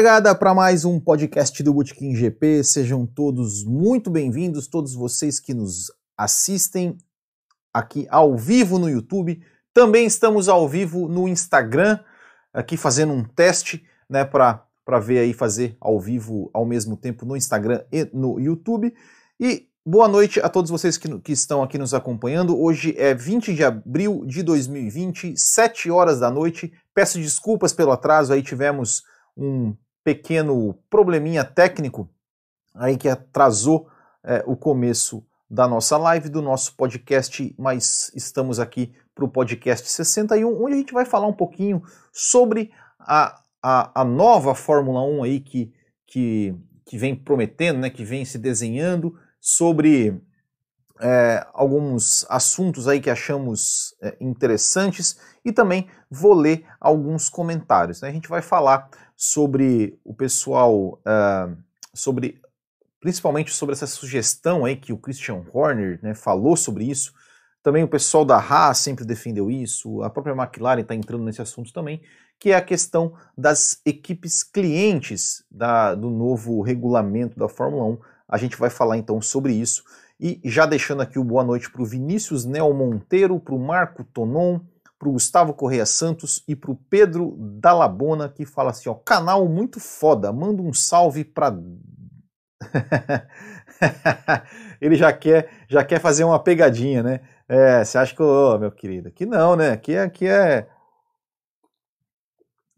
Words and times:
Largada 0.00 0.34
para 0.34 0.54
mais 0.54 0.86
um 0.86 0.98
podcast 0.98 1.62
do 1.62 1.74
Botequim 1.74 2.14
GP. 2.14 2.64
Sejam 2.64 3.04
todos 3.04 3.62
muito 3.66 4.08
bem-vindos, 4.08 4.66
todos 4.66 4.94
vocês 4.94 5.38
que 5.38 5.52
nos 5.52 5.92
assistem 6.16 6.96
aqui 7.70 8.06
ao 8.08 8.34
vivo 8.34 8.78
no 8.78 8.88
YouTube. 8.88 9.42
Também 9.74 10.06
estamos 10.06 10.48
ao 10.48 10.66
vivo 10.66 11.06
no 11.06 11.28
Instagram, 11.28 11.98
aqui 12.50 12.78
fazendo 12.78 13.12
um 13.12 13.22
teste, 13.22 13.84
né, 14.08 14.24
para 14.24 14.64
ver 15.02 15.18
aí 15.18 15.34
fazer 15.34 15.76
ao 15.78 16.00
vivo 16.00 16.48
ao 16.54 16.64
mesmo 16.64 16.96
tempo 16.96 17.26
no 17.26 17.36
Instagram 17.36 17.84
e 17.92 18.08
no 18.10 18.40
YouTube. 18.40 18.94
E 19.38 19.68
boa 19.84 20.08
noite 20.08 20.40
a 20.40 20.48
todos 20.48 20.70
vocês 20.70 20.96
que, 20.96 21.18
que 21.18 21.32
estão 21.32 21.62
aqui 21.62 21.76
nos 21.76 21.92
acompanhando. 21.92 22.58
Hoje 22.58 22.94
é 22.96 23.12
20 23.12 23.54
de 23.54 23.62
abril 23.62 24.24
de 24.24 24.42
2020, 24.42 25.34
7 25.36 25.90
horas 25.90 26.18
da 26.18 26.30
noite. 26.30 26.72
Peço 26.94 27.18
desculpas 27.18 27.74
pelo 27.74 27.92
atraso, 27.92 28.32
aí 28.32 28.42
tivemos 28.42 29.02
um 29.36 29.76
pequeno 30.04 30.74
probleminha 30.88 31.44
técnico 31.44 32.08
aí 32.74 32.96
que 32.96 33.08
atrasou 33.08 33.88
é, 34.24 34.42
o 34.46 34.56
começo 34.56 35.24
da 35.48 35.66
nossa 35.66 35.96
live, 35.96 36.28
do 36.28 36.40
nosso 36.40 36.76
podcast, 36.76 37.54
mas 37.58 38.12
estamos 38.14 38.60
aqui 38.60 38.94
para 39.14 39.24
o 39.24 39.28
podcast 39.28 39.88
61, 39.88 40.62
onde 40.62 40.74
a 40.74 40.76
gente 40.76 40.92
vai 40.92 41.04
falar 41.04 41.26
um 41.26 41.32
pouquinho 41.32 41.82
sobre 42.12 42.70
a, 42.98 43.42
a, 43.62 44.00
a 44.00 44.04
nova 44.04 44.54
Fórmula 44.54 45.02
1 45.02 45.24
aí 45.24 45.40
que, 45.40 45.72
que, 46.06 46.54
que 46.86 46.96
vem 46.96 47.16
prometendo, 47.16 47.80
né, 47.80 47.90
que 47.90 48.04
vem 48.04 48.24
se 48.24 48.38
desenhando, 48.38 49.18
sobre 49.40 50.22
é, 51.00 51.46
alguns 51.54 52.26
assuntos 52.28 52.86
aí 52.86 53.00
que 53.00 53.08
achamos 53.08 53.94
é, 54.02 54.16
interessantes 54.20 55.18
e 55.44 55.50
também 55.50 55.88
vou 56.10 56.34
ler 56.34 56.66
alguns 56.78 57.28
comentários. 57.28 58.00
Né? 58.00 58.08
A 58.08 58.12
gente 58.12 58.28
vai 58.28 58.42
falar 58.42 58.88
sobre 59.16 59.98
o 60.04 60.14
pessoal, 60.14 61.00
uh, 61.00 61.56
sobre 61.94 62.40
principalmente 63.00 63.52
sobre 63.52 63.74
essa 63.74 63.86
sugestão 63.86 64.64
aí 64.64 64.76
que 64.76 64.92
o 64.92 64.98
Christian 64.98 65.42
Horner 65.52 65.98
né, 66.02 66.14
falou 66.14 66.56
sobre 66.56 66.84
isso. 66.84 67.12
Também 67.62 67.82
o 67.82 67.88
pessoal 67.88 68.24
da 68.24 68.38
Haas 68.38 68.78
sempre 68.78 69.04
defendeu 69.04 69.50
isso, 69.50 70.02
a 70.02 70.08
própria 70.08 70.34
McLaren 70.34 70.80
está 70.80 70.94
entrando 70.94 71.24
nesse 71.24 71.42
assunto 71.42 71.72
também, 71.72 72.00
que 72.38 72.52
é 72.52 72.56
a 72.56 72.62
questão 72.62 73.12
das 73.36 73.82
equipes 73.84 74.42
clientes 74.42 75.44
da, 75.50 75.94
do 75.94 76.08
novo 76.08 76.62
regulamento 76.62 77.38
da 77.38 77.48
Fórmula 77.48 77.84
1. 77.84 77.98
A 78.26 78.38
gente 78.38 78.56
vai 78.56 78.70
falar 78.70 78.96
então 78.96 79.20
sobre 79.20 79.52
isso. 79.52 79.84
E 80.22 80.38
já 80.44 80.66
deixando 80.66 81.00
aqui 81.00 81.18
o 81.18 81.24
boa 81.24 81.42
noite 81.42 81.70
para 81.70 81.80
o 81.80 81.86
Vinícius 81.86 82.44
Nel 82.44 82.74
Monteiro, 82.74 83.40
para 83.40 83.54
o 83.54 83.58
Marco 83.58 84.04
Tonon, 84.04 84.60
para 84.98 85.08
o 85.08 85.12
Gustavo 85.12 85.54
Correia 85.54 85.86
Santos 85.86 86.44
e 86.46 86.54
para 86.54 86.70
o 86.70 86.76
Pedro 86.76 87.34
Dalabona, 87.38 88.28
que 88.28 88.44
fala 88.44 88.70
assim: 88.70 88.90
ó, 88.90 88.94
canal 88.94 89.48
muito 89.48 89.80
foda, 89.80 90.30
manda 90.30 90.60
um 90.60 90.74
salve 90.74 91.24
para. 91.24 91.56
Ele 94.78 94.94
já 94.94 95.10
quer, 95.10 95.50
já 95.66 95.82
quer 95.82 95.98
fazer 95.98 96.24
uma 96.24 96.38
pegadinha, 96.38 97.02
né? 97.02 97.20
É, 97.48 97.82
você 97.82 97.96
acha 97.96 98.14
que, 98.14 98.22
oh, 98.22 98.58
meu 98.58 98.70
querido, 98.70 99.08
aqui 99.08 99.24
não, 99.24 99.56
né? 99.56 99.70
Aqui, 99.70 99.96
aqui 99.96 100.28
é. 100.28 100.68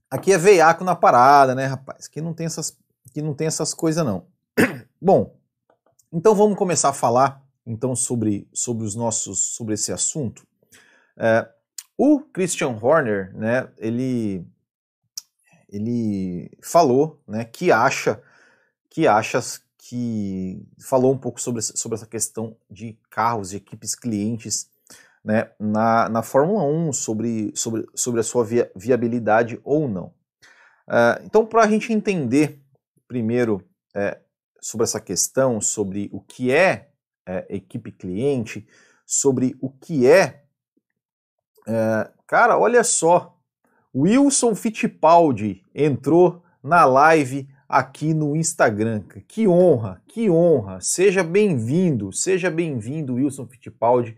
Aqui 0.08 0.32
é 0.32 0.38
veiaco 0.38 0.84
na 0.84 0.94
parada, 0.94 1.56
né, 1.56 1.66
rapaz? 1.66 2.06
Aqui 2.06 2.20
não 2.20 2.32
tem 2.32 2.46
essas, 2.46 2.78
aqui 3.04 3.20
não 3.20 3.34
tem 3.34 3.48
essas 3.48 3.74
coisas, 3.74 4.04
não. 4.04 4.26
Bom, 5.02 5.41
então 6.12 6.34
vamos 6.34 6.58
começar 6.58 6.90
a 6.90 6.92
falar 6.92 7.42
então 7.66 7.96
sobre, 7.96 8.48
sobre 8.52 8.84
os 8.84 8.94
nossos 8.94 9.54
sobre 9.54 9.74
esse 9.74 9.92
assunto. 9.92 10.46
É, 11.16 11.48
o 11.96 12.20
Christian 12.20 12.78
Horner, 12.80 13.34
né, 13.34 13.68
ele 13.78 14.46
ele 15.68 16.50
falou, 16.62 17.22
né, 17.26 17.44
que 17.44 17.72
acha 17.72 18.22
que 18.90 19.06
acha 19.06 19.40
que 19.78 20.62
falou 20.78 21.12
um 21.12 21.18
pouco 21.18 21.40
sobre, 21.40 21.62
sobre 21.62 21.96
essa 21.96 22.06
questão 22.06 22.56
de 22.70 22.98
carros, 23.10 23.50
de 23.50 23.56
equipes 23.56 23.94
clientes, 23.94 24.68
né, 25.24 25.50
na, 25.58 26.08
na 26.08 26.22
Fórmula 26.22 26.64
1, 26.64 26.92
sobre, 26.92 27.52
sobre, 27.54 27.86
sobre 27.94 28.20
a 28.20 28.22
sua 28.22 28.44
via, 28.44 28.70
viabilidade 28.76 29.58
ou 29.64 29.88
não. 29.88 30.12
Uh, 30.86 31.24
então, 31.24 31.46
para 31.46 31.62
a 31.62 31.68
gente 31.68 31.92
entender 31.92 32.60
primeiro 33.08 33.64
é, 33.94 34.18
sobre 34.62 34.84
essa 34.84 35.00
questão, 35.00 35.60
sobre 35.60 36.08
o 36.12 36.20
que 36.20 36.52
é, 36.52 36.88
é 37.26 37.44
equipe 37.50 37.90
cliente, 37.90 38.66
sobre 39.04 39.56
o 39.60 39.68
que 39.68 40.06
é, 40.06 40.44
é. 41.66 42.10
Cara, 42.26 42.56
olha 42.56 42.82
só. 42.82 43.36
Wilson 43.94 44.54
Fittipaldi 44.54 45.62
entrou 45.74 46.42
na 46.62 46.84
live 46.84 47.46
aqui 47.68 48.14
no 48.14 48.34
Instagram. 48.36 49.02
Que 49.28 49.46
honra, 49.46 50.00
que 50.06 50.30
honra. 50.30 50.80
Seja 50.80 51.22
bem-vindo, 51.22 52.12
seja 52.12 52.50
bem-vindo, 52.50 53.14
Wilson 53.14 53.46
Fittipaldi, 53.46 54.16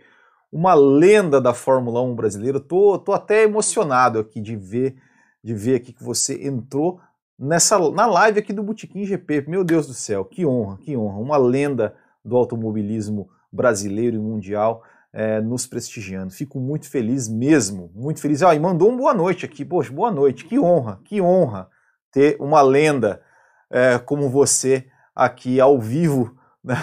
uma 0.52 0.74
lenda 0.74 1.40
da 1.40 1.52
Fórmula 1.52 2.00
1 2.02 2.14
brasileira. 2.14 2.60
Tô, 2.60 2.98
tô 2.98 3.12
até 3.12 3.42
emocionado 3.42 4.18
aqui 4.18 4.40
de 4.40 4.54
ver, 4.54 4.96
de 5.42 5.54
ver 5.54 5.76
aqui 5.76 5.92
que 5.92 6.04
você 6.04 6.46
entrou 6.46 7.00
nessa 7.38 7.78
na 7.90 8.06
live 8.06 8.38
aqui 8.38 8.52
do 8.52 8.62
Botequim 8.62 9.04
GP. 9.04 9.44
Meu 9.48 9.64
Deus 9.64 9.86
do 9.86 9.94
céu, 9.94 10.24
que 10.24 10.46
honra, 10.46 10.78
que 10.78 10.96
honra. 10.96 11.18
Uma 11.18 11.36
lenda 11.36 11.94
do 12.24 12.36
automobilismo 12.36 13.28
brasileiro 13.52 14.16
e 14.16 14.20
mundial 14.20 14.82
é, 15.12 15.40
nos 15.40 15.66
prestigiando. 15.66 16.32
Fico 16.32 16.58
muito 16.58 16.88
feliz 16.90 17.28
mesmo, 17.28 17.90
muito 17.94 18.20
feliz. 18.20 18.42
Ah, 18.42 18.54
e 18.54 18.58
mandou 18.58 18.90
um 18.90 18.96
boa 18.96 19.14
noite 19.14 19.44
aqui. 19.44 19.64
Poxa, 19.64 19.92
boa 19.92 20.10
noite. 20.10 20.44
Que 20.44 20.58
honra, 20.58 21.00
que 21.04 21.20
honra 21.20 21.68
ter 22.10 22.36
uma 22.40 22.62
lenda 22.62 23.22
é, 23.70 23.98
como 23.98 24.28
você 24.28 24.86
aqui 25.14 25.60
ao 25.60 25.80
vivo 25.80 26.36
né, 26.62 26.76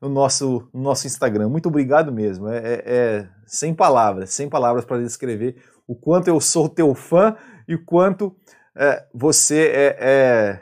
no, 0.00 0.08
nosso, 0.08 0.68
no 0.72 0.82
nosso 0.82 1.06
Instagram. 1.06 1.48
Muito 1.48 1.68
obrigado 1.68 2.12
mesmo. 2.12 2.48
É, 2.48 2.58
é, 2.58 2.82
é 2.86 3.28
sem 3.46 3.72
palavras, 3.72 4.30
sem 4.30 4.48
palavras 4.48 4.84
para 4.84 4.98
descrever 4.98 5.56
o 5.86 5.94
quanto 5.94 6.28
eu 6.28 6.40
sou 6.40 6.68
teu 6.68 6.94
fã 6.94 7.34
e 7.66 7.74
o 7.74 7.84
quanto 7.84 8.36
é, 8.78 9.04
você 9.12 9.72
é, 9.74 9.96
é, 10.00 10.60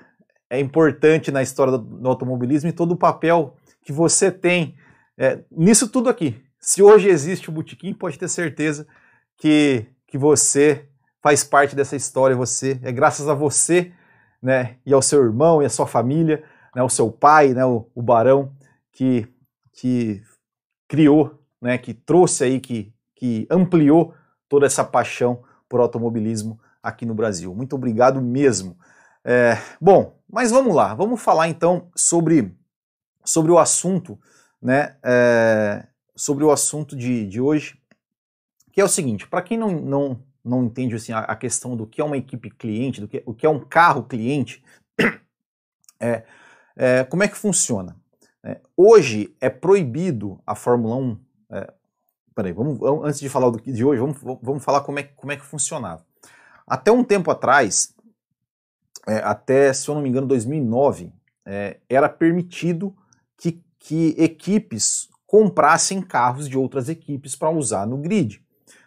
é, 0.49 0.59
importante 0.59 1.31
na 1.31 1.43
história 1.43 1.77
do, 1.77 2.09
automobilismo 2.09 2.71
e 2.71 2.73
todo 2.73 2.93
o 2.93 2.97
papel 2.97 3.55
que 3.83 3.93
você 3.93 4.33
tem 4.33 4.75
é, 5.19 5.41
nisso 5.51 5.87
tudo 5.89 6.09
aqui. 6.09 6.43
Se 6.59 6.83
hoje 6.83 7.09
existe 7.09 7.51
o 7.51 7.53
Botequim, 7.53 7.93
pode 7.93 8.19
ter 8.19 8.29
certeza 8.29 8.87
que, 9.37 9.87
que 10.07 10.17
você 10.17 10.89
faz 11.23 11.45
parte 11.45 11.77
dessa 11.77 11.95
história. 11.95 12.35
Você 12.35 12.81
é 12.83 12.91
graças 12.91 13.29
a 13.29 13.35
você, 13.35 13.93
né, 14.43 14.77
e 14.87 14.95
ao 14.95 15.03
seu 15.03 15.23
irmão 15.23 15.63
e 15.63 15.67
à 15.67 15.69
sua 15.69 15.87
família, 15.87 16.43
né, 16.75 16.83
o 16.83 16.89
seu 16.89 17.13
pai, 17.13 17.53
né, 17.53 17.67
o, 17.67 17.87
o 17.95 18.01
Barão, 18.01 18.51
que, 18.93 19.29
que 19.75 20.23
criou, 20.89 21.39
né, 21.61 21.77
que 21.77 21.93
trouxe 21.93 22.45
aí, 22.45 22.61
que, 22.61 22.95
que 23.15 23.47
ampliou 23.51 24.15
toda 24.49 24.65
essa 24.65 24.85
paixão 24.85 25.43
por 25.69 25.81
automobilismo 25.81 26.59
aqui 26.87 27.05
no 27.05 27.15
Brasil. 27.15 27.53
Muito 27.53 27.75
obrigado 27.75 28.23
mesmo. 28.23 28.79
É, 29.25 29.59
bom, 29.81 30.17
mas 30.31 30.53
vamos 30.53 30.73
lá, 30.73 30.95
vamos 30.95 31.21
falar 31.21 31.49
então 31.49 31.91
sobre, 31.97 32.57
sobre 33.25 33.51
o 33.51 33.59
assunto, 33.59 34.17
né? 34.63 34.97
É, 35.05 35.85
sobre 36.15 36.45
o 36.45 36.53
assunto 36.53 36.97
de, 36.97 37.27
de 37.27 37.41
hoje, 37.41 37.77
que 38.73 38.81
é 38.81 38.85
o 38.85 38.89
seguinte: 38.89 39.27
para 39.27 39.43
quem 39.43 39.59
não, 39.59 39.73
não, 39.73 40.23
não 40.45 40.65
entende 40.65 40.95
assim, 40.95 41.13
a, 41.13 41.19
a, 41.19 41.35
questão 41.35 41.77
do 41.77 41.89
que 41.89 42.01
é 42.01 42.05
uma 42.05 42.17
equipe 42.17 42.51
cliente, 42.51 43.01
do 43.01 43.09
que, 43.09 43.21
o 43.27 43.35
que 43.35 43.45
é 43.45 43.51
um 43.51 43.59
carro 43.59 44.05
cliente, 44.05 44.63
é, 45.99 46.23
é 46.77 47.05
como 47.05 47.25
é 47.25 47.29
que 47.29 47.37
funciona? 47.37 47.97
É, 48.45 48.61
hoje 48.77 49.37
é 49.41 49.51
proibido 49.51 50.41
a 50.47 50.55
Fórmula 50.55 50.95
1. 50.95 51.21
É, 51.51 51.73
peraí, 52.33 52.53
vamos, 52.53 52.79
antes 53.05 53.19
de 53.19 53.29
falar 53.29 53.51
do 53.51 53.61
de 53.61 53.85
hoje, 53.85 54.01
vamos, 54.01 54.21
vamos 54.41 54.65
falar 54.65 54.83
como 54.83 55.01
é, 55.01 55.03
como 55.03 55.33
é 55.33 55.37
que 55.37 55.45
funcionava. 55.45 56.06
Até 56.67 56.91
um 56.91 57.05
tempo 57.05 57.31
atrás, 57.31 57.95
é, 59.07 59.19
até, 59.19 59.73
se 59.73 59.89
eu 59.89 59.95
não 59.95 60.03
me 60.03 60.09
engano, 60.09 60.27
2009, 60.27 61.13
é, 61.47 61.79
era 61.89 62.09
permitido 62.09 62.95
que, 63.37 63.63
que 63.79 64.15
equipes 64.19 65.09
comprassem 65.27 66.03
carros 66.03 66.49
de 66.49 66.59
outras 66.59 66.89
equipes 66.89 67.37
para 67.37 67.51
usar 67.51 67.87
no 67.87 67.99
grid. 67.99 68.43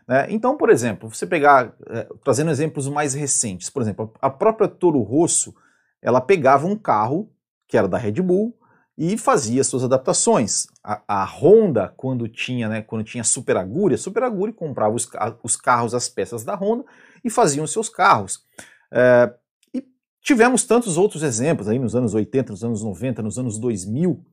Né? 0.07 0.27
Então, 0.29 0.57
por 0.57 0.69
exemplo, 0.69 1.09
você 1.09 1.25
pegar, 1.25 1.73
é, 1.87 2.07
trazendo 2.23 2.51
exemplos 2.51 2.87
mais 2.89 3.13
recentes, 3.13 3.69
por 3.69 3.81
exemplo, 3.81 4.11
a 4.21 4.29
própria 4.29 4.67
Toro 4.67 5.01
Rosso, 5.01 5.55
ela 6.01 6.19
pegava 6.19 6.67
um 6.67 6.75
carro 6.75 7.31
que 7.67 7.77
era 7.77 7.87
da 7.87 7.97
Red 7.97 8.21
Bull 8.21 8.57
e 8.97 9.17
fazia 9.17 9.63
suas 9.63 9.83
adaptações. 9.83 10.67
A, 10.83 11.01
a 11.07 11.23
Honda, 11.23 11.93
quando 11.95 12.27
tinha, 12.27 12.67
né, 12.67 12.81
quando 12.81 13.03
tinha 13.03 13.23
Super 13.23 13.55
Aguri, 13.55 13.95
a 13.95 13.97
Super 13.97 14.23
Aguri 14.23 14.51
comprava 14.51 14.95
os, 14.95 15.07
os 15.43 15.55
carros, 15.55 15.93
as 15.93 16.09
peças 16.09 16.43
da 16.43 16.55
Honda 16.55 16.83
e 17.24 17.30
faziam 17.30 17.66
seus 17.68 17.89
carros. 17.89 18.45
É, 18.92 19.33
e 19.74 19.83
tivemos 20.21 20.63
tantos 20.63 20.98
outros 20.98 21.24
exemplos 21.24 21.68
aí 21.68 21.80
nos 21.80 21.95
anos 21.95 22.13
80, 22.13 22.51
nos 22.51 22.63
anos 22.63 22.83
90, 22.83 23.21
nos 23.21 23.38
anos 23.38 23.57
2000. 23.57 24.24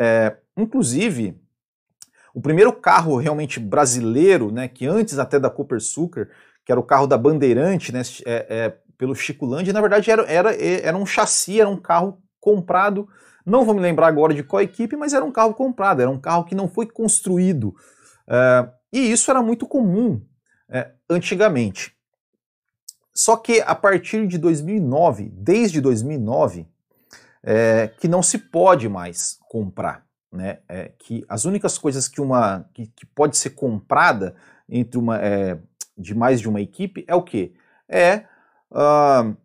É, 0.00 0.36
inclusive, 0.56 1.40
o 2.34 2.40
primeiro 2.40 2.72
carro 2.72 3.16
realmente 3.16 3.58
brasileiro, 3.58 4.52
né, 4.52 4.68
que 4.68 4.86
antes 4.86 5.18
até 5.18 5.38
da 5.38 5.50
Cooper 5.50 5.80
Sucker, 5.80 6.30
que 6.64 6.70
era 6.70 6.80
o 6.80 6.84
carro 6.84 7.06
da 7.06 7.18
Bandeirante, 7.18 7.92
né, 7.92 8.02
é, 8.24 8.46
é, 8.48 8.76
pelo 8.96 9.14
Chico 9.14 9.46
Land, 9.46 9.72
na 9.72 9.80
verdade 9.80 10.10
era, 10.10 10.22
era, 10.22 10.54
era 10.54 10.96
um 10.96 11.06
chassi, 11.06 11.60
era 11.60 11.68
um 11.68 11.76
carro 11.76 12.22
comprado, 12.40 13.08
não 13.44 13.64
vou 13.64 13.74
me 13.74 13.80
lembrar 13.80 14.08
agora 14.08 14.34
de 14.34 14.42
qual 14.42 14.62
equipe, 14.62 14.96
mas 14.96 15.14
era 15.14 15.24
um 15.24 15.32
carro 15.32 15.54
comprado, 15.54 16.02
era 16.02 16.10
um 16.10 16.20
carro 16.20 16.44
que 16.44 16.54
não 16.54 16.68
foi 16.68 16.86
construído. 16.86 17.74
Uh, 18.28 18.70
e 18.92 19.10
isso 19.10 19.30
era 19.30 19.42
muito 19.42 19.66
comum 19.66 20.20
uh, 20.68 20.92
antigamente. 21.08 21.96
Só 23.18 23.36
que 23.36 23.60
a 23.62 23.74
partir 23.74 24.28
de 24.28 24.38
2009, 24.38 25.28
desde 25.34 25.80
2009, 25.80 26.68
é, 27.42 27.88
que 27.98 28.06
não 28.06 28.22
se 28.22 28.38
pode 28.38 28.88
mais 28.88 29.40
comprar. 29.48 30.06
Né? 30.30 30.60
É, 30.68 30.92
que 30.96 31.24
as 31.28 31.44
únicas 31.44 31.76
coisas 31.76 32.06
que 32.06 32.20
uma 32.20 32.70
que, 32.72 32.86
que 32.86 33.04
pode 33.04 33.36
ser 33.36 33.50
comprada 33.50 34.36
entre 34.68 35.00
uma 35.00 35.18
é, 35.18 35.58
de 35.96 36.14
mais 36.14 36.40
de 36.40 36.48
uma 36.48 36.60
equipe 36.60 37.04
é 37.08 37.14
o 37.16 37.24
que? 37.24 37.56
É 37.88 38.24
uh, 38.70 39.36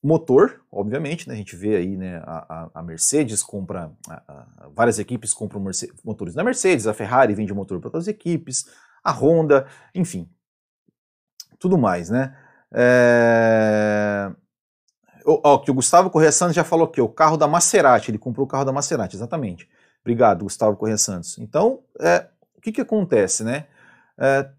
motor, 0.00 0.62
obviamente, 0.70 1.26
né? 1.26 1.34
a 1.34 1.36
gente 1.36 1.56
vê 1.56 1.74
aí 1.74 1.96
né, 1.96 2.22
a, 2.24 2.70
a 2.74 2.82
Mercedes 2.82 3.42
compra, 3.42 3.90
a, 4.08 4.68
várias 4.72 5.00
equipes 5.00 5.34
compram 5.34 5.60
motores 6.04 6.34
da 6.34 6.44
Mercedes, 6.44 6.86
a 6.86 6.94
Ferrari 6.94 7.34
vende 7.34 7.52
motor 7.52 7.80
para 7.80 7.88
outras 7.88 8.06
equipes, 8.06 8.66
a 9.02 9.10
Honda, 9.10 9.66
enfim, 9.92 10.30
tudo 11.58 11.76
mais, 11.76 12.08
né? 12.08 12.36
É... 12.72 14.30
Ó, 15.24 15.58
que 15.58 15.70
o 15.70 15.74
Gustavo 15.74 16.10
Correia 16.10 16.32
Santos 16.32 16.56
já 16.56 16.64
falou 16.64 16.88
que 16.88 17.00
o 17.00 17.08
carro 17.08 17.36
da 17.36 17.46
Maserati, 17.46 18.10
ele 18.10 18.18
comprou 18.18 18.46
o 18.46 18.48
carro 18.48 18.64
da 18.64 18.72
Maserati, 18.72 19.16
exatamente. 19.16 19.68
Obrigado, 20.00 20.44
Gustavo 20.44 20.76
Correia 20.76 20.96
Santos. 20.96 21.38
Então, 21.38 21.80
é, 22.00 22.26
o 22.56 22.60
que 22.60 22.72
que 22.72 22.80
acontece, 22.80 23.44
né? 23.44 23.66
É, 24.18 24.50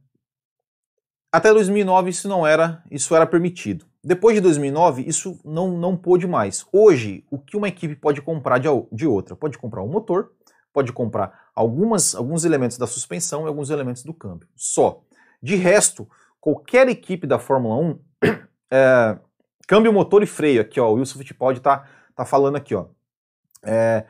até 1.32 1.52
2009 1.54 2.10
isso 2.10 2.28
não 2.28 2.46
era, 2.46 2.84
isso 2.92 3.16
era 3.16 3.26
permitido. 3.26 3.86
Depois 4.04 4.36
de 4.36 4.42
2009 4.42 5.04
isso 5.08 5.40
não, 5.46 5.78
não 5.78 5.96
pôde 5.96 6.28
mais. 6.28 6.66
Hoje, 6.72 7.26
o 7.30 7.40
que 7.40 7.56
uma 7.56 7.68
equipe 7.68 7.96
pode 7.96 8.22
comprar 8.22 8.58
de, 8.58 8.68
de 8.92 9.08
outra? 9.08 9.36
Pode 9.36 9.58
comprar 9.58 9.82
um 9.82 9.88
motor, 9.88 10.32
pode 10.74 10.92
comprar 10.92 11.50
algumas, 11.56 12.16
alguns 12.16 12.44
elementos 12.44 12.78
da 12.78 12.88
suspensão 12.88 13.46
e 13.46 13.48
alguns 13.48 13.70
elementos 13.70 14.04
do 14.04 14.14
câmbio. 14.14 14.48
Só. 14.56 15.04
De 15.42 15.56
resto, 15.56 16.08
qualquer 16.42 16.90
equipe 16.90 17.28
da 17.28 17.38
Fórmula 17.38 17.76
1, 17.76 18.00
é, 18.74 19.18
câmbio, 19.68 19.94
motor 19.94 20.24
e 20.24 20.28
freio, 20.28 20.60
aqui 20.60 20.80
ó, 20.80 20.90
o 20.90 20.96
Wilson 20.96 21.20
Fittipaldi 21.20 21.62
tá, 21.62 21.88
tá 22.16 22.26
falando 22.26 22.58
aqui, 22.58 22.74
ó. 22.76 22.88
É, 23.64 24.06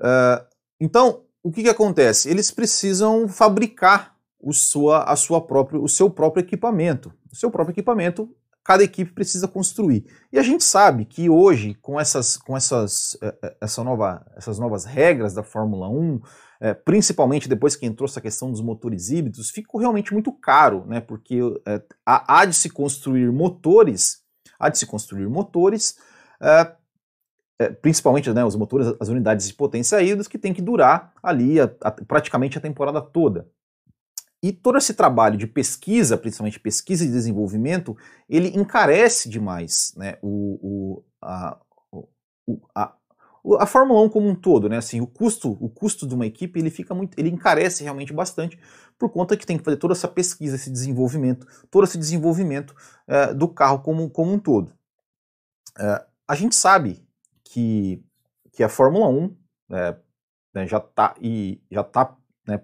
é, 0.00 0.46
então, 0.80 1.22
o 1.42 1.50
que, 1.50 1.62
que 1.62 1.68
acontece? 1.68 2.28
Eles 2.28 2.50
precisam 2.50 3.28
fabricar 3.28 4.16
o, 4.40 4.52
sua, 4.52 5.04
a 5.04 5.16
sua 5.16 5.40
próprio, 5.40 5.82
o 5.82 5.88
seu 5.88 6.10
próprio 6.10 6.42
equipamento. 6.42 7.12
O 7.32 7.36
seu 7.36 7.50
próprio 7.50 7.72
equipamento, 7.72 8.34
cada 8.64 8.82
equipe 8.82 9.12
precisa 9.12 9.48
construir. 9.48 10.04
E 10.32 10.38
a 10.38 10.42
gente 10.42 10.64
sabe 10.64 11.04
que 11.04 11.30
hoje, 11.30 11.74
com 11.74 11.98
essas, 11.98 12.36
com 12.36 12.56
essas, 12.56 13.16
é, 13.22 13.34
é, 13.42 13.56
essa 13.60 13.82
nova, 13.82 14.26
essas 14.36 14.58
novas 14.58 14.84
regras 14.84 15.32
da 15.34 15.42
Fórmula 15.42 15.88
1, 15.88 16.20
é, 16.60 16.74
principalmente 16.74 17.48
depois 17.48 17.76
que 17.76 17.86
entrou 17.86 18.06
essa 18.06 18.20
questão 18.20 18.50
dos 18.50 18.60
motores 18.60 19.10
híbridos, 19.10 19.50
ficou 19.50 19.80
realmente 19.80 20.12
muito 20.12 20.32
caro, 20.32 20.84
né? 20.86 21.00
Porque 21.00 21.38
é, 21.66 21.82
há, 22.04 22.44
de 22.44 22.54
se 22.54 22.68
construir 22.68 23.30
motores, 23.30 24.22
há 24.58 24.68
de 24.68 24.78
se 24.78 24.86
construir 24.86 25.28
motores, 25.28 25.98
é, 26.40 26.72
é 27.60 27.68
principalmente 27.70 28.32
né, 28.32 28.44
os 28.44 28.56
motores, 28.56 28.94
as 28.98 29.08
unidades 29.08 29.46
de 29.46 29.54
potência 29.54 30.00
híbridas, 30.02 30.28
que 30.28 30.38
tem 30.38 30.52
que 30.52 30.62
durar 30.62 31.12
ali 31.22 31.60
a, 31.60 31.70
a, 31.82 31.92
praticamente 31.92 32.58
a 32.58 32.60
temporada 32.60 33.00
toda. 33.00 33.48
E 34.42 34.52
todo 34.52 34.78
esse 34.78 34.94
trabalho 34.94 35.36
de 35.36 35.48
pesquisa, 35.48 36.16
principalmente 36.16 36.60
pesquisa 36.60 37.04
e 37.04 37.08
desenvolvimento, 37.08 37.96
ele 38.28 38.56
encarece 38.56 39.28
demais 39.28 39.92
né, 39.96 40.16
o, 40.22 40.58
o, 40.62 41.04
a, 41.20 41.58
o, 42.46 42.60
a, 42.74 42.94
a 43.56 43.66
Fórmula 43.66 44.00
1 44.02 44.08
como 44.08 44.28
um 44.28 44.34
todo, 44.34 44.68
né? 44.68 44.76
Assim, 44.76 45.00
o 45.00 45.06
custo, 45.06 45.56
o 45.60 45.68
custo 45.68 46.06
de 46.06 46.14
uma 46.14 46.26
equipe 46.26 46.58
ele 46.58 46.70
fica 46.70 46.94
muito, 46.94 47.18
ele 47.18 47.30
encarece 47.30 47.82
realmente 47.82 48.12
bastante 48.12 48.58
por 48.98 49.10
conta 49.10 49.36
que 49.36 49.46
tem 49.46 49.56
que 49.56 49.64
fazer 49.64 49.76
toda 49.76 49.92
essa 49.92 50.08
pesquisa, 50.08 50.56
esse 50.56 50.70
desenvolvimento, 50.70 51.46
todo 51.70 51.84
esse 51.84 51.96
desenvolvimento 51.96 52.74
é, 53.06 53.32
do 53.32 53.48
carro 53.48 53.78
como, 53.80 54.10
como 54.10 54.32
um 54.32 54.38
todo. 54.38 54.72
É, 55.78 56.04
a 56.26 56.34
gente 56.34 56.54
sabe 56.54 57.06
que, 57.44 58.02
que 58.52 58.62
a 58.62 58.68
Fórmula 58.68 59.08
1 59.08 59.36
é, 59.70 59.96
né, 60.54 60.66
já 60.66 60.78
está 60.78 61.14
e 61.20 61.62
já 61.70 61.84
tá 61.84 62.16
né, 62.46 62.60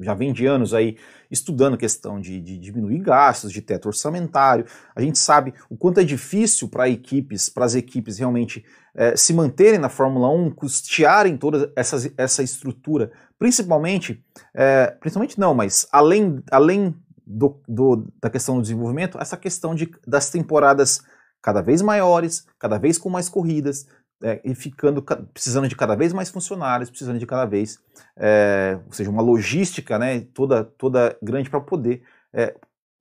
já 0.00 0.14
vem 0.14 0.32
de 0.32 0.46
anos 0.46 0.72
aí 0.72 0.96
estudando 1.30 1.74
a 1.74 1.78
questão 1.78 2.20
de, 2.20 2.40
de, 2.40 2.56
diminuir 2.56 2.98
gastos, 3.00 3.52
de 3.52 3.60
teto 3.60 3.86
orçamentário. 3.86 4.64
A 4.94 5.00
gente 5.00 5.18
sabe 5.18 5.52
o 5.68 5.76
quanto 5.76 6.00
é 6.00 6.04
difícil 6.04 6.68
para 6.68 6.88
equipes, 6.88 7.48
para 7.48 7.64
as 7.64 7.74
equipes 7.74 8.18
realmente 8.18 8.64
é, 8.98 9.16
se 9.16 9.32
manterem 9.32 9.78
na 9.78 9.88
Fórmula 9.88 10.28
1, 10.28 10.50
custearem 10.50 11.36
toda 11.36 11.72
essa, 11.76 12.12
essa 12.16 12.42
estrutura, 12.42 13.12
principalmente, 13.38 14.20
é, 14.52 14.88
principalmente 14.98 15.38
não, 15.38 15.54
mas 15.54 15.86
além, 15.92 16.42
além 16.50 16.92
do, 17.24 17.62
do, 17.68 18.08
da 18.20 18.28
questão 18.28 18.56
do 18.56 18.62
desenvolvimento, 18.62 19.16
essa 19.20 19.36
questão 19.36 19.72
de, 19.72 19.88
das 20.04 20.30
temporadas 20.30 21.00
cada 21.40 21.62
vez 21.62 21.80
maiores, 21.80 22.44
cada 22.58 22.76
vez 22.76 22.98
com 22.98 23.08
mais 23.08 23.28
corridas, 23.28 23.86
é, 24.20 24.40
e 24.44 24.52
ficando 24.52 25.00
precisando 25.32 25.68
de 25.68 25.76
cada 25.76 25.94
vez 25.94 26.12
mais 26.12 26.28
funcionários, 26.28 26.90
precisando 26.90 27.20
de 27.20 27.26
cada 27.26 27.44
vez, 27.44 27.78
é, 28.16 28.80
ou 28.84 28.92
seja, 28.92 29.08
uma 29.08 29.22
logística 29.22 29.96
né, 29.96 30.22
toda, 30.34 30.64
toda 30.64 31.16
grande 31.22 31.48
para 31.48 31.60
poder 31.60 32.02
é, 32.32 32.52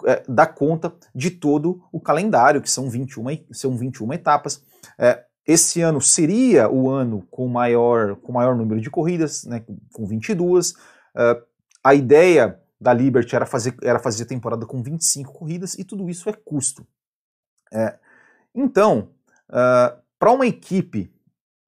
é, 0.06 0.22
dar 0.30 0.46
conta 0.46 0.94
de 1.16 1.32
todo 1.32 1.84
o 1.92 2.00
calendário, 2.00 2.62
que 2.62 2.70
são 2.70 2.88
21, 2.88 3.26
são 3.52 3.76
21 3.76 4.14
etapas. 4.14 4.62
É, 5.48 5.54
esse 5.54 5.82
ano 5.82 6.02
seria 6.02 6.70
o 6.70 6.90
ano 6.90 7.26
com 7.32 7.48
maior, 7.48 8.16
com 8.18 8.32
maior 8.32 8.56
número 8.56 8.82
de 8.82 8.90
corridas, 8.90 9.44
né, 9.46 9.64
com 9.94 10.06
22. 10.06 10.74
É, 11.16 11.42
a 11.84 11.94
ideia 11.94 12.60
da 12.80 12.94
Liberty 12.94 13.36
era 13.36 13.46
fazer, 13.46 13.76
era 13.82 14.00
fazer 14.00 14.24
a 14.24 14.28
temporada 14.28 14.66
com 14.66 14.84
25 14.84 15.34
corridas 15.34 15.74
e 15.76 15.84
tudo 15.84 16.10
isso 16.10 16.30
é 16.30 16.34
custo. 16.34 16.86
então, 18.54 19.10
uh, 19.50 20.02
para 20.20 20.32
uma 20.32 20.48
equipe, 20.48 21.12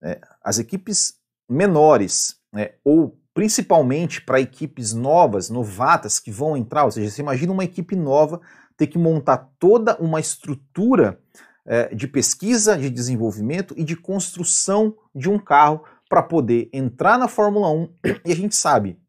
é, 0.01 0.19
as 0.43 0.59
equipes 0.59 1.15
menores, 1.47 2.39
é, 2.55 2.75
ou 2.83 3.17
principalmente 3.33 4.21
para 4.21 4.41
equipes 4.41 4.93
novas, 4.93 5.49
novatas 5.49 6.19
que 6.19 6.31
vão 6.31 6.57
entrar, 6.57 6.85
ou 6.85 6.91
seja, 6.91 7.09
você 7.09 7.21
imagina 7.21 7.53
uma 7.53 7.63
equipe 7.63 7.95
nova 7.95 8.41
ter 8.75 8.87
que 8.87 8.97
montar 8.97 9.49
toda 9.59 9.97
uma 9.97 10.19
estrutura 10.19 11.19
é, 11.19 11.48
de 11.95 12.07
pesquisa, 12.07 12.77
de 12.77 12.89
desenvolvimento 12.89 13.75
e 13.77 13.83
de 13.83 13.95
construção 13.95 14.95
de 15.13 15.29
um 15.29 15.37
carro 15.37 15.83
para 16.09 16.23
poder 16.23 16.67
entrar 16.73 17.17
na 17.19 17.27
Fórmula 17.27 17.69
1. 17.71 17.93
E 18.25 18.31
a 18.31 18.35
gente 18.35 18.55
sabe 18.55 18.99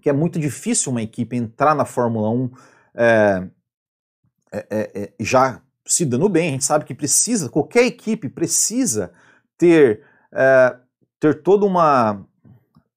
que 0.00 0.08
é 0.08 0.12
muito 0.12 0.38
difícil 0.38 0.90
uma 0.90 1.02
equipe 1.02 1.36
entrar 1.36 1.74
na 1.74 1.84
Fórmula 1.84 2.30
1 2.30 2.50
é, 2.94 3.48
é, 4.50 4.66
é, 4.70 5.02
é 5.02 5.12
já 5.20 5.60
se 5.84 6.06
dando 6.06 6.28
bem, 6.28 6.48
a 6.48 6.52
gente 6.52 6.64
sabe 6.64 6.84
que 6.84 6.94
precisa, 6.94 7.48
qualquer 7.48 7.84
equipe 7.84 8.28
precisa 8.28 9.12
ter, 9.58 10.02
é, 10.32 10.76
ter 11.18 11.42
toda 11.42 11.66
uma 11.66 12.24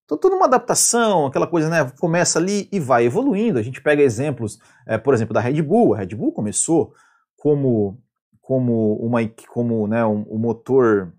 toda 0.05 0.35
uma 0.35 0.45
adaptação, 0.45 1.25
aquela 1.25 1.47
coisa, 1.47 1.69
né? 1.69 1.91
Começa 1.99 2.37
ali 2.37 2.69
e 2.71 2.79
vai 2.79 3.05
evoluindo. 3.05 3.57
A 3.57 3.63
gente 3.63 3.81
pega 3.81 4.03
exemplos, 4.03 4.59
é, 4.85 4.95
por 4.95 5.11
exemplo, 5.11 5.33
da 5.33 5.39
Red 5.39 5.59
Bull. 5.63 5.95
A 5.95 5.97
Red 5.97 6.13
Bull 6.15 6.31
começou 6.31 6.93
como 7.35 7.97
como 8.43 8.97
uma 8.97 9.19
como 9.47 9.87
né, 9.87 10.05
um, 10.05 10.25
um 10.29 10.37
motor 10.37 11.13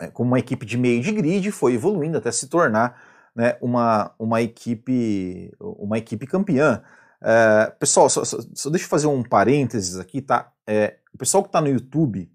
é, 0.00 0.08
como 0.08 0.28
uma 0.28 0.38
equipe 0.40 0.66
de 0.66 0.76
meio 0.76 1.00
de 1.00 1.12
grid, 1.12 1.50
foi 1.52 1.74
evoluindo 1.74 2.18
até 2.18 2.30
se 2.32 2.48
tornar 2.48 3.00
né, 3.34 3.56
uma, 3.60 4.12
uma 4.18 4.42
equipe 4.42 5.52
uma 5.58 5.96
equipe 5.96 6.26
campeã. 6.26 6.82
É, 7.22 7.72
pessoal, 7.78 8.10
só, 8.10 8.24
só, 8.24 8.38
só, 8.54 8.68
deixa 8.68 8.84
eu 8.86 8.90
fazer 8.90 9.06
um 9.06 9.22
parênteses 9.22 9.98
aqui, 9.98 10.20
tá? 10.20 10.52
É, 10.66 10.98
o 11.14 11.18
pessoal 11.18 11.42
que 11.42 11.48
está 11.48 11.60
no 11.60 11.68
YouTube, 11.68 12.30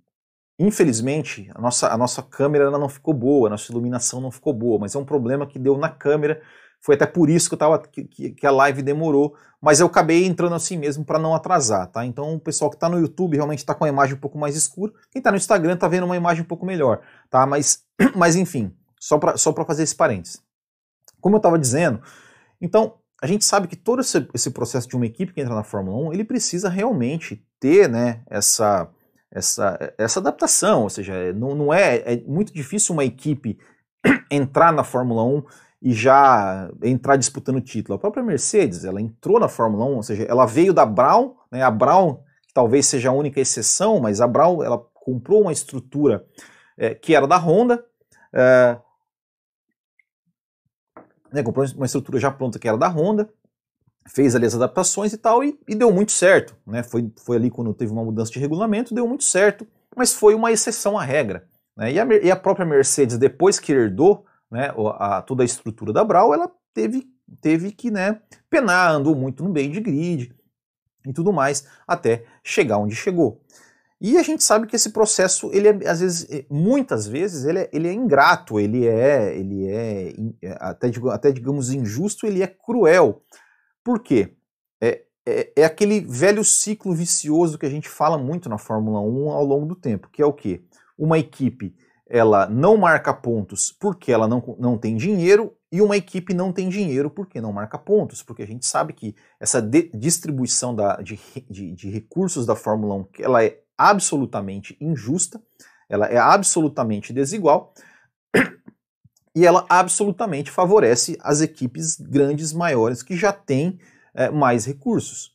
infelizmente, 0.57 1.51
a 1.53 1.62
nossa, 1.62 1.93
a 1.93 1.98
nossa 1.98 2.24
câmera 2.24 2.71
não 2.71 2.89
ficou 2.89 3.13
boa, 3.13 3.48
a 3.48 3.51
nossa 3.51 3.71
iluminação 3.71 4.21
não 4.21 4.31
ficou 4.31 4.53
boa, 4.53 4.79
mas 4.79 4.95
é 4.95 4.98
um 4.98 5.05
problema 5.05 5.45
que 5.45 5.60
deu 5.60 5.77
na 5.77 5.89
câmera. 5.89 6.41
Foi 6.81 6.95
até 6.95 7.05
por 7.05 7.29
isso 7.29 7.47
que, 7.47 7.53
eu 7.53 7.59
tava, 7.59 7.79
que, 7.79 8.31
que 8.31 8.47
a 8.47 8.51
live 8.51 8.81
demorou, 8.81 9.35
mas 9.61 9.79
eu 9.79 9.85
acabei 9.85 10.25
entrando 10.25 10.55
assim 10.55 10.77
mesmo 10.77 11.05
para 11.05 11.19
não 11.19 11.35
atrasar, 11.35 11.85
tá? 11.88 12.03
Então 12.03 12.33
o 12.33 12.39
pessoal 12.39 12.71
que 12.71 12.75
está 12.75 12.89
no 12.89 13.00
YouTube 13.00 13.35
realmente 13.35 13.59
está 13.59 13.75
com 13.75 13.85
a 13.85 13.89
imagem 13.89 14.15
um 14.15 14.19
pouco 14.19 14.38
mais 14.38 14.55
escura, 14.55 14.91
quem 15.11 15.19
está 15.19 15.29
no 15.29 15.38
Instagram 15.38 15.75
está 15.75 15.88
vendo 15.88 16.05
uma 16.05 16.17
imagem 16.17 16.41
um 16.41 16.47
pouco 16.47 16.65
melhor, 16.65 17.01
tá? 17.29 17.45
Mas, 17.45 17.83
mas 18.15 18.35
enfim, 18.35 18.73
só 19.00 19.19
para 19.19 19.38
só 19.38 19.53
fazer 19.53 19.83
esse 19.83 19.95
parênteses. 19.95 20.41
Como 21.21 21.35
eu 21.35 21.38
estava 21.38 21.59
dizendo, 21.59 22.01
então 22.59 22.95
a 23.21 23.27
gente 23.27 23.45
sabe 23.45 23.67
que 23.67 23.75
todo 23.75 24.01
esse, 24.01 24.27
esse, 24.33 24.50
processo 24.50 24.88
de 24.88 24.95
uma 24.95 25.05
equipe 25.05 25.31
que 25.31 25.39
entra 25.39 25.53
na 25.53 25.63
Fórmula 25.63 26.09
1, 26.09 26.13
ele 26.13 26.23
precisa 26.23 26.67
realmente 26.67 27.45
ter 27.59 27.88
né, 27.88 28.23
essa, 28.27 28.89
essa, 29.29 29.93
essa 29.95 30.19
adaptação, 30.19 30.81
ou 30.81 30.89
seja, 30.89 31.31
não, 31.33 31.53
não 31.53 31.71
é, 31.71 31.97
é 31.97 32.23
muito 32.25 32.51
difícil 32.51 32.93
uma 32.93 33.05
equipe 33.05 33.59
entrar 34.31 34.73
na 34.73 34.83
Fórmula 34.83 35.23
1 35.23 35.43
e 35.81 35.93
já 35.93 36.69
entrar 36.83 37.15
disputando 37.15 37.57
o 37.57 37.61
título. 37.61 37.95
A 37.95 38.00
própria 38.00 38.23
Mercedes, 38.23 38.85
ela 38.85 39.01
entrou 39.01 39.39
na 39.39 39.47
Fórmula 39.47 39.85
1, 39.85 39.95
ou 39.95 40.03
seja, 40.03 40.23
ela 40.23 40.45
veio 40.45 40.73
da 40.73 40.85
Brown, 40.85 41.35
né, 41.51 41.63
a 41.63 41.71
Brown 41.71 42.19
talvez 42.53 42.85
seja 42.85 43.09
a 43.09 43.13
única 43.13 43.39
exceção, 43.39 44.00
mas 44.00 44.21
a 44.21 44.27
Brau 44.27 44.63
ela 44.63 44.77
comprou 44.93 45.41
uma 45.41 45.51
estrutura 45.51 46.25
é, 46.77 46.93
que 46.93 47.15
era 47.15 47.25
da 47.25 47.38
Honda, 47.38 47.83
é, 48.33 48.77
né, 51.31 51.41
comprou 51.41 51.65
uma 51.75 51.85
estrutura 51.85 52.19
já 52.19 52.29
pronta 52.29 52.59
que 52.59 52.67
era 52.67 52.77
da 52.77 52.88
Honda, 52.88 53.29
fez 54.07 54.35
ali 54.35 54.45
as 54.45 54.55
adaptações 54.55 55.13
e 55.13 55.17
tal, 55.17 55.43
e, 55.43 55.57
e, 55.67 55.75
deu 55.75 55.91
muito 55.91 56.11
certo. 56.11 56.55
Né? 56.65 56.83
Foi, 56.83 57.11
foi 57.23 57.38
ali 57.38 57.50
quando 57.50 57.73
teve 57.73 57.91
uma 57.91 58.03
mudança 58.03 58.31
de 58.31 58.39
regulamento, 58.39 58.93
deu 58.93 59.07
muito 59.07 59.23
certo, 59.23 59.65
mas 59.95 60.13
foi 60.13 60.35
uma 60.35 60.51
exceção 60.51 60.97
à 60.97 61.03
regra. 61.03 61.47
Né? 61.75 61.93
E, 61.93 62.00
a, 62.00 62.05
e, 62.05 62.31
a, 62.31 62.35
própria 62.35 62.65
Mercedes, 62.65 63.17
depois 63.17 63.59
que 63.59 63.71
herdou 63.71 64.25
né, 64.51 64.74
a, 64.98 65.22
toda 65.22 65.43
a 65.43 65.46
estrutura 65.46 65.93
da 65.93 66.03
Brau, 66.03 66.34
ela 66.34 66.51
teve, 66.74 67.08
teve 67.39 67.72
que 67.72 67.89
né, 67.89 68.22
penar, 68.50 68.91
andou 68.91 69.15
muito 69.15 69.43
no 69.43 69.50
meio 69.50 69.72
de 69.72 69.79
grid 69.79 70.36
e 71.08 71.13
tudo 71.13 71.31
mais, 71.31 71.65
até 71.88 72.25
chegar 72.43 72.77
onde 72.77 72.96
chegou. 72.96 73.41
E 74.00 74.17
a 74.17 74.24
gente 74.24 74.43
sabe 74.43 74.65
que 74.65 74.75
esse 74.75 74.89
processo, 74.89 75.51
ele 75.53 75.67
é, 75.67 75.88
às 75.88 76.00
vezes, 76.01 76.27
é, 76.31 76.43
muitas 76.50 77.08
vezes, 77.08 77.46
ele 77.46 77.60
é, 77.60 77.70
ele 77.72 77.88
é 77.88 77.93
ingrato, 77.93 78.60
ele 78.60 78.88
é, 78.88 79.38
ele 79.38 79.67
é, 79.67 80.13
é 80.41 80.58
até, 80.60 80.91
até 81.12 81.31
digamos 81.31 81.72
injusto, 81.72 82.25
ele 82.25 82.41
é 82.41 82.48
cruel. 82.48 83.22
Por 83.84 84.00
quê? 84.00 84.36
É, 84.81 85.03
é, 85.24 85.53
é, 85.55 85.63
aquele 85.63 86.01
velho 86.01 86.43
ciclo 86.43 86.96
vicioso 86.96 87.60
que 87.60 87.65
a 87.65 87.70
gente 87.70 87.88
fala 87.88 88.17
muito 88.17 88.50
na 88.50 88.58
Fórmula 88.58 89.00
1 89.01 89.29
ao 89.29 89.46
longo 89.46 89.67
do 89.67 89.75
tempo, 89.75 90.10
que 90.12 90.22
é 90.22 90.25
o 90.25 90.34
quê? 90.34 90.63
Uma 90.98 91.20
equipe 91.20 91.75
ela 92.12 92.46
não 92.46 92.75
marca 92.75 93.13
pontos 93.13 93.72
porque 93.72 94.12
ela 94.12 94.27
não, 94.27 94.44
não 94.60 94.77
tem 94.77 94.98
dinheiro 94.98 95.56
e 95.72 95.82
uma 95.82 95.96
equipe 95.96 96.34
não 96.34 96.51
tem 96.51 96.68
dinheiro 96.68 97.10
porque 97.10 97.39
não 97.39 97.53
marca 97.53 97.77
pontos, 97.77 98.22
porque 98.22 98.44
a 98.44 98.46
gente 98.46 98.65
sabe 98.65 98.91
que 98.91 99.15
essa 99.39 99.62
distribuição 99.62 100.75
da, 100.75 100.98
de, 100.98 101.18
de, 101.50 101.74
de 101.74 101.89
recursos 101.89 102.46
da 102.46 102.53
Fórmula 102.53 102.96
1 102.96 103.08
ela 103.20 103.46
é 103.46 103.62
absolutamente 103.77 104.77
injusta, 104.82 105.41
ela 105.89 106.06
é 106.08 106.18
absolutamente 106.18 107.13
desigual 107.13 107.74
e 109.34 109.46
ela 109.46 109.65
absolutamente 109.70 110.51
favorece 110.51 111.18
as 111.22 111.39
equipes 111.39 111.96
grandes, 111.96 112.51
maiores, 112.51 113.01
que 113.01 113.15
já 113.15 113.32
têm 113.32 113.80
é, 114.13 114.30
mais 114.30 114.65
recursos. 114.65 115.34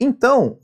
Então, 0.00 0.58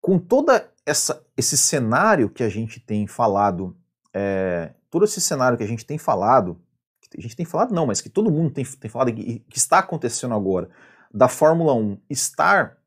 com 0.00 0.18
toda 0.18 0.72
essa, 0.86 1.22
esse 1.36 1.58
cenário 1.58 2.30
que 2.30 2.42
a 2.42 2.48
gente 2.48 2.80
tem 2.80 3.06
falado, 3.06 3.76
é, 4.12 4.72
todo 4.90 5.04
esse 5.04 5.20
cenário 5.20 5.56
que 5.56 5.64
a 5.64 5.68
gente 5.68 5.86
tem 5.86 5.98
falado, 5.98 6.60
que 7.00 7.18
a 7.18 7.22
gente 7.22 7.36
tem 7.36 7.46
falado 7.46 7.74
não, 7.74 7.86
mas 7.86 8.00
que 8.00 8.08
todo 8.08 8.30
mundo 8.30 8.50
tem, 8.50 8.64
tem 8.64 8.90
falado 8.90 9.10
e 9.10 9.40
que 9.40 9.58
está 9.58 9.78
acontecendo 9.78 10.34
agora, 10.34 10.68
da 11.12 11.28
Fórmula 11.28 11.74
1 11.74 11.98
estar 12.08 12.78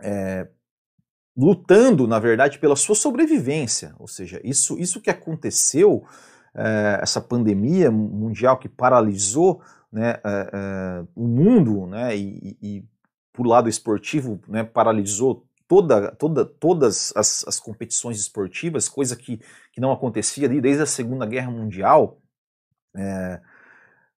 é, 0.00 0.48
lutando, 1.36 2.06
na 2.06 2.18
verdade, 2.18 2.58
pela 2.58 2.76
sua 2.76 2.94
sobrevivência. 2.94 3.94
Ou 3.98 4.08
seja, 4.08 4.40
isso, 4.42 4.78
isso 4.78 5.00
que 5.00 5.10
aconteceu, 5.10 6.04
é, 6.54 6.98
essa 7.00 7.20
pandemia 7.20 7.90
mundial 7.90 8.58
que 8.58 8.68
paralisou 8.68 9.62
né, 9.92 10.20
o 11.16 11.26
mundo, 11.26 11.84
né, 11.86 12.16
e, 12.16 12.56
e 12.62 12.84
por 13.32 13.44
lado 13.44 13.68
esportivo, 13.68 14.40
né, 14.46 14.62
paralisou 14.62 15.44
toda, 15.70 16.10
toda, 16.16 16.44
todas 16.44 17.12
as, 17.14 17.46
as, 17.46 17.60
competições 17.60 18.18
esportivas, 18.18 18.88
coisa 18.88 19.14
que, 19.14 19.40
que 19.72 19.80
não 19.80 19.92
acontecia 19.92 20.48
desde 20.48 20.82
a 20.82 20.86
Segunda 20.86 21.24
Guerra 21.24 21.52
Mundial. 21.52 22.20
É, 22.96 23.40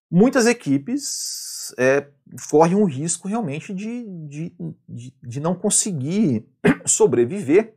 muitas 0.09 0.47
equipes 0.47 1.71
é, 1.77 2.07
correm 2.49 2.75
um 2.75 2.85
risco 2.85 3.27
realmente 3.27 3.71
de, 3.71 4.03
de, 4.27 4.55
de, 4.89 5.13
de, 5.21 5.39
não 5.39 5.53
conseguir 5.53 6.43
sobreviver. 6.87 7.75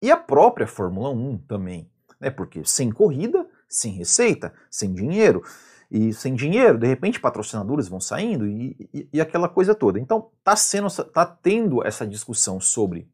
E 0.00 0.08
a 0.08 0.16
própria 0.16 0.68
Fórmula 0.68 1.10
1 1.10 1.38
também, 1.48 1.90
né? 2.20 2.30
porque 2.30 2.64
sem 2.64 2.92
corrida, 2.92 3.44
sem 3.68 3.92
receita, 3.92 4.54
sem 4.70 4.94
dinheiro. 4.94 5.42
E 5.90 6.12
sem 6.12 6.34
dinheiro, 6.34 6.78
de 6.78 6.86
repente 6.86 7.18
patrocinadores 7.18 7.88
vão 7.88 8.00
saindo 8.00 8.46
e, 8.46 8.88
e, 8.94 9.08
e 9.12 9.20
aquela 9.20 9.48
coisa 9.48 9.74
toda. 9.74 9.98
Então 9.98 10.30
está 10.38 10.54
sendo, 10.54 10.88
tá 11.04 11.26
tendo 11.26 11.84
essa 11.84 12.06
discussão 12.06 12.60
sobre 12.60 13.10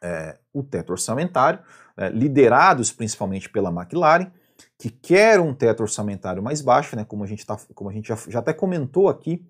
é, 0.00 0.38
o 0.52 0.62
teto 0.62 0.90
orçamentário, 0.90 1.60
é, 1.96 2.08
liderados 2.08 2.92
principalmente 2.92 3.48
pela 3.48 3.70
McLaren, 3.70 4.30
que 4.78 4.90
quer 4.90 5.40
um 5.40 5.54
teto 5.54 5.80
orçamentário 5.80 6.42
mais 6.42 6.60
baixo, 6.60 6.96
né, 6.96 7.04
como 7.04 7.24
a 7.24 7.26
gente, 7.26 7.46
tá, 7.46 7.56
como 7.74 7.90
a 7.90 7.92
gente 7.92 8.08
já, 8.08 8.16
já 8.28 8.38
até 8.40 8.52
comentou 8.52 9.08
aqui, 9.08 9.44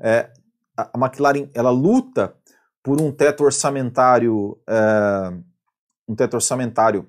é, 0.00 0.30
a, 0.76 0.90
McLaren 0.98 1.48
ela 1.54 1.70
luta 1.70 2.34
por 2.82 3.00
um 3.00 3.12
teto 3.12 3.44
orçamentário, 3.44 4.58
é, 4.66 5.32
um 6.06 6.14
teto 6.14 6.34
orçamentário 6.34 7.08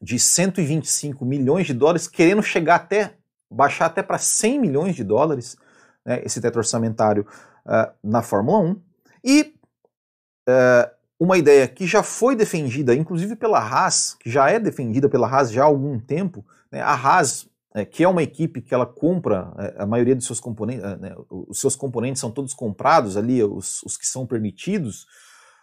de 0.00 0.18
125 0.18 1.24
milhões 1.24 1.66
de 1.66 1.74
dólares, 1.74 2.06
querendo 2.06 2.42
chegar 2.42 2.76
até, 2.76 3.16
baixar 3.50 3.86
até 3.86 4.02
para 4.02 4.18
100 4.18 4.58
milhões 4.60 4.94
de 4.94 5.04
dólares, 5.04 5.56
né, 6.04 6.22
esse 6.24 6.40
teto 6.40 6.56
orçamentário 6.56 7.26
é, 7.66 7.90
na 8.02 8.22
Fórmula 8.22 8.58
1, 8.58 8.80
e 9.24 9.54
é, 10.48 10.90
uma 11.18 11.38
ideia 11.38 11.66
que 11.66 11.86
já 11.86 12.02
foi 12.02 12.36
defendida, 12.36 12.94
inclusive 12.94 13.36
pela 13.36 13.58
Haas, 13.58 14.14
que 14.14 14.30
já 14.30 14.50
é 14.50 14.58
defendida 14.58 15.08
pela 15.08 15.28
Haas 15.28 15.50
já 15.50 15.62
há 15.62 15.66
algum 15.66 15.98
tempo, 15.98 16.44
né, 16.70 16.80
a 16.80 16.92
Haas, 16.92 17.48
é, 17.74 17.84
que 17.84 18.04
é 18.04 18.08
uma 18.08 18.22
equipe 18.22 18.62
que 18.62 18.74
ela 18.74 18.86
compra 18.86 19.52
é, 19.58 19.82
a 19.82 19.86
maioria 19.86 20.14
dos 20.14 20.26
seus 20.26 20.40
componentes, 20.40 20.84
é, 20.84 20.96
né, 20.96 21.14
os 21.30 21.60
seus 21.60 21.76
componentes 21.76 22.20
são 22.20 22.30
todos 22.30 22.54
comprados 22.54 23.16
ali, 23.16 23.42
os, 23.42 23.82
os 23.82 23.96
que 23.96 24.06
são 24.06 24.26
permitidos, 24.26 25.06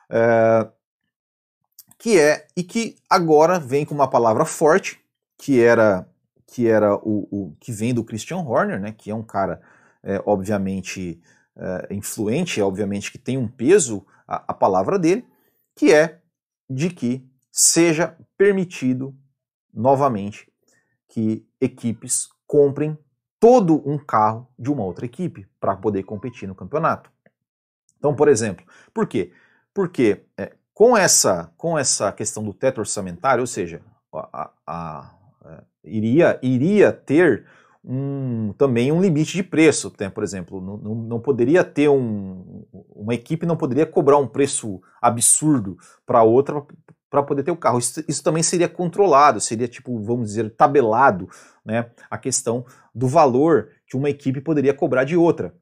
é, 0.09 0.67
que 1.97 2.19
é 2.19 2.45
e 2.55 2.63
que 2.63 2.97
agora 3.09 3.59
vem 3.59 3.85
com 3.85 3.95
uma 3.95 4.09
palavra 4.09 4.45
forte, 4.45 4.99
que 5.37 5.61
era 5.61 6.07
que 6.53 6.67
era 6.67 6.95
o, 6.95 7.27
o 7.31 7.55
que 7.59 7.71
vem 7.71 7.95
do 7.95 8.03
Christian 8.03 8.37
Horner, 8.37 8.79
né, 8.79 8.91
que 8.95 9.09
é 9.09 9.15
um 9.15 9.23
cara 9.23 9.59
é, 10.03 10.21
obviamente 10.23 11.19
é, 11.55 11.87
influente, 11.91 12.61
obviamente 12.61 13.11
que 13.11 13.17
tem 13.17 13.39
um 13.39 13.47
peso 13.47 14.05
a, 14.27 14.35
a 14.49 14.53
palavra 14.53 14.99
dele, 14.99 15.25
que 15.75 15.91
é 15.91 16.19
de 16.69 16.91
que 16.91 17.27
seja 17.51 18.15
permitido 18.37 19.15
novamente 19.73 20.47
que 21.07 21.43
equipes 21.59 22.29
comprem 22.45 22.95
todo 23.39 23.81
um 23.89 23.97
carro 23.97 24.47
de 24.57 24.71
uma 24.71 24.83
outra 24.83 25.07
equipe 25.07 25.47
para 25.59 25.75
poder 25.75 26.03
competir 26.03 26.47
no 26.47 26.53
campeonato. 26.53 27.11
Então, 27.97 28.15
por 28.15 28.27
exemplo, 28.27 28.63
por 28.93 29.07
quê? 29.07 29.33
Porque 29.73 30.23
é, 30.37 30.53
com, 30.71 30.95
essa, 30.95 31.51
com 31.57 31.79
essa 31.79 32.11
questão 32.11 32.43
do 32.43 32.53
teto 32.53 32.77
orçamentário, 32.77 33.41
ou 33.41 33.47
seja, 33.47 33.81
a, 34.13 34.29
a, 34.31 34.51
a, 34.67 35.15
é, 35.45 35.72
iria, 35.83 36.39
iria 36.41 36.91
ter 36.91 37.45
um, 37.83 38.53
também 38.57 38.91
um 38.91 39.01
limite 39.01 39.33
de 39.33 39.43
preço. 39.43 39.93
Né? 39.99 40.09
Por 40.09 40.23
exemplo, 40.23 40.61
não, 40.61 40.95
não, 40.95 41.19
poderia 41.19 41.63
ter 41.63 41.89
um. 41.89 42.65
Uma 42.71 43.13
equipe 43.13 43.45
não 43.45 43.57
poderia 43.57 43.85
cobrar 43.85 44.17
um 44.17 44.27
preço 44.27 44.81
absurdo 45.01 45.77
para 46.05 46.23
outra 46.23 46.65
para 47.13 47.21
poder 47.21 47.43
ter 47.43 47.51
o 47.51 47.57
carro. 47.57 47.77
Isso, 47.77 48.03
isso, 48.07 48.23
também 48.23 48.41
seria 48.41 48.67
controlado, 48.67 49.39
seria 49.39 49.67
tipo, 49.67 50.01
vamos 50.01 50.29
dizer, 50.29 50.49
tabelado, 50.55 51.29
né, 51.63 51.91
a 52.09 52.17
questão 52.17 52.65
do 52.93 53.07
valor 53.07 53.69
que 53.85 53.95
uma 53.95 54.09
equipe 54.09 54.41
poderia 54.41 54.73
cobrar 54.73 55.03
de 55.03 55.15
outra. 55.15 55.53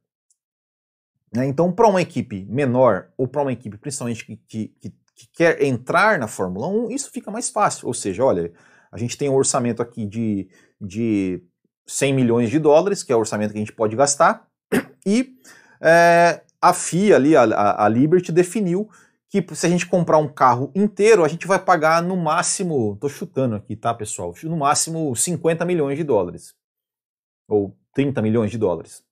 Né, 1.36 1.46
então, 1.46 1.70
para 1.70 1.90
uma 1.90 2.02
equipe 2.02 2.46
menor 2.50 3.10
ou 3.18 3.28
para 3.28 3.42
uma 3.42 3.52
equipe 3.52 3.78
principalmente 3.78 4.26
que, 4.26 4.38
que, 4.38 4.68
que, 4.80 4.90
que, 5.14 5.28
quer 5.34 5.62
entrar 5.62 6.18
na 6.18 6.28
Fórmula 6.28 6.70
1, 6.70 6.92
isso 6.92 7.12
fica 7.12 7.30
mais 7.30 7.50
fácil. 7.50 7.86
Ou 7.86 7.94
seja, 7.94 8.24
olha, 8.24 8.54
a 8.92 8.98
gente 8.98 9.18
tem 9.18 9.30
um 9.30 9.36
orçamento 9.36 9.82
aqui 9.82 10.06
de, 10.06 10.50
de 10.80 11.44
100 11.88 12.14
milhões 12.14 12.50
de 12.50 12.60
dólares, 12.60 13.04
que 13.04 13.12
é 13.12 13.16
o 13.16 13.20
orçamento 13.20 13.52
que 13.52 13.58
a 13.58 13.62
gente 13.62 13.74
pode 13.74 13.96
gastar, 13.96 14.48
e 15.06 15.36
é, 15.82 16.42
a 16.62 16.74
FIA 16.74 17.16
ali, 17.16 17.36
a, 17.36 17.86
a 17.86 17.90
Liberty, 17.90 18.32
definiu 18.32 18.90
que 19.30 19.44
se 19.56 19.66
a 19.66 19.70
gente 19.70 19.88
comprar 19.88 20.18
um 20.18 20.28
carro 20.28 20.72
inteiro, 20.76 21.24
a 21.24 21.28
gente 21.28 21.48
vai 21.48 21.58
pagar 21.58 22.04
no 22.04 22.18
máximo, 22.18 22.98
tô 23.00 23.08
chutando 23.08 23.56
aqui, 23.56 23.78
tá, 23.78 23.94
pessoal? 23.94 24.34
No 24.44 24.58
máximo 24.58 25.16
50 25.16 25.64
milhões 25.64 25.98
de 25.98 26.04
dólares. 26.04 26.54
Ou 27.48 27.74
30 27.94 28.22
milhões 28.22 28.52
de 28.52 28.58
dólares. 28.58 29.04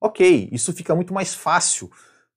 Ok, 0.00 0.48
isso 0.50 0.72
fica 0.72 0.94
muito 0.94 1.14
mais 1.14 1.34
fácil 1.34 1.88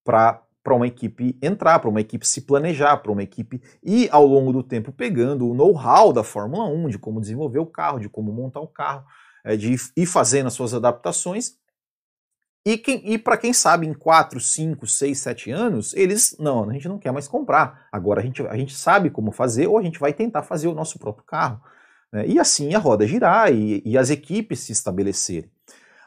para 0.04 0.44
uma 0.72 0.88
equipe 0.88 1.38
entrar, 1.42 1.80
para 1.80 1.90
uma 1.90 2.02
equipe 2.02 2.28
se 2.28 2.42
planejar, 2.42 2.98
para 2.98 3.12
uma 3.12 3.24
equipe 3.24 3.62
ir 3.84 4.08
ao 4.12 4.26
longo 4.26 4.54
do 4.54 4.64
tempo 4.64 4.92
pegando 4.92 5.50
o 5.50 5.54
know-how 5.54 6.14
da 6.14 6.24
Fórmula 6.24 6.66
1, 6.66 6.90
de 6.90 7.00
como 7.00 7.20
desenvolver 7.20 7.60
o 7.60 7.66
carro, 7.66 8.00
de 8.00 8.08
como 8.08 8.32
montar 8.32 8.62
o 8.62 8.68
carro, 8.68 9.04
é, 9.44 9.58
de 9.58 9.76
ir 9.98 10.06
fazendo 10.06 10.48
as 10.48 10.54
suas 10.54 10.74
adaptações 10.74 11.58
e, 12.66 12.82
e 13.04 13.18
para 13.18 13.38
quem 13.38 13.52
sabe, 13.52 13.86
em 13.86 13.94
4, 13.94 14.40
5, 14.40 14.88
6, 14.88 15.18
7 15.18 15.52
anos, 15.52 15.94
eles, 15.94 16.36
não, 16.40 16.70
a 16.70 16.74
gente 16.74 16.88
não 16.88 16.98
quer 16.98 17.12
mais 17.12 17.28
comprar. 17.28 17.88
Agora 17.92 18.22
a 18.22 18.24
gente, 18.24 18.42
a 18.48 18.56
gente 18.56 18.74
sabe 18.74 19.10
como 19.10 19.32
fazer 19.32 19.68
ou 19.68 19.78
a 19.78 19.82
gente 19.82 20.00
vai 20.00 20.14
tentar 20.14 20.44
fazer 20.44 20.68
o 20.68 20.74
nosso 20.74 20.98
próprio 20.98 21.26
carro. 21.26 21.62
Né? 22.12 22.26
E 22.26 22.40
assim 22.40 22.74
a 22.74 22.80
roda 22.80 23.06
girar 23.06 23.54
e, 23.54 23.82
e, 23.86 23.98
as 23.98 24.10
equipes 24.10 24.62
se 24.62 24.72
estabelecerem. 24.72 25.52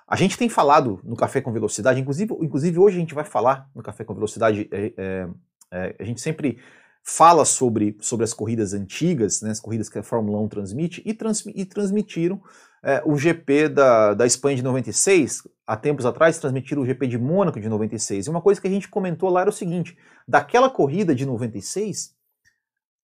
A 0.06 0.14
gente 0.14 0.38
tem 0.38 0.48
falado 0.48 1.00
no 1.02 1.16
Café 1.16 1.40
com 1.40 1.52
Velocidade, 1.52 2.00
inclusive, 2.00 2.32
inclusive 2.40 2.78
hoje 2.78 2.96
a 2.96 3.00
gente 3.00 3.14
vai 3.14 3.24
falar 3.24 3.68
no 3.74 3.82
Café 3.82 4.04
com 4.04 4.14
Velocidade, 4.14 4.68
é, 4.70 4.92
é, 4.96 5.28
é, 5.72 5.96
a 5.98 6.04
gente 6.04 6.20
sempre 6.20 6.58
fala 7.02 7.44
sobre, 7.44 7.96
sobre 8.00 8.24
as 8.24 8.32
corridas 8.32 8.72
antigas, 8.72 9.42
né, 9.42 9.50
as 9.50 9.60
corridas 9.60 9.88
que 9.88 9.98
a 9.98 10.02
Fórmula 10.02 10.40
1 10.40 10.48
transmite, 10.48 11.02
e, 11.04 11.12
trans, 11.12 11.44
e 11.46 11.64
transmitiram 11.64 12.40
é, 12.82 13.02
o 13.04 13.16
GP 13.16 13.68
da, 13.68 14.14
da 14.14 14.26
Espanha 14.26 14.56
de 14.56 14.62
96, 14.62 15.42
há 15.66 15.76
tempos 15.76 16.06
atrás 16.06 16.38
transmitiram 16.38 16.82
o 16.82 16.86
GP 16.86 17.08
de 17.08 17.18
Mônaco 17.18 17.58
de 17.58 17.68
96. 17.68 18.26
E 18.26 18.30
uma 18.30 18.40
coisa 18.40 18.60
que 18.60 18.68
a 18.68 18.70
gente 18.70 18.88
comentou 18.88 19.28
lá 19.28 19.40
era 19.40 19.50
o 19.50 19.52
seguinte: 19.52 19.98
daquela 20.26 20.70
corrida 20.70 21.14
de 21.14 21.26
96, 21.26 22.14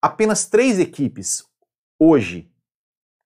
apenas 0.00 0.46
três 0.46 0.78
equipes 0.78 1.44
hoje 1.98 2.48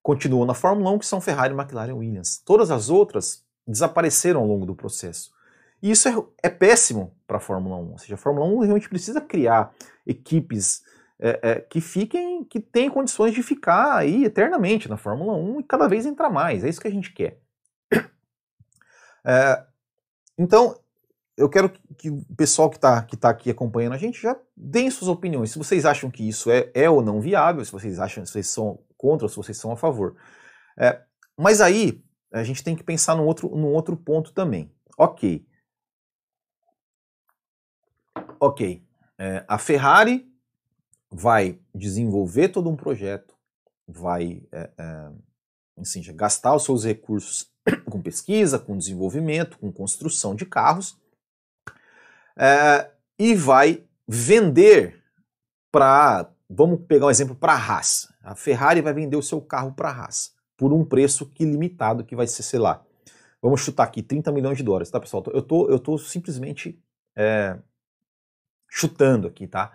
continuam 0.01 0.45
na 0.45 0.55
Fórmula 0.55 0.89
1, 0.91 0.99
que 0.99 1.05
são 1.05 1.21
Ferrari, 1.21 1.53
McLaren 1.53 1.91
e 1.91 1.93
Williams. 1.93 2.41
Todas 2.43 2.71
as 2.71 2.89
outras 2.89 3.45
desapareceram 3.67 4.39
ao 4.39 4.47
longo 4.47 4.65
do 4.65 4.75
processo. 4.75 5.31
E 5.81 5.91
isso 5.91 6.07
é, 6.07 6.13
é 6.43 6.49
péssimo 6.49 7.15
para 7.27 7.37
a 7.37 7.41
Fórmula 7.41 7.77
1. 7.77 7.91
Ou 7.91 7.97
seja, 7.97 8.15
a 8.15 8.17
Fórmula 8.17 8.47
1 8.47 8.59
realmente 8.59 8.89
precisa 8.89 9.21
criar 9.21 9.73
equipes 10.05 10.83
é, 11.19 11.39
é, 11.41 11.55
que 11.61 11.81
fiquem, 11.81 12.43
que 12.43 12.59
tenham 12.59 12.93
condições 12.93 13.33
de 13.33 13.43
ficar 13.43 13.97
aí 13.97 14.23
eternamente 14.23 14.89
na 14.89 14.97
Fórmula 14.97 15.33
1 15.33 15.59
e 15.59 15.63
cada 15.63 15.87
vez 15.87 16.05
entrar 16.05 16.29
mais. 16.29 16.63
É 16.63 16.69
isso 16.69 16.81
que 16.81 16.87
a 16.87 16.91
gente 16.91 17.13
quer. 17.13 17.39
É, 19.29 19.61
então, 20.37 20.79
eu 21.35 21.49
quero 21.49 21.69
que 21.97 22.09
o 22.09 22.23
pessoal 22.37 22.69
que 22.69 22.77
está 22.77 23.01
que 23.03 23.17
tá 23.17 23.29
aqui 23.29 23.49
acompanhando 23.49 23.91
a 23.91 23.97
gente 23.97 24.21
já 24.21 24.39
deem 24.55 24.89
suas 24.89 25.09
opiniões. 25.09 25.51
Se 25.51 25.57
vocês 25.57 25.85
acham 25.85 26.09
que 26.09 26.25
isso 26.25 26.49
é, 26.49 26.71
é 26.73 26.89
ou 26.89 27.01
não 27.01 27.19
viável, 27.19 27.63
se 27.65 27.71
vocês 27.71 27.99
acham 27.99 28.25
se 28.25 28.31
vocês 28.31 28.47
são 28.47 28.79
contra 28.97 29.27
se 29.27 29.35
vocês 29.35 29.57
são 29.57 29.71
a 29.71 29.75
favor. 29.75 30.15
É, 30.79 31.01
mas 31.37 31.59
aí 31.59 32.01
a 32.39 32.43
gente 32.43 32.63
tem 32.63 32.75
que 32.75 32.83
pensar 32.83 33.15
num 33.15 33.25
outro, 33.25 33.49
num 33.55 33.73
outro 33.73 33.95
ponto 33.95 34.31
também. 34.31 34.71
Ok. 34.97 35.45
Ok. 38.39 38.83
É, 39.17 39.45
a 39.47 39.57
Ferrari 39.57 40.31
vai 41.09 41.59
desenvolver 41.73 42.49
todo 42.49 42.69
um 42.69 42.75
projeto, 42.75 43.35
vai 43.87 44.43
é, 44.51 44.71
é, 44.77 45.11
assim, 45.79 46.01
gastar 46.13 46.55
os 46.55 46.63
seus 46.63 46.83
recursos 46.83 47.51
com 47.89 48.01
pesquisa, 48.01 48.59
com 48.59 48.77
desenvolvimento, 48.77 49.57
com 49.57 49.71
construção 49.71 50.35
de 50.35 50.45
carros, 50.45 50.99
é, 52.37 52.91
e 53.17 53.33
vai 53.35 53.83
vender 54.07 55.03
para, 55.71 56.31
vamos 56.49 56.85
pegar 56.87 57.07
um 57.07 57.11
exemplo 57.11 57.35
para 57.35 57.53
a 57.53 57.57
Haas. 57.57 58.11
A 58.21 58.35
Ferrari 58.35 58.81
vai 58.81 58.93
vender 58.93 59.15
o 59.15 59.23
seu 59.23 59.41
carro 59.41 59.73
para 59.73 59.89
a 59.89 60.03
Haas 60.03 60.36
por 60.57 60.73
um 60.73 60.83
preço 60.83 61.27
que 61.27 61.45
limitado, 61.45 62.03
que 62.03 62.15
vai 62.15 62.27
ser, 62.27 62.43
sei 62.43 62.59
lá, 62.59 62.83
vamos 63.41 63.61
chutar 63.61 63.83
aqui, 63.83 64.01
30 64.01 64.31
milhões 64.31 64.57
de 64.57 64.63
dólares, 64.63 64.89
tá 64.89 64.99
pessoal? 64.99 65.23
Eu 65.27 65.41
tô, 65.41 65.69
eu 65.69 65.79
tô 65.79 65.97
simplesmente 65.97 66.81
é, 67.15 67.57
chutando 68.67 69.27
aqui, 69.27 69.47
tá? 69.47 69.71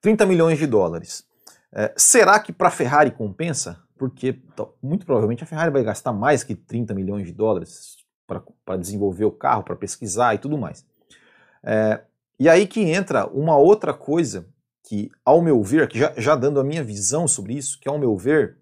30 0.00 0.26
milhões 0.26 0.58
de 0.58 0.66
dólares. 0.66 1.24
É, 1.70 1.92
será 1.96 2.40
que 2.40 2.52
para 2.52 2.68
a 2.68 2.72
Ferrari 2.72 3.10
compensa? 3.10 3.82
Porque 3.96 4.40
muito 4.82 5.06
provavelmente 5.06 5.44
a 5.44 5.46
Ferrari 5.46 5.70
vai 5.70 5.84
gastar 5.84 6.12
mais 6.12 6.42
que 6.42 6.54
30 6.54 6.94
milhões 6.94 7.26
de 7.26 7.32
dólares 7.32 7.98
para 8.64 8.76
desenvolver 8.76 9.26
o 9.26 9.30
carro, 9.30 9.62
para 9.62 9.76
pesquisar 9.76 10.34
e 10.34 10.38
tudo 10.38 10.56
mais. 10.56 10.84
É, 11.62 12.00
e 12.38 12.48
aí 12.48 12.66
que 12.66 12.80
entra 12.80 13.26
uma 13.26 13.56
outra 13.56 13.94
coisa 13.94 14.48
que, 14.82 15.10
ao 15.24 15.40
meu 15.40 15.62
ver, 15.62 15.88
que 15.88 15.98
já, 15.98 16.12
já 16.16 16.34
dando 16.34 16.58
a 16.58 16.64
minha 16.64 16.82
visão 16.82 17.28
sobre 17.28 17.54
isso, 17.54 17.78
que 17.78 17.88
ao 17.88 17.98
meu 17.98 18.16
ver 18.16 18.58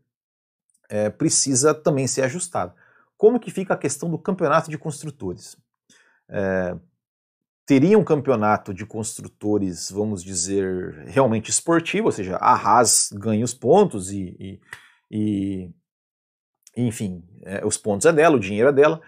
é, 0.90 1.09
precisa 1.09 1.72
também 1.72 2.07
ser 2.07 2.22
ajustada. 2.22 2.74
Como 3.16 3.38
que 3.38 3.50
fica 3.50 3.74
a 3.74 3.79
questão 3.79 4.11
do 4.11 4.18
campeonato 4.18 4.68
de 4.68 4.76
construtores? 4.76 5.57
É, 6.29 6.76
teria 7.64 7.96
um 7.96 8.05
campeonato 8.05 8.74
de 8.74 8.85
construtores, 8.85 9.90
vamos 9.90 10.24
dizer, 10.24 11.05
realmente 11.07 11.50
esportivo, 11.50 12.07
ou 12.07 12.12
seja, 12.12 12.37
a 12.37 12.53
Haas 12.53 13.11
ganha 13.12 13.44
os 13.44 13.55
pontos 13.55 14.11
e, 14.11 14.61
e, 15.11 15.70
e 16.76 16.87
enfim, 16.87 17.22
é, 17.42 17.64
os 17.64 17.76
pontos 17.76 18.07
é 18.07 18.12
dela, 18.12 18.37
o 18.37 18.40
dinheiro 18.40 18.70
é 18.70 18.72
dela, 18.72 19.00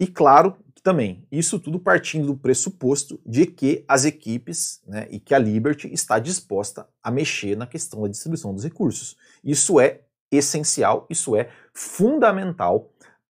e 0.00 0.06
claro 0.06 0.56
também, 0.82 1.26
isso 1.30 1.60
tudo 1.60 1.78
partindo 1.78 2.26
do 2.26 2.36
pressuposto 2.36 3.20
de 3.26 3.46
que 3.46 3.84
as 3.86 4.04
equipes 4.04 4.80
né, 4.86 5.06
e 5.10 5.20
que 5.20 5.34
a 5.34 5.38
Liberty 5.38 5.92
está 5.92 6.18
disposta 6.18 6.88
a 7.02 7.10
mexer 7.10 7.56
na 7.56 7.66
questão 7.66 8.02
da 8.02 8.08
distribuição 8.08 8.54
dos 8.54 8.64
recursos. 8.64 9.16
Isso 9.44 9.78
é 9.78 10.00
essencial, 10.30 11.06
isso 11.08 11.36
é 11.36 11.48
fundamental 11.72 12.90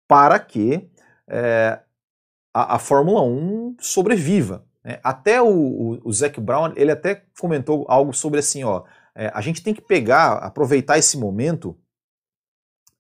para 0.07 0.39
que 0.39 0.89
é, 1.29 1.81
a, 2.53 2.77
a 2.77 2.79
Fórmula 2.79 3.23
1 3.23 3.77
sobreviva. 3.81 4.65
É, 4.85 5.01
até 5.03 5.41
o, 5.41 5.49
o, 5.49 6.09
o 6.09 6.13
Zac 6.13 6.41
Brown, 6.41 6.73
ele 6.77 6.91
até 6.91 7.25
comentou 7.39 7.87
algo 7.89 8.13
sobre 8.13 8.41
assim, 8.41 8.65
ó, 8.65 8.85
é, 9.15 9.31
a 9.33 9.41
gente 9.41 9.63
tem 9.63 9.73
que 9.73 9.83
pegar, 9.83 10.35
aproveitar 10.39 10.99
esse 10.99 11.17
momento 11.17 11.79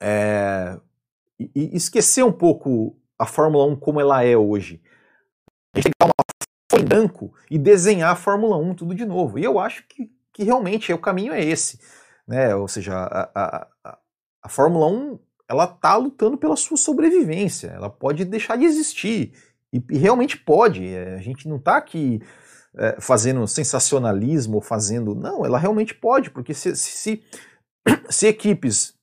é, 0.00 0.78
e, 1.38 1.50
e, 1.54 1.76
esquecer 1.76 2.24
um 2.24 2.32
pouco 2.32 2.96
a 3.18 3.26
Fórmula 3.26 3.64
1 3.66 3.76
como 3.76 4.00
ela 4.00 4.22
é 4.24 4.36
hoje. 4.36 4.82
A 5.74 5.80
gente 5.80 5.92
dar 5.98 6.06
uma 6.06 6.12
folha 6.70 6.82
em 6.82 6.86
branco 6.86 7.34
e 7.50 7.58
desenhar 7.58 8.12
a 8.12 8.16
Fórmula 8.16 8.56
1 8.56 8.74
tudo 8.74 8.94
de 8.94 9.04
novo. 9.04 9.38
E 9.38 9.44
eu 9.44 9.58
acho 9.58 9.86
que, 9.86 10.10
que 10.32 10.44
realmente 10.44 10.92
o 10.92 10.98
caminho 10.98 11.32
é 11.32 11.42
esse. 11.42 11.80
Né? 12.26 12.54
Ou 12.54 12.68
seja, 12.68 12.94
a, 12.94 13.30
a, 13.34 13.68
a, 13.84 13.98
a 14.42 14.48
Fórmula 14.48 14.86
1 14.86 15.18
ela 15.48 15.64
está 15.64 15.96
lutando 15.96 16.38
pela 16.38 16.56
sua 16.56 16.76
sobrevivência, 16.76 17.68
ela 17.68 17.90
pode 17.90 18.24
deixar 18.24 18.56
de 18.56 18.64
existir 18.64 19.34
e, 19.72 19.82
e 19.90 19.98
realmente 19.98 20.36
pode. 20.36 20.86
É, 20.86 21.14
a 21.14 21.18
gente 21.18 21.48
não 21.48 21.56
está 21.56 21.76
aqui 21.76 22.20
é, 22.74 23.00
fazendo 23.00 23.46
sensacionalismo 23.46 24.60
fazendo. 24.60 25.14
Não, 25.14 25.44
ela 25.44 25.58
realmente 25.58 25.94
pode, 25.94 26.30
porque 26.30 26.54
se, 26.54 26.74
se, 26.76 27.22
se 28.08 28.26
equipes 28.26 28.94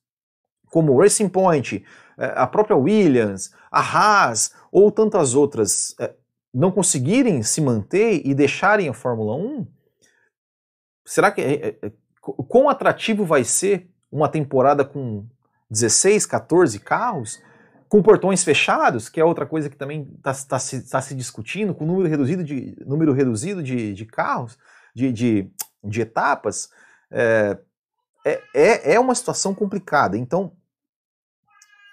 como 0.66 0.98
Racing 0.98 1.28
Point, 1.28 1.84
é, 2.18 2.32
a 2.36 2.46
própria 2.46 2.76
Williams, 2.76 3.52
a 3.70 3.80
Haas 3.80 4.52
ou 4.72 4.90
tantas 4.90 5.34
outras 5.34 5.94
não 6.52 6.72
conseguirem 6.72 7.42
se 7.42 7.60
manter 7.60 8.22
e 8.24 8.34
deixarem 8.34 8.88
a 8.88 8.94
Fórmula 8.94 9.36
1, 9.36 9.66
será 11.04 11.30
que. 11.30 11.42
É, 12.26 12.30
é, 12.30 12.44
quão 12.48 12.68
atrativo 12.68 13.24
vai 13.24 13.44
ser 13.44 13.90
uma 14.10 14.28
temporada 14.28 14.84
com 14.84 15.26
16, 15.70 16.26
14 16.26 16.78
carros? 16.78 17.40
com 17.88 18.00
portões 18.00 18.44
fechados, 18.44 19.08
que 19.08 19.20
é 19.20 19.24
outra 19.24 19.44
coisa 19.44 19.68
que 19.68 19.76
também 19.76 20.08
está 20.16 20.32
tá 20.32 20.58
se, 20.60 20.88
tá 20.88 21.02
se, 21.02 21.12
discutindo, 21.12 21.74
com 21.74 21.84
número 21.84 22.08
reduzido 22.08 22.44
de, 22.44 22.76
número 22.86 23.12
reduzido 23.12 23.60
de, 23.60 23.92
de 23.92 24.06
carros, 24.06 24.56
de, 24.94 25.10
de, 25.10 25.50
de 25.82 26.00
etapas, 26.00 26.70
é, 27.10 27.58
é, 28.54 28.94
é 28.94 29.00
uma 29.00 29.12
situação 29.12 29.52
complicada. 29.52 30.16
Então, 30.16 30.52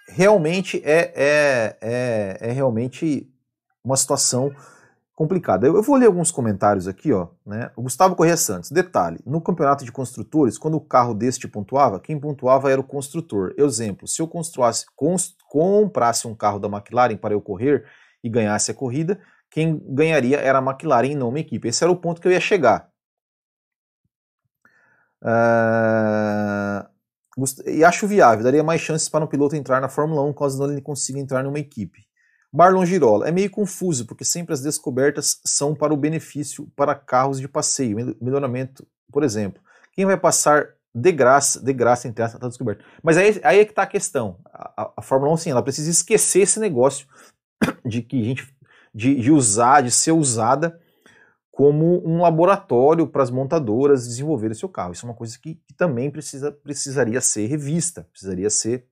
realmente 0.08 0.82
é, 0.86 1.12
é, 1.16 1.78
é, 1.82 2.38
é 2.42 2.52
realmente 2.52 3.28
uma 3.84 3.98
situação 3.98 4.54
complicada. 5.18 5.66
Eu, 5.66 5.82
vou 5.82 5.96
ler 5.96 6.06
alguns 6.06 6.30
comentários 6.30 6.88
aqui, 6.88 7.12
ó. 7.12 7.30
Né? 7.44 7.72
O 7.76 7.82
Gustavo 7.82 8.16
Corrêa 8.16 8.38
Santos. 8.38 8.70
Detalhe: 8.70 9.20
no 9.26 9.42
campeonato 9.42 9.84
de 9.84 9.92
construtores, 9.92 10.60
quando 10.60 10.78
o 10.78 10.82
carro 10.82 11.16
deste 11.16 11.48
pontuava, 11.48 12.00
quem 12.00 12.20
pontuava 12.20 12.72
era 12.72 12.80
o 12.80 12.84
construtor. 12.84 13.52
Exemplo: 13.58 14.08
se 14.08 14.22
eu 14.22 14.28
construasse, 14.28 14.86
comprasse 15.50 16.28
um 16.28 16.36
carro 16.36 16.60
da 16.60 16.68
McLaren 16.68 17.18
para 17.18 17.34
eu 17.34 17.42
correr 17.42 17.84
e 18.24 18.30
ganhasse 18.30 18.70
a 18.70 18.76
corrida, 18.76 19.20
quem 19.50 19.82
ganharia 19.90 20.38
era 20.38 20.60
a 20.60 20.62
McLaren 20.62 21.08
e 21.12 21.16
não 21.16 21.30
uma 21.30 21.40
equipe. 21.40 21.68
Esse 21.68 21.84
era 21.84 21.92
o 21.92 21.98
ponto 21.98 22.22
que 22.22 22.28
eu 22.28 22.32
ia 22.32 22.40
chegar. 22.40 22.88
Uh, 25.24 26.86
e 27.66 27.84
acho 27.84 28.08
viável, 28.08 28.44
daria 28.44 28.64
mais 28.64 28.82
chances 28.82 29.10
para 29.10 29.26
um 29.26 29.28
piloto 29.28 29.56
entrar 29.56 29.82
na 29.82 29.90
Fórmula 29.90 30.22
1 30.24 30.34
caso 30.34 30.60
não 30.60 30.72
ele 30.72 30.82
consiga 30.82 31.20
entrar 31.20 31.44
numa 31.44 31.60
equipe. 31.60 32.07
Marlon 32.58 32.84
Girola, 32.86 33.28
é 33.28 33.32
meio 33.32 33.52
confuso, 33.52 34.08
porque 34.08 34.26
sempre 34.26 34.52
as 34.52 34.62
descobertas 34.62 35.40
são 35.46 35.76
para 35.76 35.94
o 35.94 35.98
benefício 35.98 36.68
para 36.76 36.96
carros 36.96 37.40
de 37.40 37.48
passeio, 37.48 38.18
melhoramento, 38.20 38.84
por 39.12 39.24
exemplo. 39.24 39.62
Quem 39.94 40.08
vai 40.08 40.18
passar 40.18 40.70
de 40.92 41.12
graça, 41.12 41.64
de 41.64 41.72
graça 41.72 42.08
entre 42.08 42.24
essa 42.24 42.38
está 42.38 42.48
descoberto. 42.48 42.84
Mas 43.04 43.16
aí, 43.16 43.40
aí 43.44 43.60
é 43.60 43.66
que 43.66 43.74
está 43.74 43.84
a 43.84 43.88
questão. 43.88 44.40
A, 44.52 44.92
a, 44.98 45.02
Fórmula 45.04 45.32
1, 45.34 45.38
sim, 45.38 45.52
ela 45.52 45.62
precisa 45.62 45.92
esquecer 45.92 46.42
esse 46.42 46.60
negócio 46.60 47.08
de 47.86 48.02
que 48.02 48.24
gente 48.24 48.52
de, 48.92 49.14
de 49.22 49.32
usar, 49.32 49.82
de 49.82 49.92
ser 49.92 50.14
usada 50.14 50.80
como 51.52 52.04
um 52.04 52.24
laboratório 52.24 53.06
para 53.06 53.22
as 53.22 53.30
montadoras 53.30 54.08
desenvolverem 54.08 54.56
seu 54.56 54.68
carro. 54.68 54.94
Isso 54.94 55.06
é 55.06 55.10
uma 55.10 55.16
coisa 55.16 55.38
que, 55.38 55.54
que 55.54 55.76
também 55.76 56.10
precisa, 56.10 56.52
precisaria 56.52 57.22
ser 57.22 57.46
revista, 57.46 58.08
precisaria 58.12 58.50
ser 58.50 58.88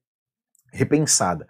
repensada. 0.72 1.48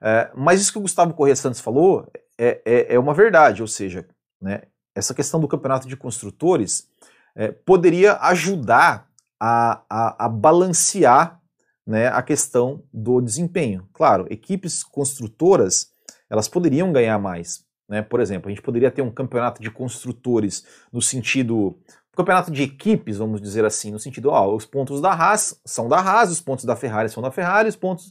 É, 0.00 0.30
mas 0.34 0.60
isso 0.60 0.72
que 0.72 0.78
o 0.78 0.82
Gustavo 0.82 1.14
Corrêa 1.14 1.36
Santos 1.36 1.60
falou 1.60 2.10
é, 2.38 2.60
é, 2.64 2.94
é 2.94 2.98
uma 2.98 3.14
verdade, 3.14 3.62
ou 3.62 3.68
seja, 3.68 4.06
né, 4.40 4.62
essa 4.94 5.14
questão 5.14 5.40
do 5.40 5.48
campeonato 5.48 5.88
de 5.88 5.96
construtores 5.96 6.88
é, 7.34 7.50
poderia 7.52 8.16
ajudar 8.22 9.08
a, 9.40 9.82
a, 9.88 10.26
a 10.26 10.28
balancear 10.28 11.40
né, 11.86 12.08
a 12.08 12.22
questão 12.22 12.82
do 12.92 13.20
desempenho. 13.20 13.88
Claro, 13.92 14.26
equipes 14.30 14.82
construtoras 14.82 15.92
elas 16.30 16.48
poderiam 16.48 16.92
ganhar 16.92 17.18
mais. 17.18 17.64
Né? 17.88 18.02
Por 18.02 18.20
exemplo, 18.20 18.48
a 18.48 18.50
gente 18.50 18.62
poderia 18.62 18.90
ter 18.90 19.02
um 19.02 19.10
campeonato 19.10 19.62
de 19.62 19.70
construtores 19.70 20.64
no 20.92 21.00
sentido 21.00 21.78
campeonato 22.18 22.50
de 22.50 22.64
equipes, 22.64 23.18
vamos 23.18 23.40
dizer 23.40 23.64
assim, 23.64 23.92
no 23.92 23.98
sentido, 24.00 24.30
ó, 24.30 24.52
os 24.52 24.66
pontos 24.66 25.00
da 25.00 25.12
Haas 25.12 25.60
são 25.64 25.88
da 25.88 26.00
Haas, 26.00 26.32
os 26.32 26.40
pontos 26.40 26.64
da 26.64 26.74
Ferrari 26.74 27.08
são 27.08 27.22
da 27.22 27.30
Ferrari, 27.30 27.68
os 27.68 27.76
pontos. 27.76 28.10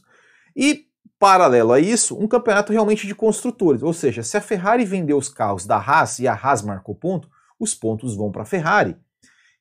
E, 0.56 0.86
paralelo 1.18 1.72
a 1.72 1.80
isso, 1.80 2.16
um 2.16 2.28
campeonato 2.28 2.72
realmente 2.72 3.06
de 3.06 3.14
construtores. 3.14 3.82
Ou 3.82 3.92
seja, 3.92 4.22
se 4.22 4.36
a 4.36 4.40
Ferrari 4.40 4.84
vendeu 4.84 5.18
os 5.18 5.28
carros 5.28 5.66
da 5.66 5.76
Haas 5.76 6.18
e 6.18 6.28
a 6.28 6.32
Haas 6.32 6.62
marcou 6.62 6.94
ponto, 6.94 7.28
os 7.58 7.74
pontos 7.74 8.14
vão 8.14 8.30
para 8.30 8.42
a 8.42 8.46
Ferrari. 8.46 8.96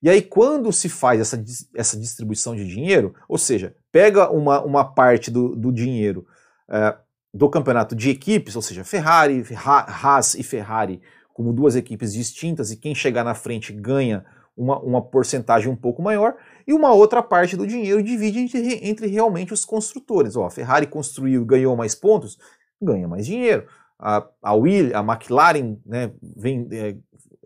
E 0.02 0.10
aí, 0.10 0.22
quando 0.22 0.72
se 0.72 0.88
faz 0.88 1.20
essa, 1.20 1.43
essa 1.76 1.98
distribuição 1.98 2.56
de 2.56 2.67
dinheiro, 2.67 3.15
ou 3.28 3.38
seja, 3.38 3.76
pega 3.91 4.30
uma, 4.30 4.62
uma 4.63 4.86
parte 4.86 5.32
do, 5.32 5.56
do 5.56 5.72
dinheiro 5.72 6.28
é, 6.70 6.96
do 7.34 7.50
campeonato 7.50 7.96
de 7.96 8.10
equipes, 8.10 8.56
ou 8.56 8.62
seja, 8.62 8.84
Ferrari, 8.84 9.43
Haas 9.56 10.36
e 10.36 10.43
Ferrari 10.43 11.02
como 11.34 11.54
duas 11.54 11.76
equipes 11.76 12.13
distintas, 12.13 12.72
e 12.72 12.78
quem 12.78 12.96
chegar 12.96 13.24
na 13.24 13.36
frente 13.36 13.72
ganha 13.72 14.26
uma, 14.58 14.80
uma 14.80 15.02
porcentagem 15.02 15.70
um 15.70 15.76
pouco 15.76 16.02
maior, 16.02 16.36
e 16.65 16.74
uma 16.74 16.91
outra 16.91 17.22
parte 17.22 17.56
do 17.56 17.67
dinheiro 17.67 18.02
divide 18.02 18.39
entre, 18.39 18.89
entre 18.89 19.08
realmente 19.08 19.54
os 19.54 19.63
construtores. 19.63 20.36
Ó, 20.36 20.46
a 20.46 20.52
Ferrari 20.52 20.88
construiu 20.88 21.43
e 21.43 21.46
ganhou 21.46 21.76
mais 21.78 21.93
pontos, 21.93 22.38
ganha 22.82 23.08
mais 23.08 23.26
dinheiro. 23.26 23.67
A, 24.00 24.28
a, 24.41 24.54
Will, 24.54 24.96
a 24.96 25.00
McLaren 25.00 25.78
né, 25.86 26.12
vem, 26.22 26.67
é, 26.72 26.98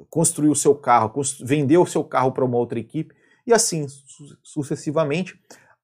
construiu 0.10 0.56
seu 0.56 0.74
carro, 0.74 1.14
vendeu 1.42 1.82
o 1.82 1.88
seu 1.88 2.04
carro 2.04 2.32
para 2.32 2.46
uma 2.46 2.58
outra 2.58 2.80
equipe, 2.80 3.14
e 3.46 3.54
assim 3.54 3.88
su 3.88 4.38
sucessivamente. 4.42 5.40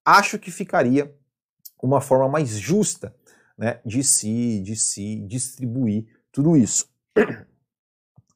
Acho 0.06 0.40
que 0.40 0.50
ficaria 0.50 1.14
uma 1.84 2.00
forma 2.00 2.30
mais 2.30 2.50
justa 2.58 3.14
né, 3.58 3.82
de 3.86 4.04
se, 4.04 4.62
de 4.62 4.76
se 4.76 5.20
distribuir 5.28 6.06
tudo 6.32 6.56
isso. 6.56 6.88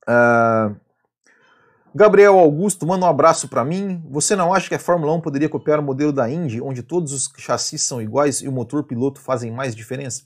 Uh, 0.07 0.75
Gabriel 1.93 2.39
Augusto, 2.39 2.87
manda 2.87 3.05
um 3.05 3.09
abraço 3.09 3.47
para 3.47 3.65
mim. 3.65 4.01
Você 4.09 4.35
não 4.35 4.53
acha 4.53 4.69
que 4.69 4.75
a 4.75 4.79
Fórmula 4.79 5.13
1 5.13 5.21
poderia 5.21 5.49
copiar 5.49 5.79
o 5.79 5.83
modelo 5.83 6.13
da 6.13 6.29
Indy, 6.29 6.61
onde 6.61 6.81
todos 6.81 7.11
os 7.11 7.31
chassis 7.37 7.81
são 7.81 8.01
iguais 8.01 8.41
e 8.41 8.47
o 8.47 8.51
motor 8.51 8.83
piloto 8.83 9.19
fazem 9.19 9.51
mais 9.51 9.75
diferença? 9.75 10.23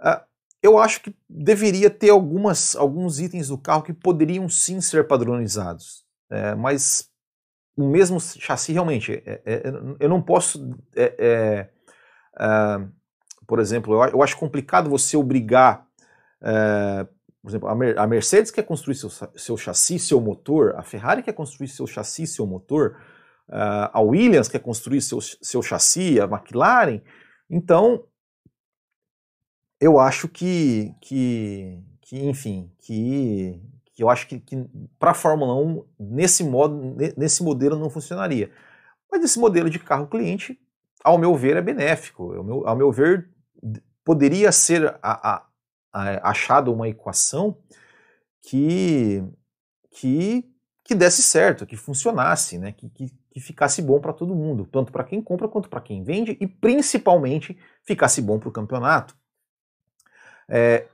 Uh, 0.00 0.20
eu 0.62 0.78
acho 0.78 1.02
que 1.02 1.14
deveria 1.28 1.90
ter 1.90 2.10
algumas, 2.10 2.76
alguns 2.76 3.18
itens 3.18 3.48
do 3.48 3.58
carro 3.58 3.82
que 3.82 3.92
poderiam 3.92 4.48
sim 4.48 4.80
ser 4.80 5.08
padronizados, 5.08 6.04
é, 6.30 6.54
mas 6.54 7.10
o 7.76 7.88
mesmo 7.88 8.20
chassi 8.20 8.72
realmente, 8.72 9.12
é, 9.26 9.42
é, 9.44 9.54
é 9.54 9.62
eu 9.98 10.08
não 10.08 10.22
posso, 10.22 10.78
é, 10.94 11.14
é, 11.18 11.68
por 13.46 13.58
exemplo, 13.58 13.94
eu, 13.94 14.10
eu, 14.10 14.22
acho 14.22 14.36
complicado 14.36 14.88
você 14.88 15.16
obrigar 15.16 15.84
por 17.42 17.50
exemplo, 17.50 17.68
a 17.68 18.06
Mercedes 18.06 18.52
quer 18.52 18.62
construir 18.62 18.94
seu, 18.94 19.10
seu 19.10 19.56
chassi, 19.56 19.98
seu 19.98 20.20
motor, 20.20 20.76
a 20.76 20.82
Ferrari 20.84 21.24
quer 21.24 21.32
construir 21.32 21.66
seu 21.66 21.88
chassi, 21.88 22.24
seu 22.24 22.46
motor, 22.46 22.96
uh, 23.48 23.90
a 23.92 24.00
Williams 24.00 24.48
quer 24.48 24.60
construir 24.60 25.00
seu, 25.02 25.20
seu 25.20 25.60
chassi, 25.60 26.20
a 26.20 26.24
McLaren. 26.24 27.02
Então, 27.50 28.04
eu 29.80 29.98
acho 29.98 30.28
que, 30.28 30.94
que, 31.00 31.82
que 32.02 32.24
enfim, 32.24 32.70
que, 32.78 33.60
que 33.92 34.04
eu 34.04 34.08
acho 34.08 34.28
que, 34.28 34.38
que 34.38 34.64
para 34.96 35.10
a 35.10 35.14
Fórmula 35.14 35.52
1, 35.56 35.84
nesse, 35.98 36.44
modo, 36.44 36.96
nesse 37.16 37.42
modelo 37.42 37.76
não 37.76 37.90
funcionaria. 37.90 38.52
Mas 39.10 39.24
esse 39.24 39.40
modelo 39.40 39.68
de 39.68 39.80
carro 39.80 40.06
cliente, 40.06 40.56
ao 41.02 41.18
meu 41.18 41.34
ver, 41.34 41.56
é 41.56 41.60
benéfico. 41.60 42.32
Ao 42.34 42.44
meu, 42.44 42.68
ao 42.68 42.76
meu 42.76 42.92
ver, 42.92 43.28
poderia 44.04 44.52
ser 44.52 44.96
a 45.02 45.44
achado 45.92 46.72
uma 46.72 46.88
equação 46.88 47.56
que, 48.40 49.22
que, 49.90 50.50
que 50.84 50.94
desse 50.94 51.22
certo, 51.22 51.66
que 51.66 51.76
funcionasse, 51.76 52.58
né? 52.58 52.72
que, 52.72 52.88
que, 52.88 53.10
que 53.30 53.40
ficasse 53.40 53.82
bom 53.82 54.00
para 54.00 54.12
todo 54.12 54.34
mundo, 54.34 54.66
tanto 54.66 54.90
para 54.90 55.04
quem 55.04 55.22
compra 55.22 55.48
quanto 55.48 55.68
para 55.68 55.80
quem 55.80 56.02
vende, 56.02 56.36
e 56.40 56.46
principalmente 56.46 57.58
ficasse 57.84 58.20
bom 58.22 58.38
para 58.38 58.48
o 58.48 58.52
campeonato. 58.52 59.16
É, 60.48 60.86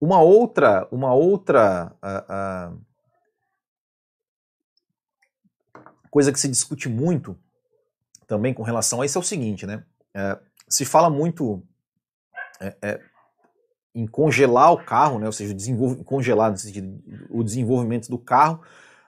uma 0.00 0.20
outra, 0.20 0.86
uma 0.90 1.14
outra 1.14 1.92
uh, 2.02 2.72
uh, 2.74 2.86
coisa 6.10 6.32
que 6.32 6.40
se 6.40 6.48
discute 6.48 6.88
muito 6.88 7.38
também 8.26 8.52
com 8.52 8.62
relação 8.62 9.00
a 9.00 9.06
isso 9.06 9.18
é 9.18 9.20
o 9.20 9.24
seguinte, 9.24 9.66
né? 9.66 9.84
É, 10.14 10.38
se 10.68 10.84
fala 10.84 11.08
muito 11.08 11.62
é, 12.60 12.76
é, 12.82 13.00
em 13.96 14.06
congelar 14.06 14.72
o 14.74 14.84
carro, 14.84 15.18
né, 15.18 15.24
ou 15.24 15.32
seja, 15.32 15.56
congelar 16.04 16.50
no 16.50 16.58
sentido, 16.58 17.02
o 17.30 17.42
desenvolvimento 17.42 18.10
do 18.10 18.18
carro, 18.18 18.60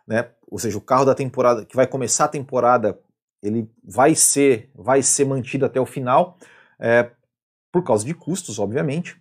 né, 0.06 0.30
ou 0.50 0.58
seja, 0.58 0.78
o 0.78 0.80
carro 0.80 1.04
da 1.04 1.14
temporada 1.14 1.66
que 1.66 1.76
vai 1.76 1.86
começar 1.86 2.24
a 2.24 2.28
temporada, 2.28 2.98
ele 3.42 3.70
vai 3.84 4.14
ser, 4.14 4.70
vai 4.74 5.02
ser 5.02 5.26
mantido 5.26 5.66
até 5.66 5.78
o 5.78 5.84
final, 5.84 6.38
é, 6.80 7.10
por 7.70 7.84
causa 7.84 8.02
de 8.02 8.14
custos, 8.14 8.58
obviamente. 8.58 9.20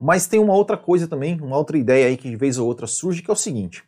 Mas 0.00 0.26
tem 0.26 0.40
uma 0.40 0.54
outra 0.54 0.78
coisa 0.78 1.06
também, 1.06 1.38
uma 1.38 1.58
outra 1.58 1.76
ideia 1.76 2.06
aí 2.06 2.16
que 2.16 2.30
de 2.30 2.36
vez 2.36 2.56
ou 2.56 2.66
outra 2.66 2.86
surge, 2.86 3.22
que 3.22 3.30
é 3.30 3.34
o 3.34 3.36
seguinte: 3.36 3.84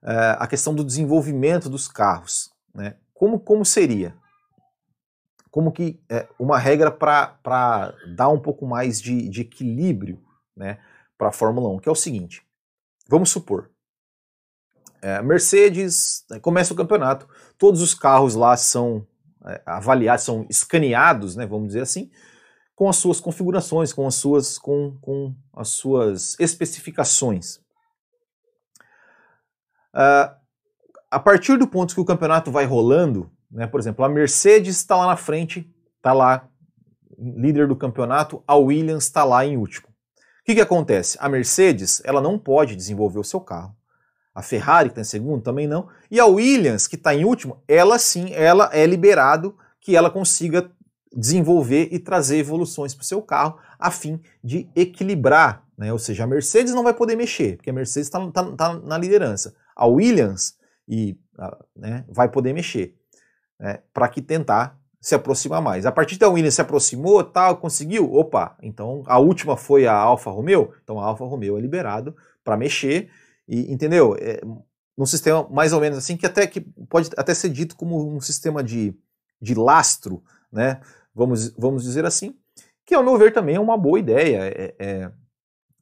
é, 0.00 0.36
a 0.38 0.46
questão 0.46 0.72
do 0.72 0.84
desenvolvimento 0.84 1.68
dos 1.68 1.88
carros. 1.88 2.52
Né? 2.72 2.94
Como, 3.12 3.40
como 3.40 3.64
seria? 3.64 4.14
Como 5.54 5.70
que 5.70 6.02
é, 6.10 6.26
uma 6.36 6.58
regra 6.58 6.90
para 6.90 7.94
dar 8.16 8.28
um 8.28 8.40
pouco 8.40 8.66
mais 8.66 9.00
de, 9.00 9.28
de 9.28 9.42
equilíbrio 9.42 10.20
né, 10.56 10.80
para 11.16 11.28
a 11.28 11.32
Fórmula 11.32 11.68
1, 11.68 11.78
que 11.78 11.88
é 11.88 11.92
o 11.92 11.94
seguinte: 11.94 12.42
vamos 13.08 13.30
supor, 13.30 13.70
é, 15.00 15.22
Mercedes 15.22 16.24
né, 16.28 16.40
começa 16.40 16.74
o 16.74 16.76
campeonato, 16.76 17.28
todos 17.56 17.82
os 17.82 17.94
carros 17.94 18.34
lá 18.34 18.56
são 18.56 19.06
é, 19.46 19.62
avaliados, 19.64 20.24
são 20.24 20.44
escaneados, 20.50 21.36
né, 21.36 21.46
vamos 21.46 21.68
dizer 21.68 21.82
assim, 21.82 22.10
com 22.74 22.88
as 22.88 22.96
suas 22.96 23.20
configurações, 23.20 23.92
com 23.92 24.08
as 24.08 24.16
suas, 24.16 24.58
com, 24.58 24.98
com 25.00 25.36
as 25.52 25.68
suas 25.68 26.36
especificações. 26.40 27.58
Uh, 29.94 30.34
a 31.08 31.20
partir 31.20 31.56
do 31.56 31.68
ponto 31.68 31.94
que 31.94 32.00
o 32.00 32.04
campeonato 32.04 32.50
vai 32.50 32.64
rolando, 32.64 33.30
né? 33.50 33.66
Por 33.66 33.80
exemplo, 33.80 34.04
a 34.04 34.08
Mercedes 34.08 34.76
está 34.76 34.96
lá 34.96 35.06
na 35.06 35.16
frente, 35.16 35.68
está 35.96 36.12
lá 36.12 36.48
líder 37.18 37.68
do 37.68 37.76
campeonato, 37.76 38.42
a 38.46 38.56
Williams 38.56 39.04
está 39.04 39.24
lá 39.24 39.44
em 39.46 39.56
último. 39.56 39.88
O 39.88 40.44
que, 40.44 40.54
que 40.54 40.60
acontece? 40.60 41.16
A 41.20 41.28
Mercedes 41.28 42.02
ela 42.04 42.20
não 42.20 42.38
pode 42.38 42.76
desenvolver 42.76 43.18
o 43.18 43.24
seu 43.24 43.40
carro. 43.40 43.74
A 44.34 44.42
Ferrari, 44.42 44.88
que 44.88 44.92
está 44.92 45.00
em 45.00 45.04
segundo, 45.04 45.42
também 45.42 45.66
não. 45.66 45.88
E 46.10 46.18
a 46.18 46.26
Williams, 46.26 46.86
que 46.88 46.96
está 46.96 47.14
em 47.14 47.24
último, 47.24 47.62
ela 47.68 47.98
sim, 47.98 48.32
ela 48.34 48.68
é 48.72 48.84
liberado 48.84 49.56
que 49.80 49.96
ela 49.96 50.10
consiga 50.10 50.70
desenvolver 51.16 51.88
e 51.92 51.98
trazer 51.98 52.38
evoluções 52.38 52.94
para 52.94 53.02
o 53.02 53.06
seu 53.06 53.22
carro 53.22 53.58
a 53.78 53.90
fim 53.90 54.20
de 54.42 54.68
equilibrar. 54.74 55.64
Né? 55.78 55.92
Ou 55.92 55.98
seja, 55.98 56.24
a 56.24 56.26
Mercedes 56.26 56.74
não 56.74 56.82
vai 56.82 56.92
poder 56.92 57.16
mexer, 57.16 57.56
porque 57.56 57.70
a 57.70 57.72
Mercedes 57.72 58.08
está 58.08 58.30
tá, 58.32 58.52
tá 58.52 58.74
na 58.80 58.98
liderança. 58.98 59.54
A 59.76 59.86
Williams 59.86 60.56
e, 60.88 61.16
né, 61.76 62.04
vai 62.08 62.28
poder 62.28 62.52
mexer 62.52 62.96
né, 63.64 63.78
para 63.94 64.06
que 64.08 64.20
tentar 64.20 64.78
se 65.00 65.14
aproximar 65.14 65.62
mais. 65.62 65.86
A 65.86 65.92
partir 65.92 66.18
da 66.18 66.28
Williams 66.28 66.54
se 66.54 66.60
aproximou, 66.60 67.24
tal, 67.24 67.56
conseguiu, 67.56 68.12
opa, 68.14 68.54
então 68.62 69.02
a 69.06 69.18
última 69.18 69.56
foi 69.56 69.86
a 69.86 69.94
Alfa 69.94 70.30
Romeo, 70.30 70.74
então 70.82 71.00
a 71.00 71.06
Alfa 71.06 71.24
Romeo 71.24 71.56
é 71.56 71.60
liberado 71.62 72.14
para 72.44 72.58
mexer 72.58 73.10
e 73.48 73.72
entendeu? 73.72 74.14
É, 74.20 74.42
num 74.96 75.06
sistema 75.06 75.48
mais 75.48 75.72
ou 75.72 75.80
menos 75.80 75.96
assim 75.96 76.14
que 76.14 76.26
até 76.26 76.46
que 76.46 76.60
pode 76.60 77.08
até 77.16 77.32
ser 77.32 77.48
dito 77.48 77.74
como 77.74 78.14
um 78.14 78.20
sistema 78.20 78.62
de, 78.62 78.94
de 79.40 79.54
lastro, 79.54 80.22
né? 80.52 80.82
Vamos, 81.14 81.50
vamos 81.56 81.84
dizer 81.84 82.04
assim, 82.04 82.36
que 82.84 82.94
ao 82.94 83.02
meu 83.02 83.16
ver 83.16 83.32
também 83.32 83.56
é 83.56 83.60
uma 83.60 83.78
boa 83.78 83.98
ideia. 83.98 84.40
É, 84.42 84.74
é, 84.78 85.10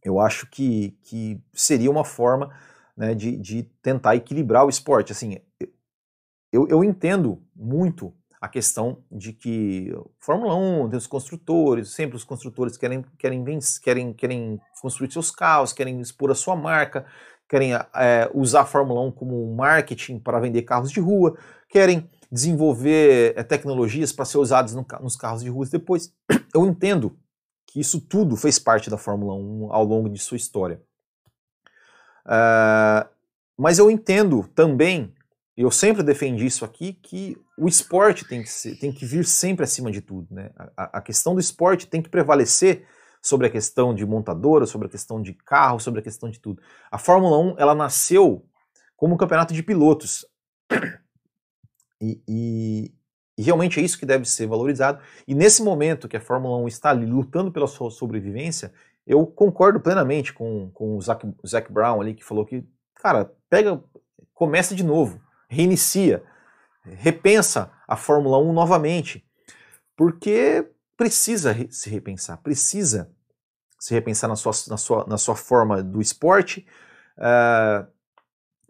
eu 0.04 0.20
acho 0.20 0.48
que, 0.48 0.96
que 1.02 1.40
seria 1.52 1.90
uma 1.90 2.04
forma 2.04 2.54
né, 2.96 3.12
de, 3.14 3.36
de 3.36 3.64
tentar 3.82 4.14
equilibrar 4.14 4.64
o 4.64 4.68
esporte. 4.68 5.10
Assim, 5.10 5.38
eu, 6.52 6.68
eu 6.68 6.84
entendo 6.84 7.42
muito 7.56 8.14
a 8.40 8.48
questão 8.48 8.98
de 9.10 9.32
que 9.32 9.94
Fórmula 10.18 10.54
1 10.56 10.90
tem 10.90 10.98
os 10.98 11.06
construtores, 11.06 11.90
sempre 11.90 12.16
os 12.16 12.24
construtores 12.24 12.76
querem, 12.76 13.04
querem, 13.16 13.44
querem, 13.82 14.12
querem 14.12 14.60
construir 14.80 15.12
seus 15.12 15.30
carros, 15.30 15.72
querem 15.72 16.00
expor 16.00 16.30
a 16.30 16.34
sua 16.34 16.56
marca, 16.56 17.06
querem 17.48 17.72
é, 17.72 18.30
usar 18.34 18.62
a 18.62 18.66
Fórmula 18.66 19.00
1 19.02 19.12
como 19.12 19.54
marketing 19.54 20.18
para 20.18 20.40
vender 20.40 20.62
carros 20.62 20.90
de 20.90 21.00
rua, 21.00 21.38
querem 21.68 22.10
desenvolver 22.30 23.32
é, 23.36 23.42
tecnologias 23.42 24.12
para 24.12 24.24
ser 24.24 24.38
usadas 24.38 24.74
no, 24.74 24.84
nos 25.00 25.16
carros 25.16 25.42
de 25.42 25.48
rua 25.48 25.64
depois. 25.70 26.12
Eu 26.52 26.66
entendo 26.66 27.16
que 27.66 27.78
isso 27.80 28.00
tudo 28.00 28.36
fez 28.36 28.58
parte 28.58 28.90
da 28.90 28.98
Fórmula 28.98 29.34
1 29.34 29.72
ao 29.72 29.84
longo 29.84 30.08
de 30.08 30.18
sua 30.18 30.36
história. 30.36 30.82
Uh, 32.26 33.08
mas 33.56 33.78
eu 33.78 33.90
entendo 33.90 34.46
também 34.54 35.12
eu 35.56 35.70
sempre 35.70 36.02
defendi 36.02 36.46
isso 36.46 36.64
aqui, 36.64 36.94
que 36.94 37.36
o 37.58 37.68
esporte 37.68 38.26
tem 38.26 38.42
que, 38.42 38.48
ser, 38.48 38.78
tem 38.78 38.90
que 38.90 39.04
vir 39.04 39.24
sempre 39.24 39.64
acima 39.64 39.90
de 39.90 40.00
tudo. 40.00 40.26
Né? 40.30 40.50
A, 40.76 40.98
a, 40.98 41.00
questão 41.02 41.34
do 41.34 41.40
esporte 41.40 41.86
tem 41.86 42.00
que 42.00 42.08
prevalecer 42.08 42.86
sobre 43.20 43.46
a 43.46 43.50
questão 43.50 43.94
de 43.94 44.06
montadora, 44.06 44.64
sobre 44.64 44.88
a 44.88 44.90
questão 44.90 45.20
de 45.20 45.34
carro, 45.34 45.78
sobre 45.78 46.00
a 46.00 46.02
questão 46.02 46.30
de 46.30 46.40
tudo. 46.40 46.60
A 46.90 46.98
Fórmula 46.98 47.38
1 47.38 47.56
ela 47.58 47.74
nasceu 47.74 48.46
como 48.96 49.14
um 49.14 49.18
campeonato 49.18 49.52
de 49.52 49.62
pilotos. 49.62 50.26
E, 52.00 52.20
e, 52.26 52.94
e, 53.38 53.42
realmente 53.42 53.78
é 53.78 53.82
isso 53.84 53.96
que 53.96 54.04
deve 54.04 54.24
ser 54.24 54.48
valorizado. 54.48 55.00
E 55.28 55.36
nesse 55.36 55.62
momento 55.62 56.08
que 56.08 56.16
a 56.16 56.20
Fórmula 56.20 56.56
1 56.58 56.66
está 56.66 56.90
ali 56.90 57.06
lutando 57.06 57.52
pela 57.52 57.68
sua 57.68 57.92
sobrevivência, 57.92 58.72
eu 59.06 59.24
concordo 59.24 59.78
plenamente 59.78 60.32
com, 60.32 60.68
com 60.72 60.96
o 60.96 61.00
Zac, 61.00 61.24
Zac 61.46 61.72
Brown 61.72 62.00
ali, 62.00 62.14
que 62.14 62.24
falou 62.24 62.44
que, 62.44 62.64
cara, 62.96 63.32
pega, 63.48 63.80
começa 64.34 64.74
de 64.74 64.82
novo, 64.82 65.20
reinicia, 65.52 66.22
repensa 66.82 67.70
a 67.86 67.96
Fórmula 67.96 68.38
1 68.38 68.52
novamente, 68.52 69.24
porque 69.94 70.66
precisa 70.96 71.54
se 71.70 71.90
repensar, 71.90 72.38
precisa 72.38 73.10
se 73.78 73.92
repensar 73.92 74.28
na 74.28 74.36
sua, 74.36 74.52
na 74.68 74.76
sua, 74.76 75.06
na 75.06 75.18
sua 75.18 75.36
forma 75.36 75.82
do 75.82 76.00
esporte, 76.00 76.66
uh, 77.18 77.86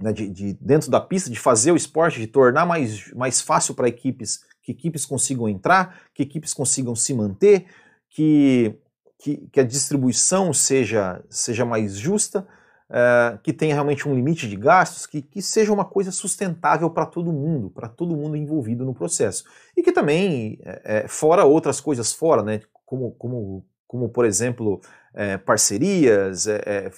né, 0.01 0.13
de, 0.13 0.29
de, 0.29 0.53
dentro 0.55 0.91
da 0.91 1.01
pista, 1.01 1.31
de 1.31 1.39
fazer 1.39 1.71
o 1.71 1.77
esporte, 1.77 2.19
de 2.19 2.27
tornar 2.27 2.67
mais, 2.67 3.13
mais 3.13 3.41
fácil 3.41 3.75
para 3.75 3.89
equipes, 3.89 4.45
que 4.63 4.73
equipes 4.73 5.07
consigam 5.07 5.49
entrar, 5.49 6.01
que 6.15 6.23
equipes 6.23 6.53
consigam 6.53 6.97
se 6.97 7.15
manter, 7.15 7.67
que, 8.09 8.75
que, 9.19 9.49
que 9.53 9.61
a 9.61 9.65
distribuição 9.65 10.53
seja, 10.53 11.23
seja 11.31 11.65
mais 11.65 11.97
justa, 11.97 12.47
uh, 12.91 13.39
que 13.43 13.53
tenha 13.53 13.75
realmente 13.75 14.09
um 14.09 14.15
limite 14.15 14.49
de 14.49 14.57
gastos, 14.57 15.07
que, 15.07 15.23
que 15.23 15.41
seja 15.41 15.73
uma 15.73 15.85
coisa 15.85 16.11
sustentável 16.11 16.91
para 16.91 17.07
todo 17.07 17.33
mundo, 17.33 17.71
para 17.71 17.89
todo 17.89 18.17
mundo 18.17 18.37
envolvido 18.37 18.85
no 18.85 18.95
processo. 18.95 19.45
E 19.77 19.83
que 19.83 19.93
também, 19.93 20.59
é, 20.63 21.07
fora 21.09 21.45
outras 21.45 21.81
coisas 21.81 22.13
fora, 22.13 22.43
né, 22.43 22.61
como, 22.85 23.13
como, 23.13 23.65
como 23.87 24.09
por 24.09 24.25
exemplo, 24.25 24.81
é, 25.15 25.39
parcerias, 25.39 26.47
é, 26.47 26.91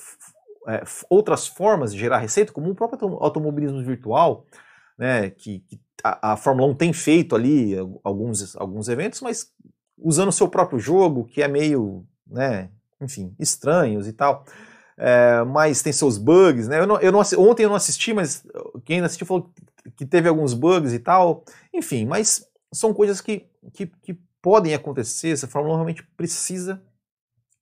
outras 1.11 1.47
formas 1.47 1.92
de 1.92 1.99
gerar 1.99 2.18
receita, 2.18 2.53
como 2.53 2.70
o 2.70 2.75
próprio 2.75 3.16
automobilismo 3.20 3.83
virtual, 3.83 4.47
né, 4.99 5.31
que, 5.31 5.61
que 5.61 5.81
a, 6.03 6.33
a, 6.33 6.37
Fórmula 6.37 6.70
1 6.73 6.75
tem 6.75 6.92
feito 6.92 7.35
ali 7.35 7.75
alguns, 8.03 8.57
alguns 8.57 8.88
eventos, 8.88 9.20
mas 9.20 9.53
usando 9.99 10.29
o 10.29 10.33
seu 10.33 10.49
próprio 10.49 10.79
jogo, 10.79 11.25
que 11.25 11.42
é 11.42 11.49
meio, 11.49 12.05
né, 12.27 12.70
enfim, 13.01 13.35
estranhos 13.38 14.07
e 14.07 14.12
tal. 14.12 14.44
É, 14.96 15.42
mas 15.44 15.83
tem 15.83 15.92
seus 15.92 16.16
bugs, 16.16 16.68
né? 16.68 16.80
Eu 16.80 16.87
não, 16.87 17.00
eu 17.00 17.11
não, 17.11 17.20
ontem 17.38 17.64
eu 17.64 17.68
não 17.68 17.76
assisti, 17.76 18.12
mas 18.12 18.44
quem 18.85 19.00
assistiu 19.00 19.26
falou 19.26 19.50
que 19.96 20.07
teve 20.07 20.28
alguns 20.28 20.54
bugs 20.54 20.92
e 20.92 20.98
tal. 20.98 21.44
Enfim, 21.72 22.07
mas 22.07 22.46
são 22.72 22.94
coisas 22.94 23.20
que, 23.20 23.46
que, 23.72 23.87
que 23.87 24.18
podem 24.40 24.74
acontecer. 24.74 25.30
Essa 25.30 25.48
Fórmula 25.48 25.74
1 25.74 25.76
realmente 25.78 26.09
precisa 26.16 26.83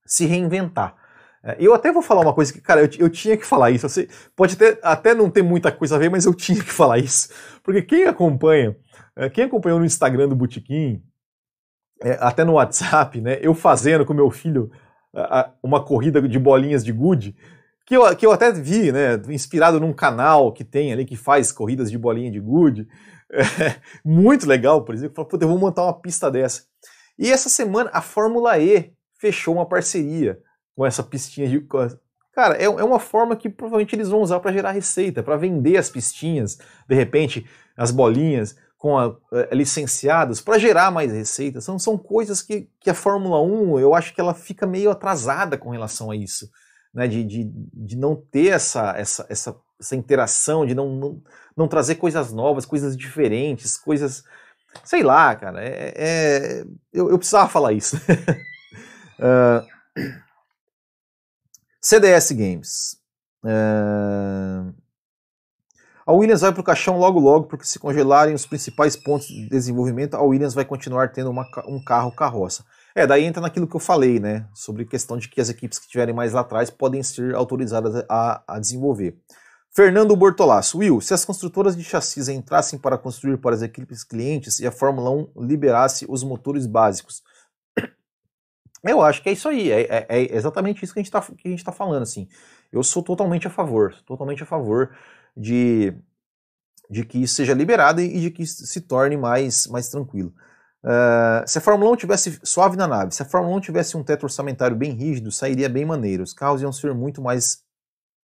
se 0.04 0.26
reinventar. 0.26 0.96
É, 1.44 1.56
eu 1.58 1.74
até 1.74 1.90
vou 1.90 2.02
falar 2.02 2.20
uma 2.20 2.34
coisa 2.34 2.52
que, 2.52 2.60
cara, 2.60 2.82
eu, 2.82 2.88
eu 2.98 3.10
tinha 3.10 3.36
que 3.36 3.46
falar 3.46 3.70
isso. 3.70 3.88
Sei, 3.88 4.08
pode 4.36 4.56
ter, 4.56 4.78
até 4.82 5.14
não 5.14 5.30
ter 5.30 5.42
muita 5.42 5.72
coisa 5.72 5.96
a 5.96 5.98
ver, 5.98 6.10
mas 6.10 6.24
eu 6.24 6.34
tinha 6.34 6.62
que 6.62 6.70
falar 6.70 6.98
isso. 6.98 7.30
Porque 7.62 7.82
quem 7.82 8.04
acompanha, 8.04 8.76
é, 9.16 9.28
quem 9.28 9.44
acompanhou 9.44 9.78
no 9.78 9.86
Instagram 9.86 10.28
do 10.28 10.36
Botequim, 10.36 11.02
é, 12.02 12.18
até 12.20 12.44
no 12.44 12.54
WhatsApp, 12.54 13.20
né, 13.20 13.38
eu 13.40 13.54
fazendo 13.54 14.04
com 14.04 14.12
meu 14.12 14.30
filho 14.30 14.70
uma 15.62 15.84
corrida 15.84 16.20
de 16.22 16.38
bolinhas 16.38 16.84
de 16.84 16.92
gude, 16.92 17.36
que 17.86 17.96
eu, 17.96 18.16
que 18.16 18.24
eu 18.24 18.32
até 18.32 18.52
vi, 18.52 18.92
né, 18.92 19.20
inspirado 19.28 19.78
num 19.80 19.92
canal 19.92 20.52
que 20.52 20.64
tem 20.64 20.92
ali 20.92 21.04
que 21.04 21.16
faz 21.16 21.52
corridas 21.52 21.90
de 21.90 21.98
bolinha 21.98 22.30
de 22.30 22.40
gude. 22.40 22.88
É, 23.30 23.42
muito 24.04 24.46
legal, 24.46 24.84
por 24.84 24.94
exemplo. 24.94 25.26
Falei, 25.28 25.44
eu 25.44 25.48
vou 25.48 25.58
montar 25.58 25.84
uma 25.84 26.00
pista 26.00 26.30
dessa. 26.30 26.64
E 27.18 27.30
essa 27.30 27.48
semana 27.48 27.90
a 27.92 28.00
Fórmula 28.00 28.58
E 28.58 28.92
fechou 29.18 29.54
uma 29.54 29.66
parceria 29.66 30.38
com 30.74 30.86
essa 30.86 31.02
pistinha 31.02 31.48
de. 31.48 31.60
Cara, 32.32 32.56
é, 32.56 32.64
é 32.64 32.84
uma 32.84 32.98
forma 32.98 33.36
que 33.36 33.48
provavelmente 33.48 33.94
eles 33.94 34.08
vão 34.08 34.22
usar 34.22 34.40
para 34.40 34.52
gerar 34.52 34.72
receita, 34.72 35.22
para 35.22 35.36
vender 35.36 35.76
as 35.76 35.90
pistinhas, 35.90 36.58
de 36.88 36.94
repente, 36.94 37.46
as 37.76 37.90
bolinhas 37.90 38.56
com 38.82 38.98
a, 38.98 39.16
a, 39.30 39.54
licenciadas, 39.54 40.40
para 40.40 40.58
gerar 40.58 40.90
mais 40.90 41.12
receita. 41.12 41.60
São, 41.60 41.78
são 41.78 41.96
coisas 41.96 42.42
que, 42.42 42.68
que 42.80 42.90
a 42.90 42.94
Fórmula 42.94 43.40
1, 43.40 43.78
eu 43.78 43.94
acho 43.94 44.12
que 44.12 44.20
ela 44.20 44.34
fica 44.34 44.66
meio 44.66 44.90
atrasada 44.90 45.56
com 45.56 45.70
relação 45.70 46.10
a 46.10 46.16
isso. 46.16 46.50
Né, 46.92 47.06
de, 47.06 47.22
de, 47.22 47.44
de 47.48 47.96
não 47.96 48.16
ter 48.16 48.48
essa, 48.48 48.92
essa, 48.96 49.24
essa, 49.30 49.56
essa 49.78 49.94
interação, 49.94 50.66
de 50.66 50.74
não, 50.74 50.96
não, 50.96 51.22
não 51.56 51.68
trazer 51.68 51.94
coisas 51.94 52.32
novas, 52.32 52.66
coisas 52.66 52.96
diferentes, 52.96 53.78
coisas. 53.78 54.24
Sei 54.82 55.04
lá, 55.04 55.36
cara. 55.36 55.62
É, 55.64 55.94
é 55.96 56.64
eu, 56.92 57.08
eu 57.08 57.18
precisava 57.18 57.48
falar 57.48 57.72
isso. 57.72 57.94
uh, 59.22 59.64
CDS 61.80 62.32
Games. 62.32 62.96
É... 63.46 64.81
A 66.04 66.12
Williams 66.12 66.40
vai 66.40 66.52
para 66.52 66.60
o 66.60 66.64
caixão 66.64 66.98
logo 66.98 67.20
logo, 67.20 67.46
porque 67.46 67.64
se 67.64 67.78
congelarem 67.78 68.34
os 68.34 68.44
principais 68.44 68.96
pontos 68.96 69.28
de 69.28 69.48
desenvolvimento, 69.48 70.14
a 70.14 70.22
Williams 70.22 70.54
vai 70.54 70.64
continuar 70.64 71.12
tendo 71.12 71.30
uma, 71.30 71.46
um 71.66 71.82
carro 71.82 72.10
carroça. 72.10 72.64
É, 72.94 73.06
daí 73.06 73.24
entra 73.24 73.40
naquilo 73.40 73.66
que 73.66 73.76
eu 73.76 73.80
falei, 73.80 74.18
né? 74.18 74.46
Sobre 74.52 74.84
questão 74.84 75.16
de 75.16 75.28
que 75.28 75.40
as 75.40 75.48
equipes 75.48 75.78
que 75.78 75.86
estiverem 75.86 76.14
mais 76.14 76.32
lá 76.32 76.40
atrás 76.40 76.70
podem 76.70 77.02
ser 77.02 77.34
autorizadas 77.34 78.04
a, 78.08 78.42
a 78.46 78.58
desenvolver. 78.58 79.16
Fernando 79.74 80.14
Bortolasso. 80.14 80.78
Will, 80.78 81.00
se 81.00 81.14
as 81.14 81.24
construtoras 81.24 81.74
de 81.74 81.82
chassis 81.82 82.28
entrassem 82.28 82.78
para 82.78 82.98
construir 82.98 83.38
para 83.38 83.54
as 83.54 83.62
equipes 83.62 84.04
clientes 84.04 84.58
e 84.58 84.66
a 84.66 84.72
Fórmula 84.72 85.10
1 85.10 85.46
liberasse 85.46 86.04
os 86.08 86.22
motores 86.22 86.66
básicos, 86.66 87.22
eu 88.84 89.00
acho 89.00 89.22
que 89.22 89.30
é 89.30 89.32
isso 89.32 89.48
aí, 89.48 89.70
é, 89.70 89.86
é, 89.88 90.06
é 90.10 90.36
exatamente 90.36 90.84
isso 90.84 90.92
que 90.92 91.00
a 91.00 91.02
gente 91.02 91.14
está 91.14 91.72
tá 91.72 91.76
falando, 91.76 92.02
assim. 92.02 92.28
Eu 92.70 92.82
sou 92.82 93.02
totalmente 93.02 93.46
a 93.46 93.50
favor, 93.50 93.94
totalmente 94.04 94.42
a 94.42 94.46
favor 94.46 94.90
de, 95.36 95.94
de 96.90 97.04
que 97.04 97.22
isso 97.22 97.34
seja 97.34 97.54
liberado 97.54 98.00
e 98.00 98.20
de 98.20 98.30
que 98.30 98.46
se 98.46 98.80
torne 98.80 99.16
mais, 99.16 99.66
mais 99.66 99.88
tranquilo. 99.88 100.32
Uh, 100.84 101.46
se 101.46 101.58
a 101.58 101.60
Fórmula 101.60 101.92
1 101.92 101.96
tivesse 101.96 102.40
suave 102.42 102.76
na 102.76 102.88
nave, 102.88 103.14
se 103.14 103.22
a 103.22 103.26
Fórmula 103.26 103.56
1 103.56 103.60
tivesse 103.60 103.96
um 103.96 104.02
teto 104.02 104.24
orçamentário 104.24 104.76
bem 104.76 104.92
rígido, 104.92 105.30
sairia 105.30 105.68
bem 105.68 105.84
maneiro. 105.84 106.22
Os 106.22 106.34
carros 106.34 106.60
iam 106.60 106.72
ser 106.72 106.92
muito 106.92 107.22
mais 107.22 107.62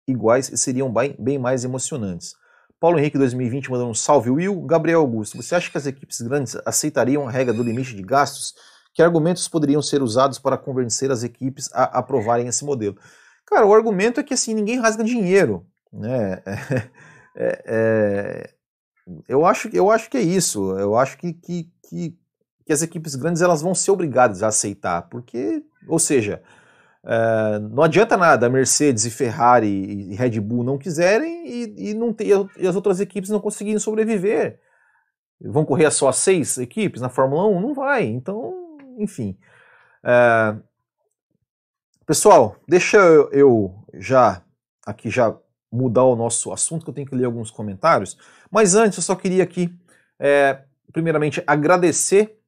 iguais 0.07 0.49
e 0.49 0.57
seriam 0.57 0.91
bem, 0.91 1.15
bem 1.19 1.37
mais 1.37 1.63
emocionantes. 1.63 2.33
Paulo 2.79 2.99
Henrique 2.99 3.17
2020 3.17 3.71
mandando 3.71 3.89
um 3.89 3.93
salve 3.93 4.29
Will. 4.29 4.61
Gabriel 4.61 5.01
Augusto, 5.01 5.37
você 5.37 5.55
acha 5.55 5.69
que 5.69 5.77
as 5.77 5.85
equipes 5.85 6.21
grandes 6.21 6.55
aceitariam 6.65 7.27
a 7.27 7.31
regra 7.31 7.53
do 7.53 7.63
limite 7.63 7.95
de 7.95 8.01
gastos? 8.01 8.53
Que 8.93 9.01
argumentos 9.01 9.47
poderiam 9.47 9.81
ser 9.81 10.01
usados 10.01 10.39
para 10.39 10.57
convencer 10.57 11.11
as 11.11 11.23
equipes 11.23 11.69
a 11.73 11.83
aprovarem 11.99 12.47
esse 12.47 12.65
modelo? 12.65 12.97
Cara, 13.45 13.65
o 13.65 13.73
argumento 13.73 14.19
é 14.19 14.23
que 14.23 14.33
assim 14.33 14.53
ninguém 14.53 14.79
rasga 14.79 15.03
dinheiro, 15.03 15.65
né? 15.91 16.41
É, 17.39 17.63
é, 17.67 18.49
eu 19.29 19.45
acho, 19.45 19.69
eu 19.71 19.91
acho 19.91 20.09
que 20.09 20.17
é 20.17 20.21
isso. 20.21 20.71
Eu 20.79 20.97
acho 20.97 21.15
que, 21.19 21.33
que, 21.33 21.71
que, 21.87 22.17
que, 22.65 22.73
as 22.73 22.81
equipes 22.81 23.13
grandes 23.13 23.43
elas 23.43 23.61
vão 23.61 23.75
ser 23.75 23.91
obrigadas 23.91 24.41
a 24.41 24.47
aceitar, 24.47 25.03
porque, 25.03 25.63
ou 25.87 25.99
seja, 25.99 26.41
é, 27.05 27.59
não 27.59 27.83
adianta 27.83 28.17
nada 28.17 28.49
Mercedes 28.49 29.05
e 29.05 29.11
Ferrari 29.11 29.67
e 29.67 30.15
Red 30.15 30.39
Bull 30.39 30.63
não 30.63 30.79
quiserem 30.79 31.47
e, 31.47 31.91
e 31.91 31.93
não 31.93 32.11
ter, 32.11 32.27
e 32.57 32.67
as 32.67 32.75
outras 32.75 32.99
equipes 32.99 33.29
não 33.29 33.39
conseguirem 33.39 33.79
sobreviver. 33.79 34.59
Vão 35.39 35.63
correr 35.63 35.91
só 35.91 36.11
seis 36.11 36.57
equipes 36.57 36.99
na 36.99 37.09
Fórmula 37.09 37.45
1? 37.47 37.61
Não 37.61 37.73
vai. 37.73 38.05
Então, 38.05 38.77
enfim. 38.97 39.37
É... 40.03 40.55
Pessoal, 42.05 42.55
deixa 42.67 42.97
eu 43.31 43.75
já 43.93 44.41
aqui 44.85 45.09
já 45.09 45.37
mudar 45.71 46.03
o 46.03 46.15
nosso 46.15 46.51
assunto, 46.51 46.83
que 46.83 46.89
eu 46.89 46.93
tenho 46.93 47.07
que 47.07 47.15
ler 47.15 47.25
alguns 47.25 47.51
comentários. 47.51 48.17
Mas 48.49 48.75
antes, 48.75 48.97
eu 48.97 49.03
só 49.03 49.15
queria 49.15 49.43
aqui, 49.43 49.73
é, 50.19 50.61
primeiramente, 50.91 51.43
agradecer 51.45 52.39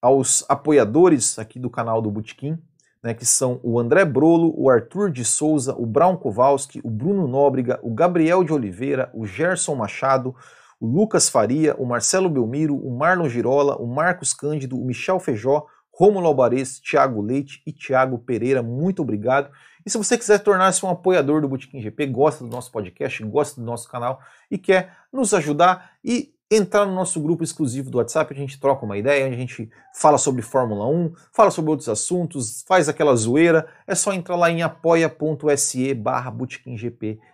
aos 0.00 0.44
apoiadores 0.48 1.38
aqui 1.38 1.58
do 1.58 1.68
canal 1.68 2.00
do 2.00 2.10
Butiquim, 2.10 2.58
né, 3.02 3.14
que 3.14 3.24
são 3.24 3.60
o 3.62 3.78
André 3.78 4.04
Brolo, 4.04 4.52
o 4.56 4.70
Arthur 4.70 5.10
de 5.10 5.24
Souza, 5.24 5.74
o 5.74 5.86
Brown 5.86 6.16
Kowalski, 6.16 6.80
o 6.84 6.90
Bruno 6.90 7.26
Nóbrega, 7.26 7.78
o 7.82 7.92
Gabriel 7.92 8.44
de 8.44 8.52
Oliveira, 8.52 9.10
o 9.14 9.26
Gerson 9.26 9.74
Machado, 9.74 10.34
o 10.78 10.86
Lucas 10.86 11.28
Faria, 11.28 11.74
o 11.76 11.84
Marcelo 11.84 12.30
Belmiro, 12.30 12.76
o 12.76 12.96
Marlon 12.96 13.28
Girola, 13.28 13.76
o 13.76 13.86
Marcos 13.86 14.32
Cândido, 14.32 14.80
o 14.80 14.84
Michel 14.84 15.18
Feijó, 15.18 15.66
Romulo 15.92 16.26
Albares, 16.26 16.80
Thiago 16.80 17.20
Leite 17.20 17.62
e 17.66 17.72
Thiago 17.72 18.18
Pereira, 18.18 18.62
muito 18.62 19.02
obrigado. 19.02 19.50
E 19.84 19.90
se 19.90 19.98
você 19.98 20.16
quiser 20.16 20.38
tornar-se 20.38 20.84
um 20.84 20.90
apoiador 20.90 21.40
do 21.40 21.48
Botequim 21.48 21.80
GP, 21.80 22.06
gosta 22.06 22.44
do 22.44 22.50
nosso 22.50 22.70
podcast, 22.70 23.22
gosta 23.24 23.60
do 23.60 23.66
nosso 23.66 23.88
canal 23.88 24.20
e 24.50 24.58
quer 24.58 24.96
nos 25.12 25.32
ajudar 25.34 25.92
e 26.04 26.32
entrar 26.50 26.84
no 26.84 26.92
nosso 26.92 27.20
grupo 27.20 27.44
exclusivo 27.44 27.90
do 27.90 27.98
WhatsApp, 27.98 28.34
a 28.34 28.36
gente 28.36 28.58
troca 28.58 28.84
uma 28.84 28.98
ideia, 28.98 29.24
a 29.26 29.30
gente 29.30 29.70
fala 29.94 30.18
sobre 30.18 30.42
Fórmula 30.42 30.84
1, 30.88 31.12
fala 31.32 31.50
sobre 31.50 31.70
outros 31.70 31.88
assuntos, 31.88 32.64
faz 32.66 32.88
aquela 32.88 33.14
zoeira, 33.14 33.68
é 33.86 33.94
só 33.94 34.12
entrar 34.12 34.34
lá 34.34 34.50
em 34.50 34.60
apoia.se 34.60 35.94
barra 35.94 36.34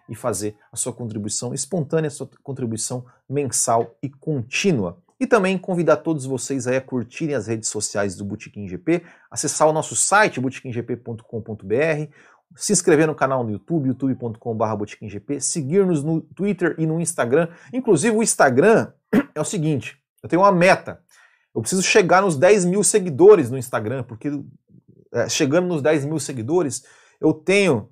e 0.06 0.14
fazer 0.14 0.54
a 0.70 0.76
sua 0.76 0.92
contribuição 0.92 1.54
espontânea, 1.54 2.08
a 2.08 2.10
sua 2.10 2.28
contribuição 2.42 3.06
mensal 3.28 3.96
e 4.02 4.10
contínua. 4.10 4.98
E 5.18 5.26
também 5.26 5.56
convidar 5.56 5.96
todos 5.96 6.26
vocês 6.26 6.66
a 6.66 6.78
curtirem 6.78 7.34
as 7.34 7.46
redes 7.46 7.70
sociais 7.70 8.14
do 8.16 8.22
Botequim 8.22 8.68
GP, 8.68 9.02
acessar 9.30 9.66
o 9.66 9.72
nosso 9.72 9.96
site 9.96 10.38
botequimgp.com.br, 10.38 12.12
se 12.54 12.72
inscrever 12.72 13.06
no 13.06 13.14
canal 13.14 13.42
no 13.42 13.50
YouTube, 13.50 13.88
youtube.com.br 13.88 14.76
botiquimgp, 14.76 15.40
seguir-nos 15.40 16.02
no 16.02 16.20
Twitter 16.20 16.74
e 16.78 16.86
no 16.86 17.00
Instagram. 17.00 17.48
Inclusive 17.72 18.16
o 18.16 18.22
Instagram 18.22 18.92
é 19.34 19.40
o 19.40 19.44
seguinte, 19.44 19.98
eu 20.22 20.28
tenho 20.28 20.42
uma 20.42 20.52
meta, 20.52 21.00
eu 21.54 21.60
preciso 21.60 21.82
chegar 21.82 22.22
nos 22.22 22.36
10 22.36 22.64
mil 22.66 22.84
seguidores 22.84 23.50
no 23.50 23.58
Instagram, 23.58 24.02
porque 24.02 24.30
é, 25.12 25.28
chegando 25.28 25.66
nos 25.66 25.80
10 25.80 26.04
mil 26.04 26.18
seguidores, 26.18 26.84
eu 27.20 27.32
tenho 27.32 27.88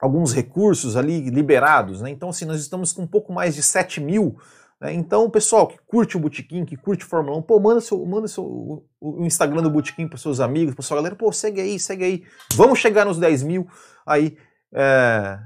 alguns 0.00 0.32
recursos 0.32 0.96
ali 0.96 1.28
liberados, 1.30 2.00
né? 2.00 2.10
Então, 2.10 2.30
assim, 2.30 2.44
nós 2.44 2.60
estamos 2.60 2.92
com 2.92 3.02
um 3.02 3.06
pouco 3.06 3.32
mais 3.32 3.54
de 3.54 3.62
7 3.62 4.00
mil. 4.00 4.36
Né? 4.80 4.94
Então, 4.94 5.28
pessoal 5.28 5.66
que 5.68 5.78
curte 5.86 6.16
o 6.16 6.20
Botequim, 6.20 6.64
que 6.64 6.76
curte 6.76 7.04
Fórmula 7.04 7.36
1, 7.38 7.42
pô, 7.42 7.60
manda, 7.60 7.80
seu, 7.80 8.04
manda 8.06 8.26
seu, 8.26 8.44
o, 8.44 8.86
o 9.00 9.24
Instagram 9.24 9.62
do 9.62 9.70
Botequim 9.70 10.08
para 10.08 10.16
seus 10.16 10.40
amigos, 10.40 10.74
para 10.74 10.82
sua 10.82 10.96
galera, 10.96 11.14
pô, 11.14 11.30
segue 11.32 11.60
aí, 11.60 11.78
segue 11.78 12.04
aí. 12.04 12.24
Vamos 12.54 12.78
chegar 12.78 13.04
nos 13.04 13.18
10 13.18 13.42
mil 13.42 13.68
aí, 14.06 14.38
é, 14.72 15.38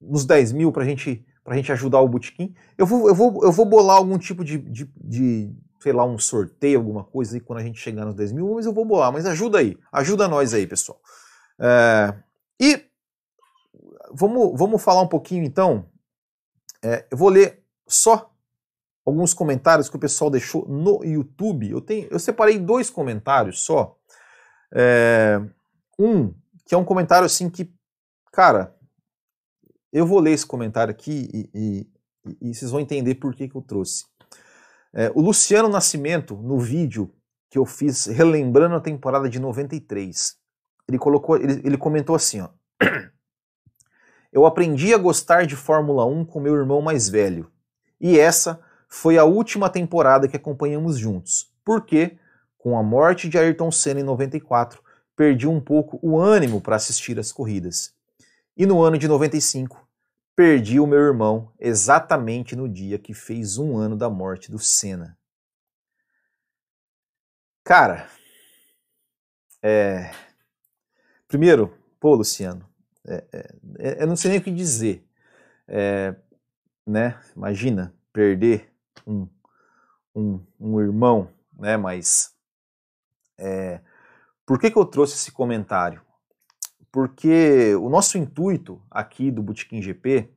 nos 0.00 0.26
10 0.26 0.52
mil 0.52 0.70
para 0.70 0.84
gente, 0.84 1.24
a 1.46 1.56
gente 1.56 1.72
ajudar 1.72 2.00
o 2.00 2.08
Botequim. 2.08 2.54
Eu 2.76 2.84
vou, 2.84 3.08
eu, 3.08 3.14
vou, 3.14 3.42
eu 3.42 3.52
vou 3.52 3.64
bolar 3.64 3.96
algum 3.96 4.18
tipo 4.18 4.44
de, 4.44 4.58
de, 4.58 4.84
de, 4.96 5.50
sei 5.80 5.92
lá, 5.92 6.04
um 6.04 6.18
sorteio, 6.18 6.78
alguma 6.78 7.04
coisa 7.04 7.36
aí 7.36 7.40
quando 7.40 7.60
a 7.60 7.62
gente 7.62 7.80
chegar 7.80 8.04
nos 8.04 8.14
10 8.14 8.32
mil, 8.32 8.54
mas 8.54 8.66
eu 8.66 8.72
vou 8.72 8.84
bolar. 8.84 9.10
Mas 9.10 9.24
ajuda 9.24 9.58
aí, 9.58 9.78
ajuda 9.90 10.28
nós 10.28 10.52
aí, 10.52 10.66
pessoal. 10.66 11.00
É, 11.58 12.14
e 12.60 12.84
vamos, 14.12 14.58
vamos 14.58 14.82
falar 14.82 15.00
um 15.00 15.08
pouquinho 15.08 15.42
então. 15.42 15.86
É, 16.82 17.06
eu 17.10 17.16
vou 17.16 17.30
ler 17.30 17.64
só 17.88 18.33
alguns 19.04 19.34
comentários 19.34 19.88
que 19.88 19.96
o 19.96 20.00
pessoal 20.00 20.30
deixou 20.30 20.66
no 20.66 21.04
YouTube. 21.04 21.70
Eu, 21.70 21.80
tenho, 21.80 22.08
eu 22.10 22.18
separei 22.18 22.58
dois 22.58 22.88
comentários 22.88 23.60
só. 23.60 23.96
É, 24.72 25.40
um, 25.98 26.32
que 26.64 26.74
é 26.74 26.78
um 26.78 26.84
comentário 26.84 27.26
assim 27.26 27.50
que, 27.50 27.72
cara, 28.32 28.74
eu 29.92 30.06
vou 30.06 30.20
ler 30.20 30.32
esse 30.32 30.46
comentário 30.46 30.90
aqui 30.90 31.28
e, 31.32 31.50
e, 31.54 32.38
e 32.40 32.54
vocês 32.54 32.70
vão 32.70 32.80
entender 32.80 33.16
por 33.16 33.34
que, 33.34 33.48
que 33.48 33.54
eu 33.54 33.62
trouxe. 33.62 34.04
É, 34.92 35.10
o 35.14 35.20
Luciano 35.20 35.68
Nascimento, 35.68 36.36
no 36.36 36.58
vídeo 36.58 37.12
que 37.50 37.58
eu 37.58 37.66
fiz 37.66 38.06
relembrando 38.06 38.74
a 38.74 38.80
temporada 38.80 39.28
de 39.28 39.38
93, 39.38 40.36
ele 40.88 40.98
colocou, 40.98 41.36
ele, 41.36 41.60
ele 41.64 41.76
comentou 41.78 42.16
assim, 42.16 42.40
ó. 42.40 42.48
Eu 44.32 44.44
aprendi 44.46 44.92
a 44.92 44.98
gostar 44.98 45.46
de 45.46 45.54
Fórmula 45.54 46.04
1 46.04 46.24
com 46.24 46.40
meu 46.40 46.56
irmão 46.56 46.82
mais 46.82 47.08
velho. 47.08 47.52
E 48.00 48.18
essa 48.18 48.60
foi 48.94 49.18
a 49.18 49.24
última 49.24 49.68
temporada 49.68 50.28
que 50.28 50.36
acompanhamos 50.36 50.96
juntos. 50.96 51.52
Porque, 51.64 52.16
com 52.56 52.78
a 52.78 52.82
morte 52.82 53.28
de 53.28 53.36
Ayrton 53.36 53.72
Senna 53.72 53.98
em 53.98 54.04
94, 54.04 54.80
perdi 55.16 55.48
um 55.48 55.60
pouco 55.60 55.98
o 56.00 56.16
ânimo 56.16 56.60
para 56.60 56.76
assistir 56.76 57.18
as 57.18 57.32
corridas. 57.32 57.92
E 58.56 58.64
no 58.64 58.82
ano 58.82 58.96
de 58.96 59.08
95, 59.08 59.84
perdi 60.36 60.78
o 60.78 60.86
meu 60.86 61.00
irmão 61.00 61.52
exatamente 61.58 62.54
no 62.54 62.68
dia 62.68 62.96
que 62.96 63.12
fez 63.12 63.58
um 63.58 63.76
ano 63.76 63.96
da 63.96 64.08
morte 64.08 64.48
do 64.48 64.60
Senna. 64.60 65.18
Cara, 67.64 68.08
é... 69.60 70.12
primeiro, 71.26 71.76
pô, 71.98 72.14
Luciano, 72.14 72.64
é, 73.04 73.24
é, 73.32 73.54
é, 73.78 74.02
eu 74.04 74.06
não 74.06 74.14
sei 74.14 74.30
nem 74.30 74.38
o 74.38 74.42
que 74.42 74.52
dizer. 74.52 75.04
É, 75.66 76.14
né? 76.86 77.20
Imagina 77.34 77.92
perder 78.12 78.73
um, 79.06 79.28
um, 80.14 80.40
um, 80.58 80.80
irmão, 80.80 81.28
né? 81.58 81.76
Mas 81.76 82.32
é, 83.38 83.80
por 84.46 84.58
que, 84.58 84.70
que 84.70 84.78
eu 84.78 84.84
trouxe 84.84 85.14
esse 85.14 85.32
comentário? 85.32 86.00
Porque 86.92 87.74
o 87.74 87.88
nosso 87.88 88.16
intuito 88.16 88.80
aqui 88.90 89.30
do 89.30 89.42
Botequim 89.42 89.82
GP, 89.82 90.30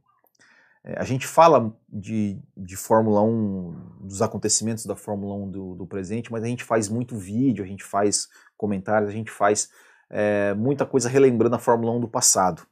é, 0.84 0.99
a 0.99 1.03
gente 1.03 1.27
fala 1.27 1.75
de, 1.88 2.41
de 2.56 2.75
Fórmula 2.75 3.21
1, 3.21 3.99
dos 4.01 4.21
acontecimentos 4.21 4.86
da 4.86 4.95
Fórmula 4.95 5.36
1 5.36 5.51
do, 5.51 5.75
do 5.75 5.86
presente, 5.86 6.32
mas 6.32 6.43
a 6.43 6.47
gente 6.47 6.63
faz 6.63 6.89
muito 6.89 7.17
vídeo, 7.17 7.63
a 7.63 7.67
gente 7.67 7.84
faz 7.84 8.30
comentários, 8.56 9.10
a 9.10 9.13
gente 9.13 9.30
faz 9.30 9.69
é, 10.10 10.53
muita 10.53 10.86
coisa 10.86 11.10
relembrando 11.10 11.56
a 11.56 11.60
Fórmula 11.60 11.91
1 11.91 11.99
do 11.99 12.08
passado. 12.08 12.65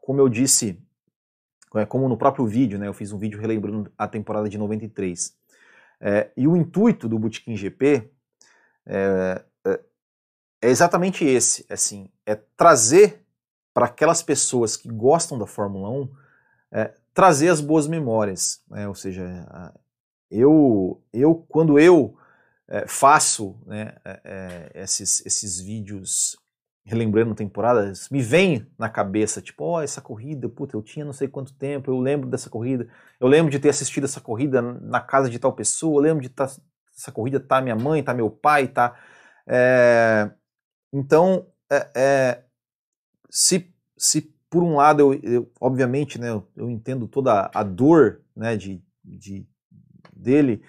Como 0.00 0.20
eu 0.20 0.28
disse, 0.28 0.82
é, 1.76 1.86
como 1.86 2.08
no 2.08 2.16
próprio 2.16 2.46
vídeo, 2.46 2.78
né, 2.78 2.88
eu 2.88 2.94
fiz 2.94 3.12
um 3.12 3.18
vídeo 3.18 3.40
relembrando 3.40 3.90
a 3.96 4.08
temporada 4.08 4.48
de 4.48 4.58
93. 4.58 5.39
É, 6.00 6.30
e 6.36 6.48
o 6.48 6.56
intuito 6.56 7.08
do 7.08 7.18
Bootkin 7.18 7.56
GP 7.56 8.10
é, 8.86 9.44
é, 9.64 9.80
é, 10.62 10.70
exatamente 10.70 11.24
esse, 11.24 11.66
assim, 11.68 12.08
é 12.24 12.34
trazer 12.34 13.22
para 13.74 13.86
aquelas 13.86 14.22
pessoas 14.22 14.76
que 14.76 14.88
gostam 14.88 15.38
da 15.38 15.46
Fórmula 15.46 15.90
1, 15.90 16.08
é, 16.72 16.94
trazer 17.12 17.48
as 17.48 17.60
boas 17.60 17.86
memórias, 17.86 18.62
né, 18.68 18.88
ou 18.88 18.94
seja, 18.94 19.46
eu, 20.30 21.02
eu 21.12 21.34
quando 21.48 21.78
eu 21.78 22.16
é, 22.66 22.86
faço 22.86 23.56
né, 23.66 23.94
esses, 24.74 25.24
esses 25.26 25.60
vídeos 25.60 26.36
relembrando 26.84 27.34
temporadas, 27.34 28.08
me 28.08 28.22
vem 28.22 28.66
na 28.78 28.88
cabeça, 28.88 29.40
tipo, 29.40 29.64
ó, 29.64 29.78
oh, 29.78 29.80
essa 29.80 30.00
corrida, 30.00 30.48
puta, 30.48 30.76
eu 30.76 30.82
tinha 30.82 31.04
não 31.04 31.12
sei 31.12 31.28
quanto 31.28 31.52
tempo, 31.54 31.90
eu 31.90 31.98
lembro 31.98 32.28
dessa 32.28 32.50
corrida, 32.50 32.88
eu 33.18 33.28
lembro 33.28 33.50
de 33.50 33.58
ter 33.58 33.68
assistido 33.68 34.04
essa 34.04 34.20
corrida 34.20 34.60
na 34.60 35.00
casa 35.00 35.28
de 35.30 35.38
tal 35.38 35.52
pessoa, 35.52 35.98
eu 35.98 36.02
lembro 36.02 36.22
de 36.22 36.28
tá, 36.28 36.50
essa 36.96 37.12
corrida 37.12 37.38
tá 37.38 37.60
minha 37.60 37.76
mãe, 37.76 38.02
tá 38.02 38.14
meu 38.14 38.30
pai, 38.30 38.68
tá... 38.68 38.98
É, 39.46 40.30
então, 40.92 41.46
é, 41.70 41.90
é, 41.94 42.44
se, 43.30 43.72
se 43.96 44.34
por 44.48 44.62
um 44.62 44.76
lado, 44.76 45.00
eu, 45.00 45.20
eu 45.22 45.52
obviamente, 45.60 46.18
né, 46.20 46.30
eu, 46.30 46.46
eu, 46.56 46.68
entendo 46.68 47.06
toda 47.06 47.50
a 47.54 47.62
dor 47.62 48.22
né, 48.34 48.56
de, 48.56 48.82
de 49.04 49.46
dele, 50.12 50.62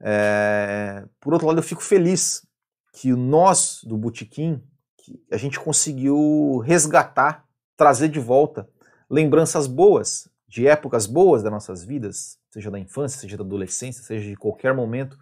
é, 0.00 1.04
por 1.20 1.32
outro 1.32 1.48
lado, 1.48 1.58
eu 1.58 1.62
fico 1.62 1.82
feliz 1.82 2.46
que 2.92 3.12
nós, 3.12 3.80
do 3.82 3.96
Botequim, 3.96 4.62
que 5.04 5.22
a 5.30 5.36
gente 5.36 5.60
conseguiu 5.60 6.62
resgatar, 6.64 7.46
trazer 7.76 8.08
de 8.08 8.18
volta 8.18 8.68
lembranças 9.10 9.66
boas, 9.66 10.28
de 10.48 10.66
épocas 10.66 11.06
boas 11.06 11.42
das 11.42 11.52
nossas 11.52 11.84
vidas, 11.84 12.38
seja 12.50 12.70
da 12.70 12.78
infância, 12.78 13.20
seja 13.20 13.36
da 13.36 13.44
adolescência, 13.44 14.02
seja 14.02 14.28
de 14.28 14.36
qualquer 14.36 14.72
momento, 14.74 15.18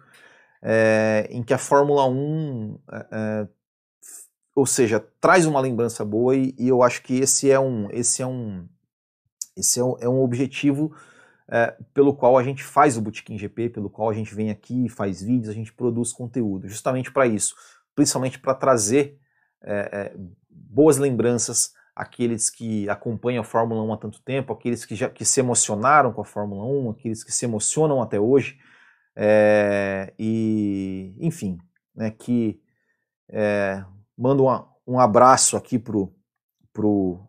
é, 0.61 1.27
em 1.29 1.43
que 1.43 1.53
a 1.53 1.57
Fórmula 1.57 2.07
1, 2.07 2.79
é, 2.91 3.07
é, 3.11 3.47
ou 4.55 4.65
seja, 4.65 5.03
traz 5.19 5.45
uma 5.45 5.59
lembrança 5.59 6.05
boa 6.05 6.35
e, 6.35 6.55
e, 6.57 6.67
eu 6.67 6.81
acho 6.81 7.01
que 7.01 7.19
esse 7.19 7.51
é 7.51 7.59
um, 7.59 7.89
esse 7.91 8.21
é 8.21 8.25
um, 8.25 8.67
esse 9.57 9.79
é 9.79 9.83
um, 9.83 9.97
é 9.99 10.07
um 10.07 10.21
objetivo 10.21 10.95
é, 11.49 11.75
pelo 11.93 12.15
qual 12.15 12.37
a 12.37 12.43
gente 12.43 12.63
faz 12.63 12.95
o 12.95 13.01
Bootkin 13.01 13.37
GP, 13.37 13.69
pelo 13.69 13.89
qual 13.89 14.09
a 14.09 14.13
gente 14.13 14.33
vem 14.33 14.49
aqui, 14.49 14.87
faz 14.87 15.21
vídeos, 15.21 15.49
a 15.49 15.53
gente 15.53 15.73
produz 15.73 16.13
conteúdo, 16.13 16.69
justamente 16.69 17.11
para 17.11 17.27
isso, 17.27 17.53
principalmente 17.93 18.39
para 18.39 18.53
trazer 18.53 19.19
é, 19.63 19.89
é, 19.91 20.13
boas 20.49 20.97
lembranças 20.97 21.73
aqueles 21.95 22.49
que 22.49 22.89
acompanham 22.89 23.41
a 23.41 23.45
Fórmula 23.45 23.83
1 23.83 23.93
há 23.93 23.97
tanto 23.97 24.21
tempo, 24.21 24.51
aqueles 24.51 24.83
que 24.85 24.95
já 24.95 25.09
que 25.09 25.23
se 25.23 25.39
emocionaram 25.39 26.11
com 26.11 26.21
a 26.21 26.25
Fórmula 26.25 26.65
1, 26.65 26.89
aqueles 26.91 27.23
que 27.23 27.31
se 27.31 27.45
emocionam 27.45 28.01
até 28.01 28.19
hoje, 28.19 28.59
é, 29.15 30.11
e 30.17 31.15
enfim, 31.19 31.59
né, 31.95 32.09
que 32.09 32.59
é, 33.29 33.83
mando 34.17 34.43
uma, 34.43 34.67
um 34.87 34.99
abraço 34.99 35.55
aqui 35.55 35.77
pro, 35.77 36.13
pro, 36.71 37.19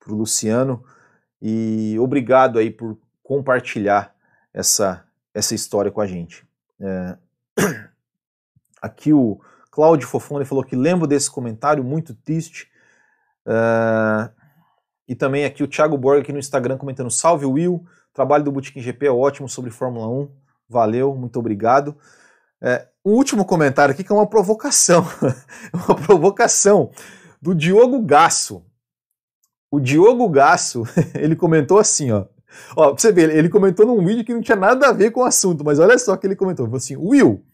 pro 0.00 0.16
Luciano 0.16 0.84
e 1.40 1.96
obrigado 2.00 2.58
aí 2.58 2.70
por 2.70 2.98
compartilhar 3.22 4.14
essa, 4.52 5.06
essa 5.32 5.54
história 5.54 5.90
com 5.90 6.00
a 6.00 6.06
gente. 6.06 6.46
É, 6.80 7.18
aqui 8.82 9.12
o 9.12 9.40
Cláudio 9.74 10.06
Fofone 10.06 10.44
falou 10.44 10.62
que 10.62 10.76
lembro 10.76 11.04
desse 11.04 11.28
comentário, 11.28 11.82
muito 11.82 12.14
triste. 12.14 12.68
Uh, 13.44 14.30
e 15.08 15.16
também 15.16 15.44
aqui 15.44 15.64
o 15.64 15.66
Thiago 15.66 15.98
Borg 15.98 16.20
aqui 16.20 16.32
no 16.32 16.38
Instagram 16.38 16.78
comentando: 16.78 17.10
Salve 17.10 17.44
Will, 17.44 17.84
trabalho 18.12 18.44
do 18.44 18.52
Boutique 18.52 18.80
GP 18.80 19.06
é 19.06 19.10
ótimo 19.10 19.48
sobre 19.48 19.72
Fórmula 19.72 20.06
1. 20.06 20.30
Valeu, 20.68 21.16
muito 21.16 21.40
obrigado. 21.40 21.96
É, 22.62 22.86
um 23.04 23.14
último 23.14 23.44
comentário 23.44 23.92
aqui 23.92 24.04
que 24.04 24.12
é 24.12 24.14
uma 24.14 24.28
provocação. 24.28 25.04
uma 25.74 25.96
provocação 25.96 26.92
do 27.42 27.52
Diogo 27.52 28.00
Gasso. 28.00 28.64
O 29.72 29.80
Diogo 29.80 30.28
Gasso, 30.28 30.84
ele 31.18 31.34
comentou 31.34 31.80
assim, 31.80 32.12
ó. 32.12 32.26
Ó, 32.76 32.92
pra 32.92 33.02
você 33.02 33.10
ver, 33.10 33.34
ele 33.34 33.48
comentou 33.48 33.84
num 33.84 34.06
vídeo 34.06 34.24
que 34.24 34.32
não 34.32 34.40
tinha 34.40 34.56
nada 34.56 34.90
a 34.90 34.92
ver 34.92 35.10
com 35.10 35.22
o 35.22 35.24
assunto, 35.24 35.64
mas 35.64 35.80
olha 35.80 35.98
só 35.98 36.16
que 36.16 36.28
ele 36.28 36.36
comentou. 36.36 36.64
Ele 36.64 36.70
falou 36.70 36.78
assim: 36.78 36.96
Will, 36.96 37.44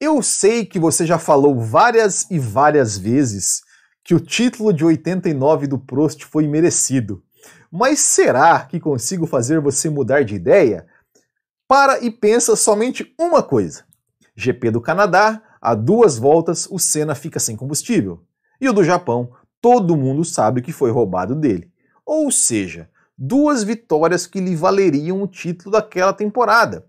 eu 0.00 0.22
sei 0.22 0.64
que 0.64 0.78
você 0.78 1.06
já 1.06 1.18
falou 1.18 1.58
várias 1.58 2.30
e 2.30 2.38
várias 2.38 2.98
vezes 2.98 3.62
que 4.02 4.14
o 4.14 4.20
título 4.20 4.72
de 4.72 4.84
89 4.84 5.66
do 5.66 5.78
Prost 5.78 6.24
foi 6.24 6.46
merecido. 6.46 7.22
Mas 7.70 8.00
será 8.00 8.60
que 8.60 8.78
consigo 8.78 9.26
fazer 9.26 9.60
você 9.60 9.88
mudar 9.88 10.22
de 10.24 10.34
ideia? 10.34 10.86
Para 11.66 11.98
e 12.00 12.10
pensa 12.10 12.54
somente 12.54 13.14
uma 13.18 13.42
coisa. 13.42 13.84
GP 14.36 14.70
do 14.70 14.80
Canadá, 14.80 15.42
a 15.60 15.74
duas 15.74 16.18
voltas 16.18 16.68
o 16.70 16.78
Senna 16.78 17.14
fica 17.14 17.40
sem 17.40 17.56
combustível. 17.56 18.22
E 18.60 18.68
o 18.68 18.72
do 18.72 18.84
Japão, 18.84 19.32
todo 19.60 19.96
mundo 19.96 20.24
sabe 20.24 20.60
que 20.60 20.72
foi 20.72 20.90
roubado 20.90 21.34
dele. 21.34 21.70
Ou 22.04 22.30
seja, 22.30 22.90
duas 23.16 23.64
vitórias 23.64 24.26
que 24.26 24.40
lhe 24.40 24.54
valeriam 24.54 25.22
o 25.22 25.26
título 25.26 25.70
daquela 25.70 26.12
temporada. 26.12 26.86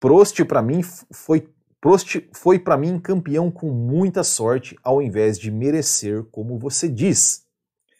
Prost 0.00 0.44
para 0.44 0.60
mim 0.60 0.82
foi 0.82 1.48
Prost 1.86 2.18
foi 2.32 2.58
para 2.58 2.76
mim 2.76 2.98
campeão 2.98 3.48
com 3.48 3.70
muita 3.70 4.24
sorte, 4.24 4.76
ao 4.82 5.00
invés 5.00 5.38
de 5.38 5.52
merecer, 5.52 6.24
como 6.32 6.58
você 6.58 6.88
diz. 6.88 7.46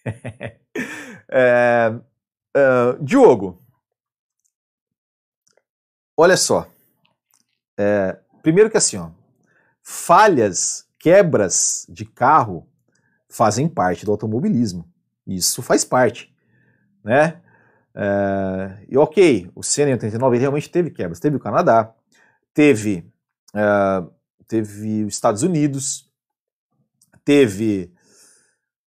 é, 1.31 1.95
uh, 1.97 3.05
Diogo, 3.05 3.63
olha 6.17 6.37
só. 6.37 6.69
É, 7.79 8.19
primeiro 8.43 8.69
que 8.69 8.77
assim, 8.77 8.97
ó, 8.97 9.11
falhas, 9.81 10.89
quebras 10.99 11.87
de 11.89 12.05
carro 12.05 12.69
fazem 13.29 13.69
parte 13.69 14.05
do 14.05 14.11
automobilismo. 14.11 14.85
Isso 15.25 15.63
faz 15.63 15.85
parte, 15.85 16.35
né? 17.05 17.41
É, 17.95 18.85
e 18.89 18.99
ok, 18.99 19.49
o 19.55 19.63
Senna 19.63 19.91
em 19.91 19.93
89 19.93 20.35
ele 20.35 20.41
realmente 20.41 20.69
teve 20.69 20.91
quebras. 20.91 21.21
Teve 21.21 21.37
o 21.37 21.41
Canadá, 21.41 21.95
teve, 22.53 23.09
é, 23.57 24.07
teve 24.47 25.05
os 25.05 25.15
Estados 25.15 25.43
Unidos, 25.43 26.11
teve, 27.25 27.91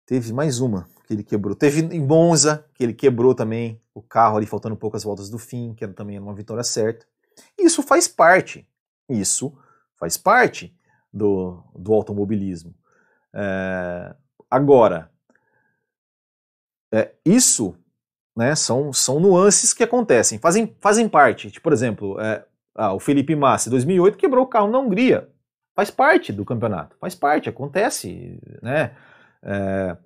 teve 0.05 0.33
mais 0.33 0.59
uma 0.59 0.87
que 1.07 1.13
ele 1.13 1.23
quebrou. 1.23 1.55
Teve 1.55 1.81
em 1.95 2.05
Monza, 2.05 2.65
que 2.73 2.83
ele 2.83 2.93
quebrou 2.93 3.33
também 3.33 3.81
o 3.93 4.01
carro 4.01 4.37
ali, 4.37 4.45
faltando 4.45 4.75
poucas 4.75 5.03
voltas 5.03 5.29
do 5.29 5.39
fim, 5.39 5.73
que 5.73 5.83
era 5.83 5.93
também 5.93 6.19
uma 6.19 6.35
vitória 6.35 6.63
certa. 6.63 7.05
Isso 7.57 7.81
faz 7.81 8.07
parte, 8.07 8.67
isso 9.07 9.57
faz 9.95 10.17
parte 10.17 10.75
do, 11.11 11.63
do 11.73 11.93
automobilismo. 11.93 12.75
É, 13.33 14.15
agora, 14.51 15.09
é, 16.91 17.13
isso 17.25 17.75
né, 18.35 18.53
são, 18.55 18.91
são 18.91 19.19
nuances 19.19 19.73
que 19.73 19.83
acontecem, 19.83 20.37
fazem, 20.39 20.75
fazem 20.79 21.07
parte. 21.07 21.49
Tipo, 21.49 21.63
por 21.63 21.73
exemplo, 21.73 22.19
é, 22.19 22.45
ah, 22.77 22.93
o 22.93 22.99
Felipe 22.99 23.35
Massa, 23.35 23.69
em 23.69 23.71
2008, 23.71 24.17
quebrou 24.17 24.45
o 24.45 24.47
carro 24.47 24.69
na 24.69 24.79
Hungria. 24.79 25.29
Faz 25.75 25.91
parte 25.91 26.31
do 26.31 26.45
campeonato, 26.45 26.95
faz 26.99 27.13
parte, 27.15 27.49
acontece, 27.49 28.39
né? 28.61 28.95
É, 29.43 29.97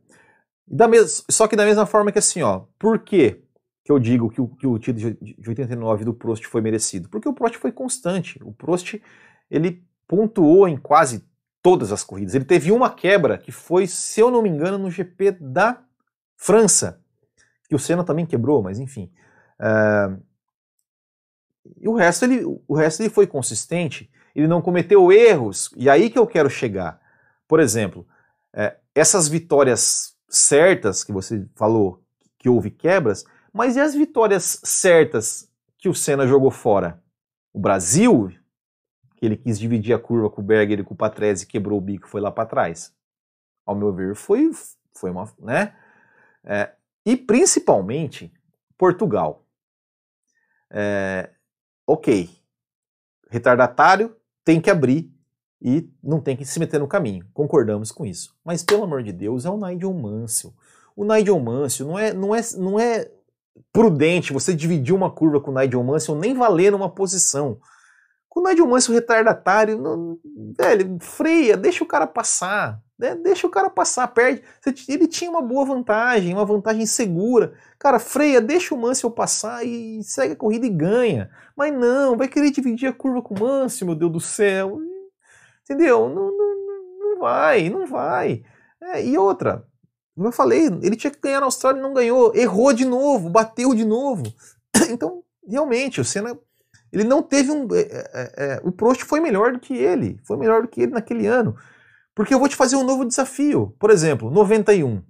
da 0.67 0.87
mes 0.87 1.25
só 1.29 1.47
que 1.47 1.55
da 1.55 1.65
mesma 1.65 1.85
forma 1.85 2.11
que 2.11 2.19
assim, 2.19 2.41
ó, 2.41 2.63
por 2.77 2.99
que 2.99 3.41
que 3.83 3.91
eu 3.91 3.99
digo 3.99 4.29
que 4.29 4.39
o, 4.39 4.47
que 4.47 4.67
o 4.67 4.77
título 4.77 5.15
de 5.21 5.49
89 5.49 6.05
do 6.05 6.13
Prost 6.13 6.45
foi 6.45 6.61
merecido? 6.61 7.09
Porque 7.09 7.27
o 7.27 7.33
Prost 7.33 7.57
foi 7.57 7.71
constante. 7.71 8.39
O 8.43 8.53
Prost, 8.53 9.01
ele 9.49 9.83
pontuou 10.07 10.67
em 10.67 10.77
quase 10.77 11.25
todas 11.61 11.91
as 11.91 12.03
corridas. 12.03 12.35
Ele 12.35 12.45
teve 12.45 12.71
uma 12.71 12.89
quebra 12.89 13.37
que 13.37 13.51
foi, 13.51 13.87
se 13.87 14.19
eu 14.19 14.29
não 14.29 14.41
me 14.41 14.49
engano, 14.49 14.77
no 14.77 14.91
GP 14.91 15.31
da 15.31 15.81
França, 16.37 17.01
que 17.67 17.75
o 17.75 17.79
Senna 17.79 18.03
também 18.03 18.25
quebrou, 18.25 18.61
mas 18.61 18.79
enfim. 18.79 19.11
Uh, 19.59 20.21
e 21.79 21.87
o 21.87 21.93
resto, 21.93 22.25
ele, 22.25 22.43
o 22.67 22.75
resto 22.75 23.01
ele 23.01 23.09
foi 23.09 23.27
consistente, 23.27 24.09
ele 24.35 24.47
não 24.47 24.61
cometeu 24.61 25.11
erros, 25.11 25.69
e 25.75 25.89
aí 25.89 26.09
que 26.09 26.17
eu 26.17 26.25
quero 26.25 26.49
chegar. 26.49 26.99
Por 27.47 27.59
exemplo, 27.59 28.07
é, 28.53 28.77
essas 28.95 29.27
vitórias 29.27 30.15
certas 30.29 31.03
que 31.03 31.11
você 31.11 31.45
falou 31.55 32.03
que 32.37 32.49
houve 32.49 32.71
quebras, 32.71 33.25
mas 33.53 33.75
e 33.75 33.79
as 33.79 33.93
vitórias 33.93 34.59
certas 34.63 35.49
que 35.77 35.89
o 35.89 35.93
Senna 35.93 36.25
jogou 36.25 36.51
fora? 36.51 37.01
O 37.53 37.59
Brasil, 37.59 38.31
que 39.17 39.25
ele 39.25 39.35
quis 39.35 39.59
dividir 39.59 39.93
a 39.93 39.99
curva 39.99 40.29
com 40.29 40.41
o 40.41 40.43
Berger 40.43 40.79
e 40.79 40.83
com 40.83 40.93
o 40.93 40.97
Patrese, 40.97 41.45
quebrou 41.45 41.77
o 41.77 41.81
bico, 41.81 42.07
foi 42.07 42.21
lá 42.21 42.31
para 42.31 42.47
trás. 42.47 42.93
Ao 43.65 43.75
meu 43.75 43.93
ver, 43.93 44.15
foi, 44.15 44.49
foi 44.93 45.11
uma, 45.11 45.31
né? 45.39 45.75
É, 46.43 46.71
e 47.05 47.17
principalmente 47.17 48.33
Portugal. 48.77 49.45
É, 50.69 51.29
ok, 51.91 52.29
retardatário 53.29 54.15
tem 54.45 54.61
que 54.61 54.69
abrir 54.69 55.11
e 55.61 55.89
não 56.01 56.21
tem 56.21 56.37
que 56.37 56.45
se 56.45 56.57
meter 56.57 56.79
no 56.79 56.87
caminho. 56.87 57.25
Concordamos 57.33 57.91
com 57.91 58.05
isso. 58.05 58.33
Mas 58.45 58.63
pelo 58.63 58.83
amor 58.83 59.03
de 59.03 59.11
Deus, 59.11 59.45
é 59.45 59.49
o 59.49 59.57
Nigel 59.57 59.93
Mansell. 59.93 60.53
O 60.95 61.03
Nigel 61.03 61.39
Mansell 61.39 61.87
não 61.87 61.99
é, 61.99 62.13
não 62.13 62.33
é, 62.33 62.41
não 62.57 62.79
é 62.79 63.11
prudente 63.73 64.31
você 64.31 64.55
dividir 64.55 64.95
uma 64.95 65.11
curva 65.11 65.41
com 65.41 65.51
o 65.51 65.53
Nigel 65.53 65.83
Mansell 65.83 66.15
nem 66.15 66.33
valer 66.33 66.71
numa 66.71 66.89
posição. 66.89 67.59
Com 68.29 68.39
o 68.39 68.43
Nigel 68.43 68.67
Mansell 68.67 68.95
retardatário, 68.95 69.77
não, 69.77 70.17
velho, 70.57 70.97
freia, 71.01 71.57
deixa 71.57 71.83
o 71.83 71.87
cara 71.87 72.07
passar. 72.07 72.81
Né? 73.01 73.15
Deixa 73.15 73.47
o 73.47 73.49
cara 73.49 73.67
passar, 73.67 74.07
perde. 74.09 74.43
Ele 74.87 75.07
tinha 75.07 75.31
uma 75.31 75.41
boa 75.41 75.65
vantagem, 75.65 76.35
uma 76.35 76.45
vantagem 76.45 76.85
segura. 76.85 77.53
Cara, 77.79 77.97
freia, 77.97 78.39
deixa 78.39 78.75
o 78.75 78.77
Mansell 78.77 79.09
passar 79.09 79.65
e 79.65 80.03
segue 80.03 80.33
a 80.33 80.35
corrida 80.35 80.67
e 80.67 80.69
ganha. 80.69 81.31
Mas 81.57 81.73
não, 81.73 82.15
vai 82.15 82.27
querer 82.27 82.51
dividir 82.51 82.87
a 82.87 82.93
curva 82.93 83.23
com 83.23 83.33
o 83.33 83.39
Mansell, 83.39 83.87
meu 83.87 83.95
Deus 83.95 84.11
do 84.11 84.19
céu. 84.19 84.79
Entendeu? 85.63 86.07
Não, 86.09 86.37
não, 86.37 86.99
não 86.99 87.19
vai, 87.19 87.69
não 87.71 87.87
vai. 87.87 88.43
É, 88.79 89.03
e 89.03 89.17
outra, 89.17 89.65
como 90.13 90.27
eu 90.27 90.31
falei, 90.31 90.67
ele 90.67 90.95
tinha 90.95 91.09
que 91.09 91.19
ganhar 91.19 91.39
na 91.39 91.47
Austrália 91.47 91.79
e 91.79 91.81
não 91.81 91.95
ganhou. 91.95 92.35
Errou 92.35 92.71
de 92.71 92.85
novo, 92.85 93.31
bateu 93.31 93.73
de 93.73 93.83
novo. 93.83 94.23
Então, 94.91 95.23
realmente, 95.47 96.01
o 96.01 96.05
Senna 96.05 96.37
ele 96.91 97.03
não 97.03 97.23
teve 97.23 97.49
um. 97.49 97.67
É, 97.73 97.79
é, 97.79 98.33
é, 98.37 98.61
o 98.63 98.71
Prost 98.71 99.01
foi 99.03 99.19
melhor 99.19 99.53
do 99.53 99.59
que 99.59 99.73
ele. 99.73 100.19
Foi 100.23 100.37
melhor 100.37 100.61
do 100.61 100.67
que 100.67 100.81
ele 100.81 100.91
naquele 100.91 101.25
ano. 101.25 101.55
Porque 102.21 102.35
eu 102.35 102.39
vou 102.39 102.47
te 102.47 102.55
fazer 102.55 102.75
um 102.75 102.83
novo 102.83 103.03
desafio. 103.03 103.75
Por 103.79 103.89
exemplo, 103.89 104.29
91. 104.29 105.03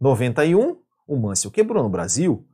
91, 0.00 0.82
o 1.06 1.16
Mansell 1.16 1.52
quebrou 1.52 1.84
no 1.84 1.88
Brasil. 1.88 2.44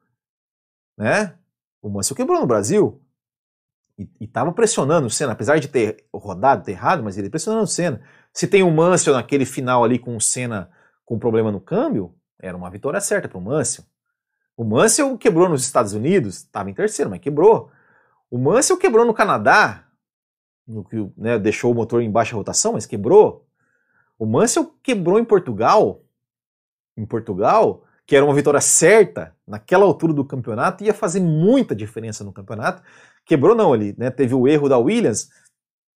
Né? 0.94 1.38
O 1.80 1.88
Mansell 1.88 2.14
quebrou 2.14 2.38
no 2.38 2.46
Brasil. 2.46 3.00
E 3.98 4.06
estava 4.20 4.52
pressionando 4.52 5.06
o 5.06 5.10
Senna, 5.10 5.32
apesar 5.32 5.58
de 5.58 5.68
ter 5.68 6.04
rodado, 6.12 6.64
ter 6.64 6.72
errado, 6.72 7.02
mas 7.02 7.16
ele 7.16 7.30
pressionando 7.30 7.64
o 7.64 7.66
Senna. 7.66 8.02
Se 8.30 8.46
tem 8.46 8.62
o 8.62 8.70
Mansell 8.70 9.14
naquele 9.14 9.46
final 9.46 9.82
ali 9.82 9.98
com 9.98 10.14
o 10.14 10.20
Senna 10.20 10.70
com 11.06 11.18
problema 11.18 11.50
no 11.50 11.58
câmbio, 11.58 12.14
era 12.38 12.54
uma 12.54 12.68
vitória 12.68 13.00
certa 13.00 13.26
para 13.26 13.38
o 13.38 13.40
Mansell. 13.40 13.86
O 14.54 14.64
Mansell 14.64 15.16
quebrou 15.16 15.48
nos 15.48 15.64
Estados 15.64 15.94
Unidos, 15.94 16.40
estava 16.40 16.68
em 16.68 16.74
terceiro, 16.74 17.10
mas 17.10 17.20
quebrou. 17.20 17.70
O 18.30 18.36
Mansell 18.36 18.76
quebrou 18.76 19.06
no 19.06 19.14
Canadá, 19.14 19.86
no 20.68 20.84
que 20.84 21.10
né, 21.16 21.38
deixou 21.38 21.72
o 21.72 21.74
motor 21.74 22.02
em 22.02 22.10
baixa 22.10 22.36
rotação, 22.36 22.74
mas 22.74 22.84
quebrou. 22.84 23.44
O 24.18 24.26
Mansell 24.26 24.74
quebrou 24.82 25.18
em 25.18 25.24
Portugal, 25.24 26.02
em 26.96 27.04
Portugal, 27.04 27.84
que 28.06 28.14
era 28.14 28.24
uma 28.24 28.34
vitória 28.34 28.60
certa 28.60 29.34
naquela 29.46 29.84
altura 29.84 30.12
do 30.12 30.24
campeonato, 30.24 30.84
ia 30.84 30.94
fazer 30.94 31.20
muita 31.20 31.74
diferença 31.74 32.22
no 32.22 32.32
campeonato. 32.32 32.82
Quebrou 33.24 33.54
não, 33.54 33.72
ali, 33.72 33.94
né, 33.98 34.10
teve 34.10 34.34
o 34.34 34.46
erro 34.46 34.68
da 34.68 34.78
Williams. 34.78 35.30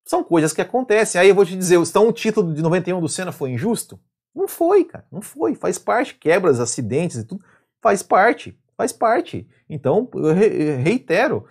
São 0.05 0.23
coisas 0.23 0.51
que 0.51 0.61
acontecem. 0.61 1.21
Aí 1.21 1.29
eu 1.29 1.35
vou 1.35 1.45
te 1.45 1.55
dizer, 1.55 1.77
então 1.77 2.07
o 2.07 2.13
título 2.13 2.53
de 2.53 2.61
91 2.61 2.99
do 2.99 3.07
Senna 3.07 3.31
foi 3.31 3.51
injusto? 3.51 3.99
Não 4.33 4.47
foi, 4.47 4.83
cara, 4.83 5.05
não 5.11 5.21
foi. 5.21 5.55
Faz 5.55 5.77
parte, 5.77 6.15
quebras, 6.15 6.59
acidentes 6.59 7.17
e 7.17 7.23
tudo, 7.23 7.43
faz 7.81 8.01
parte, 8.01 8.57
faz 8.75 8.91
parte. 8.91 9.47
Então, 9.69 10.09
eu 10.15 10.33
reitero, 10.81 11.45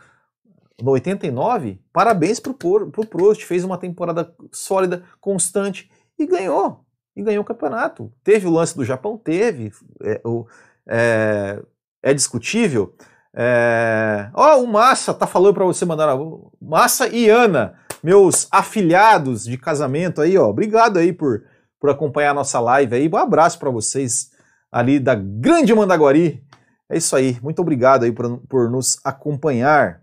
no 0.81 0.93
89, 0.93 1.81
parabéns 1.93 2.41
pro, 2.41 2.55
pro 2.55 3.07
Prost, 3.07 3.45
fez 3.45 3.65
uma 3.65 3.79
temporada 3.79 4.35
sólida, 4.53 5.05
constante 5.21 5.91
e 6.19 6.27
ganhou. 6.27 6.85
E 7.17 7.23
ganhou 7.23 7.43
o 7.43 7.47
campeonato. 7.47 8.13
Teve 8.23 8.47
o 8.47 8.51
lance 8.51 8.77
do 8.77 8.85
Japão? 8.85 9.17
Teve. 9.17 9.73
É, 10.03 10.21
o, 10.25 10.47
é, 10.87 11.63
é 12.03 12.15
discutível. 12.15 12.95
É... 13.35 14.31
Ó, 14.35 14.57
oh, 14.57 14.65
o 14.65 14.67
Massa 14.67 15.13
tá 15.15 15.27
falando 15.27 15.55
para 15.55 15.65
você 15.65 15.85
mandar. 15.85 16.17
Massa 16.61 17.09
e 17.09 17.29
Ana, 17.29 17.75
meus 18.03 18.49
afilhados 18.51 19.45
de 19.45 19.57
casamento 19.59 20.21
aí, 20.21 20.37
ó. 20.37 20.49
Obrigado 20.49 20.99
aí 20.99 21.13
por, 21.13 21.45
por 21.79 21.91
acompanhar 21.91 22.31
a 22.31 22.35
nossa 22.35 22.59
live 22.61 22.95
aí. 22.95 23.09
Um 23.09 23.17
abraço 23.17 23.59
para 23.59 23.71
vocês 23.71 24.31
ali 24.71 24.99
da 24.99 25.15
Grande 25.15 25.75
Mandaguari. 25.75 26.43
É 26.89 26.97
isso 26.97 27.15
aí. 27.15 27.39
Muito 27.43 27.61
obrigado 27.61 28.05
aí 28.05 28.13
por, 28.13 28.39
por 28.49 28.71
nos 28.71 28.99
acompanhar. 29.05 30.03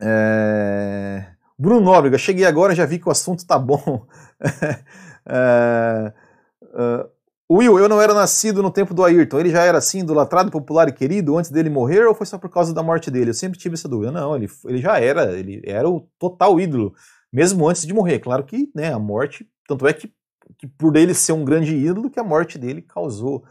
É... 0.00 1.31
Bruno 1.62 1.80
Nóbrega, 1.80 2.18
cheguei 2.18 2.44
agora, 2.44 2.74
já 2.74 2.84
vi 2.84 2.98
que 2.98 3.08
o 3.08 3.12
assunto 3.12 3.46
tá 3.46 3.56
bom. 3.56 4.04
é... 5.24 6.12
Uh... 6.60 7.08
Will, 7.48 7.78
eu 7.78 7.88
não 7.88 8.00
era 8.00 8.14
nascido 8.14 8.62
no 8.62 8.70
tempo 8.70 8.92
do 8.92 9.04
Ayrton. 9.04 9.38
Ele 9.38 9.50
já 9.50 9.62
era 9.62 9.78
assim, 9.78 10.00
idolatrado, 10.00 10.50
popular 10.50 10.88
e 10.88 10.92
querido 10.92 11.36
antes 11.38 11.50
dele 11.52 11.70
morrer 11.70 12.04
ou 12.06 12.14
foi 12.14 12.26
só 12.26 12.36
por 12.36 12.48
causa 12.48 12.74
da 12.74 12.82
morte 12.82 13.10
dele? 13.12 13.30
Eu 13.30 13.34
sempre 13.34 13.58
tive 13.58 13.74
essa 13.74 13.88
dúvida. 13.88 14.10
Não, 14.10 14.34
ele, 14.34 14.48
ele 14.64 14.78
já 14.78 14.98
era, 14.98 15.38
ele 15.38 15.62
era 15.64 15.88
o 15.88 16.00
total 16.18 16.58
ídolo, 16.58 16.94
mesmo 17.32 17.68
antes 17.68 17.86
de 17.86 17.92
morrer. 17.92 18.18
Claro 18.18 18.42
que 18.42 18.68
né, 18.74 18.92
a 18.92 18.98
morte, 18.98 19.46
tanto 19.68 19.86
é 19.86 19.92
que, 19.92 20.12
que 20.58 20.66
por 20.66 20.96
ele 20.96 21.14
ser 21.14 21.32
um 21.32 21.44
grande 21.44 21.76
ídolo, 21.76 22.10
que 22.10 22.18
a 22.18 22.24
morte 22.24 22.58
dele 22.58 22.82
causou 22.82 23.44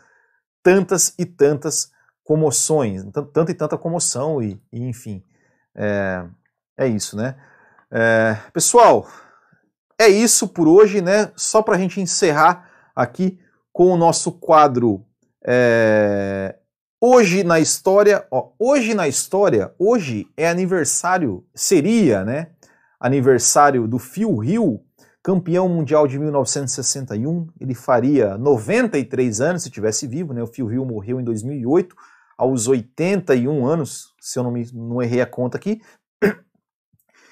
tantas 0.62 1.14
e 1.18 1.26
tantas 1.26 1.91
comoções, 2.26 3.05
tanta 3.34 3.51
e 3.51 3.55
tanta 3.55 3.78
comoção 3.78 4.41
e, 4.41 4.59
e 4.74 4.84
enfim. 4.84 5.24
É, 5.76 6.26
é 6.76 6.88
isso, 6.88 7.16
né? 7.16 7.36
É, 7.92 8.38
pessoal, 8.54 9.08
é 10.00 10.08
isso 10.08 10.48
por 10.48 10.68
hoje, 10.68 11.02
né? 11.02 11.32
Só 11.36 11.62
para 11.62 11.76
a 11.76 11.80
gente 11.80 12.00
encerrar 12.00 12.70
aqui 12.96 13.39
com 13.74 13.92
o 13.92 13.98
nosso 13.98 14.32
quadro 14.32 15.06
é, 15.46 16.56
Hoje 17.04 17.44
na 17.44 17.60
História. 17.60 18.28
Ó, 18.30 18.52
hoje 18.60 18.94
na 18.94 19.08
História, 19.08 19.74
hoje 19.80 20.28
é 20.38 20.48
aniversário, 20.48 21.44
seria, 21.56 22.24
né? 22.24 22.50
Aniversário 23.00 23.88
do 23.88 23.98
Phil 23.98 24.44
Hill, 24.44 24.86
campeão 25.24 25.68
mundial 25.68 26.08
de 26.08 26.20
1961. 26.20 27.48
Ele 27.60 27.74
faria 27.74 28.38
93 28.38 29.42
anos 29.42 29.64
se 29.64 29.72
tivesse 29.72 30.06
vivo, 30.06 30.32
né? 30.32 30.44
O 30.44 30.48
Phil 30.48 30.72
Hill 30.72 30.86
morreu 30.86 31.20
em 31.20 31.24
2008, 31.24 31.96
aos 32.38 32.68
81 32.68 33.66
anos, 33.66 34.14
se 34.20 34.38
eu 34.38 34.44
não, 34.44 34.52
me, 34.52 34.70
não 34.72 35.02
errei 35.02 35.22
a 35.22 35.26
conta 35.26 35.58
aqui. 35.58 35.82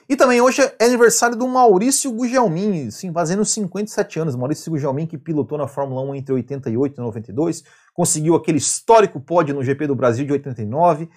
E 0.10 0.16
também 0.16 0.42
hoje 0.42 0.60
é 0.80 0.86
aniversário 0.86 1.38
do 1.38 1.48
Maurício 1.48 2.12
Gugelmin, 2.12 2.90
sim, 2.90 3.14
fazendo 3.14 3.46
57 3.46 4.20
anos. 4.20 4.36
Maurício 4.36 4.72
Gugelmin 4.72 5.06
que 5.06 5.20
pilotou 5.20 5.56
na 5.56 5.68
Fórmula 5.68 6.02
1 6.02 6.16
entre 6.16 6.34
88 6.34 6.96
e 6.96 7.00
92, 7.00 7.64
conseguiu 7.94 8.34
aquele 8.34 8.58
histórico 8.58 9.20
pódio 9.20 9.54
no 9.54 9.64
GP 9.64 9.86
do 9.86 9.96
Brasil 9.96 10.26
de 10.26 10.32
89. 10.32 11.08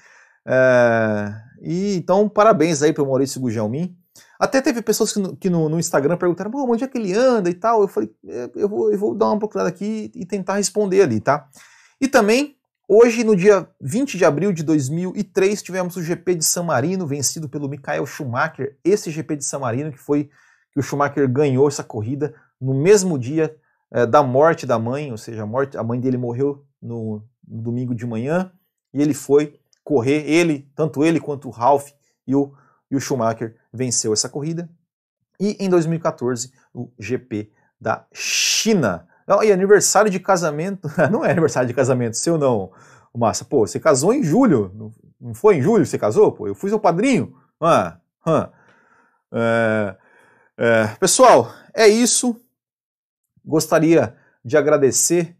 É, 0.44 1.34
e 1.62 1.96
então, 1.96 2.28
parabéns 2.28 2.82
aí 2.82 2.92
para 2.92 3.02
o 3.02 3.06
Maurício 3.06 3.40
Gugelmin. 3.40 3.96
Até 4.38 4.60
teve 4.60 4.82
pessoas 4.82 5.10
que 5.10 5.20
no, 5.20 5.36
que 5.36 5.48
no, 5.48 5.70
no 5.70 5.78
Instagram 5.78 6.18
perguntaram, 6.18 6.50
onde 6.54 6.84
é 6.84 6.86
que 6.86 6.98
ele 6.98 7.14
anda 7.14 7.48
e 7.48 7.54
tal. 7.54 7.80
Eu 7.80 7.88
falei, 7.88 8.14
é, 8.28 8.50
eu 8.56 8.68
vou, 8.68 8.92
eu 8.92 8.98
vou 8.98 9.14
dar 9.14 9.28
uma 9.28 9.38
procurada 9.38 9.70
aqui 9.70 10.12
e 10.14 10.26
tentar 10.26 10.56
responder 10.56 11.00
ali, 11.00 11.18
tá? 11.18 11.48
E 11.98 12.06
também 12.06 12.58
Hoje, 12.94 13.24
no 13.24 13.34
dia 13.34 13.66
20 13.80 14.18
de 14.18 14.24
abril 14.26 14.52
de 14.52 14.62
2003, 14.62 15.62
tivemos 15.62 15.96
o 15.96 16.02
GP 16.02 16.34
de 16.34 16.44
San 16.44 16.64
Marino, 16.64 17.06
vencido 17.06 17.48
pelo 17.48 17.66
Michael 17.66 18.04
Schumacher. 18.04 18.76
Esse 18.84 19.10
GP 19.10 19.36
de 19.36 19.46
San 19.46 19.60
Marino 19.60 19.90
que 19.90 19.96
foi 19.96 20.28
que 20.70 20.78
o 20.78 20.82
Schumacher 20.82 21.26
ganhou 21.26 21.66
essa 21.66 21.82
corrida 21.82 22.34
no 22.60 22.74
mesmo 22.74 23.18
dia 23.18 23.56
é, 23.90 24.04
da 24.04 24.22
morte 24.22 24.66
da 24.66 24.78
mãe, 24.78 25.10
ou 25.10 25.16
seja, 25.16 25.42
a, 25.42 25.46
morte, 25.46 25.78
a 25.78 25.82
mãe 25.82 25.98
dele 25.98 26.18
morreu 26.18 26.66
no, 26.82 27.24
no, 27.48 27.62
domingo 27.62 27.94
de 27.94 28.04
manhã 28.04 28.52
e 28.92 29.00
ele 29.00 29.14
foi 29.14 29.58
correr, 29.82 30.30
ele, 30.30 30.70
tanto 30.76 31.02
ele 31.02 31.18
quanto 31.18 31.48
o 31.48 31.50
Ralph 31.50 31.88
e 32.26 32.34
o, 32.34 32.52
e 32.90 32.94
o 32.94 33.00
Schumacher 33.00 33.56
venceu 33.72 34.12
essa 34.12 34.28
corrida. 34.28 34.68
E 35.40 35.56
em 35.58 35.70
2014, 35.70 36.52
o 36.74 36.90
GP 36.98 37.50
da 37.80 38.04
China. 38.12 39.08
E 39.42 39.52
aniversário 39.52 40.10
de 40.10 40.20
casamento. 40.20 40.88
Não 41.10 41.24
é 41.24 41.30
aniversário 41.30 41.68
de 41.68 41.74
casamento 41.74 42.16
seu, 42.16 42.36
não, 42.36 42.70
Massa. 43.14 43.44
Pô, 43.44 43.66
você 43.66 43.78
casou 43.78 44.12
em 44.12 44.22
julho. 44.22 44.92
Não 45.20 45.34
foi 45.34 45.56
em 45.56 45.62
julho 45.62 45.84
que 45.84 45.90
você 45.90 45.98
casou? 45.98 46.32
Pô, 46.32 46.48
eu 46.48 46.54
fui 46.54 46.68
seu 46.68 46.80
padrinho. 46.80 47.36
Ah, 47.60 47.98
ah. 48.26 48.50
É, 49.32 49.96
é, 50.58 50.86
pessoal, 50.98 51.52
é 51.72 51.86
isso. 51.86 52.36
Gostaria 53.44 54.16
de 54.44 54.56
agradecer 54.56 55.36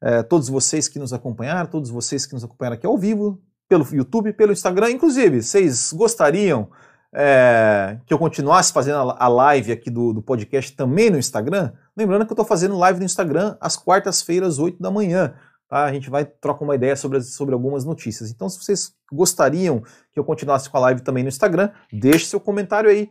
é, 0.00 0.22
todos 0.22 0.48
vocês 0.48 0.86
que 0.86 0.98
nos 0.98 1.12
acompanharam, 1.12 1.68
todos 1.68 1.90
vocês 1.90 2.26
que 2.26 2.34
nos 2.34 2.44
acompanharam 2.44 2.76
aqui 2.76 2.86
ao 2.86 2.96
vivo, 2.96 3.42
pelo 3.68 3.84
YouTube, 3.90 4.32
pelo 4.32 4.52
Instagram. 4.52 4.90
Inclusive, 4.90 5.42
vocês 5.42 5.92
gostariam 5.92 6.70
é, 7.12 7.98
que 8.06 8.14
eu 8.14 8.18
continuasse 8.18 8.72
fazendo 8.72 9.16
a 9.18 9.28
live 9.28 9.72
aqui 9.72 9.90
do, 9.90 10.12
do 10.12 10.22
podcast 10.22 10.76
também 10.76 11.10
no 11.10 11.18
Instagram? 11.18 11.72
Lembrando 11.96 12.26
que 12.26 12.32
eu 12.32 12.34
estou 12.34 12.44
fazendo 12.44 12.76
live 12.76 12.98
no 12.98 13.04
Instagram 13.04 13.56
às 13.60 13.76
quartas-feiras, 13.76 14.58
8 14.58 14.82
da 14.82 14.90
manhã. 14.90 15.34
Tá? 15.68 15.84
A 15.84 15.92
gente 15.92 16.10
vai 16.10 16.24
trocar 16.24 16.64
uma 16.64 16.74
ideia 16.74 16.96
sobre, 16.96 17.20
sobre 17.22 17.54
algumas 17.54 17.84
notícias. 17.84 18.30
Então, 18.30 18.48
se 18.48 18.58
vocês 18.58 18.92
gostariam 19.12 19.82
que 20.12 20.18
eu 20.18 20.24
continuasse 20.24 20.68
com 20.68 20.76
a 20.76 20.80
live 20.80 21.02
também 21.02 21.22
no 21.22 21.28
Instagram, 21.28 21.70
deixe 21.92 22.26
seu 22.26 22.40
comentário 22.40 22.90
aí. 22.90 23.10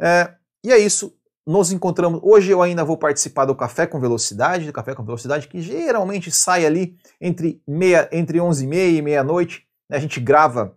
É, 0.00 0.32
e 0.64 0.72
é 0.72 0.78
isso. 0.78 1.14
Nos 1.46 1.72
encontramos. 1.72 2.20
Hoje 2.22 2.50
eu 2.50 2.62
ainda 2.62 2.84
vou 2.84 2.96
participar 2.96 3.44
do 3.44 3.54
Café 3.54 3.86
com 3.86 4.00
Velocidade, 4.00 4.66
do 4.66 4.72
Café 4.72 4.94
com 4.94 5.04
Velocidade, 5.04 5.48
que 5.48 5.60
geralmente 5.60 6.30
sai 6.30 6.64
ali 6.64 6.96
entre, 7.20 7.62
meia, 7.66 8.08
entre 8.12 8.40
11 8.40 8.64
e 8.64 8.66
meia 8.66 8.98
e 8.98 9.02
meia-noite. 9.02 9.66
A 9.90 9.98
gente 9.98 10.20
grava, 10.20 10.76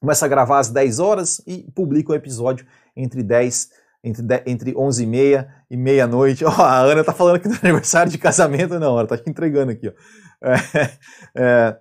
começa 0.00 0.26
a 0.26 0.28
gravar 0.28 0.58
às 0.58 0.68
10 0.68 0.98
horas 0.98 1.40
e 1.46 1.70
publica 1.74 2.12
o 2.12 2.14
episódio 2.14 2.66
entre 2.96 3.22
10 3.22 3.70
entre, 4.02 4.42
entre 4.46 4.74
11 4.76 5.02
e 5.02 5.06
meia 5.06 5.54
e 5.70 5.76
meia-noite. 5.76 6.44
Oh, 6.50 6.62
a 6.62 6.78
Ana 6.78 7.04
tá 7.04 7.12
falando 7.12 7.40
que 7.40 7.48
no 7.48 7.54
aniversário 7.62 8.10
de 8.10 8.18
casamento, 8.18 8.78
não, 8.78 8.98
ela 8.98 9.06
tá 9.06 9.16
te 9.16 9.28
entregando 9.28 9.72
aqui. 9.72 9.88
Ó. 9.88 9.92
É, 10.42 10.98
é, 11.36 11.76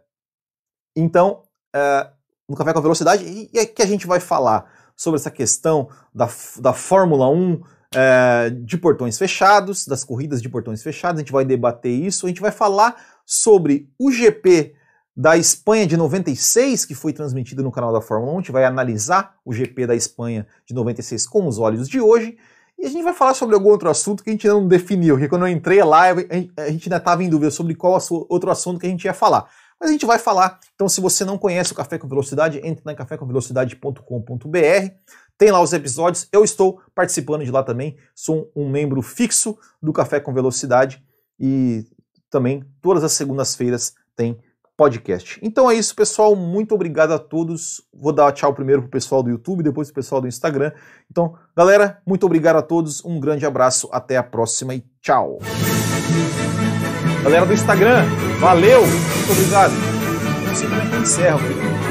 então, 0.96 1.44
é, 1.74 2.10
no 2.48 2.56
Café 2.56 2.74
com 2.74 2.82
Velocidade, 2.82 3.24
e, 3.24 3.50
e 3.54 3.60
aqui 3.60 3.82
a 3.82 3.88
gente 3.88 4.06
vai 4.06 4.20
falar 4.20 4.70
sobre 4.96 5.20
essa 5.20 5.32
questão 5.32 5.90
da, 6.14 6.28
da 6.60 6.74
Fórmula 6.74 7.30
1 7.30 7.62
é, 7.96 8.50
de 8.50 8.78
portões 8.78 9.18
fechados, 9.18 9.88
das 9.88 10.04
corridas 10.04 10.42
de 10.42 10.50
portões 10.50 10.84
fechados, 10.84 11.20
a 11.20 11.24
gente 11.24 11.32
vai 11.32 11.46
debater 11.46 11.92
isso, 11.92 12.26
a 12.26 12.30
gente 12.30 12.42
vai 12.42 12.52
falar 12.52 12.96
sobre 13.26 13.90
o 13.98 14.12
GP 14.12 14.76
da 15.20 15.36
Espanha 15.36 15.86
de 15.86 15.98
96, 15.98 16.86
que 16.86 16.96
foi 16.96 17.12
transmitido 17.12 17.62
no 17.62 17.74
canal 17.74 17.92
da 17.92 18.00
Fórmula 18.00 18.32
1. 18.32 18.36
A 18.36 18.40
gente 18.40 18.52
vai 18.54 18.64
analisar 18.64 19.36
o 19.44 19.52
GP 19.52 19.86
da 19.86 19.94
Espanha 19.94 20.48
de 20.66 20.74
96 20.74 21.28
com 21.28 21.46
os 21.46 21.60
olhos 21.60 21.90
de 21.90 22.00
hoje. 22.00 22.38
E 22.78 22.86
a 22.86 22.90
gente 22.90 23.04
vai 23.04 23.12
falar 23.14 23.34
sobre 23.34 23.54
algum 23.54 23.68
outro 23.68 23.90
assunto 23.90 24.24
que 24.24 24.30
a 24.30 24.32
gente 24.34 24.48
ainda 24.48 24.58
não 24.58 24.66
definiu, 24.66 25.16
porque 25.16 25.28
quando 25.28 25.46
eu 25.46 25.52
entrei 25.52 25.84
lá, 25.84 26.04
a 26.04 26.70
gente 26.70 26.88
ainda 26.88 26.96
estava 26.96 27.22
em 27.22 27.28
dúvida 27.28 27.52
sobre 27.52 27.76
qual 27.76 28.00
outro 28.30 28.50
assunto 28.50 28.80
que 28.80 28.88
a 28.88 28.90
gente 28.90 29.04
ia 29.04 29.14
falar. 29.14 29.50
Mas 29.78 29.90
a 29.90 29.92
gente 29.92 30.06
vai 30.06 30.18
falar. 30.18 30.58
Então, 30.74 30.88
se 30.88 31.02
você 31.02 31.26
não 31.26 31.38
conhece 31.38 31.74
o 31.74 31.76
Café 31.76 31.98
com 31.98 32.08
Velocidade, 32.08 32.62
entre 32.64 32.86
na 32.86 32.96
cafécomvelocidade.com.br. 32.96 34.94
Tem 35.38 35.52
lá 35.52 35.62
os 35.62 35.74
episódios. 35.74 36.30
Eu 36.32 36.46
estou 36.46 36.82
participando 36.96 37.44
de 37.44 37.52
lá 37.52 37.62
também. 37.62 37.98
Sou 38.16 38.50
um 38.56 38.70
membro 38.70 39.02
fixo 39.02 39.58
do 39.84 39.92
Café 39.92 40.22
com 40.22 40.34
Velocidade. 40.34 41.04
E 41.38 41.86
também, 42.30 42.64
todas 42.82 43.04
as 43.04 43.12
segundas-feiras, 43.12 43.94
tem 44.16 44.40
podcast. 44.80 45.38
Então 45.44 45.70
é 45.70 45.76
isso, 45.76 45.94
pessoal. 45.94 46.38
Muito 46.38 46.74
obrigado 46.74 47.12
a 47.12 47.20
todos. 47.20 47.82
Vou 47.94 48.14
dar 48.14 48.32
tchau 48.32 48.54
primeiro 48.54 48.84
pro 48.84 48.92
pessoal 48.92 49.22
do 49.22 49.30
YouTube, 49.30 49.62
depois 49.62 49.90
pro 49.90 49.96
pessoal 49.96 50.22
do 50.22 50.28
Instagram. 50.28 50.72
Então, 51.12 51.36
galera, 51.54 52.02
muito 52.06 52.26
obrigado 52.26 52.56
a 52.56 52.62
todos. 52.62 53.04
Um 53.04 53.20
grande 53.20 53.46
abraço, 53.46 53.90
até 53.92 54.16
a 54.16 54.24
próxima 54.24 54.74
e 54.74 54.82
tchau. 55.02 55.40
Galera 57.22 57.46
do 57.46 57.54
Instagram, 57.54 58.06
valeu, 58.40 58.80
muito 58.80 59.32
obrigado. 59.34 59.74
Não 60.48 60.56
sei 60.56 60.70
como 60.70 60.82
é 60.82 60.86
que 60.86 60.96
encerro. 60.96 61.89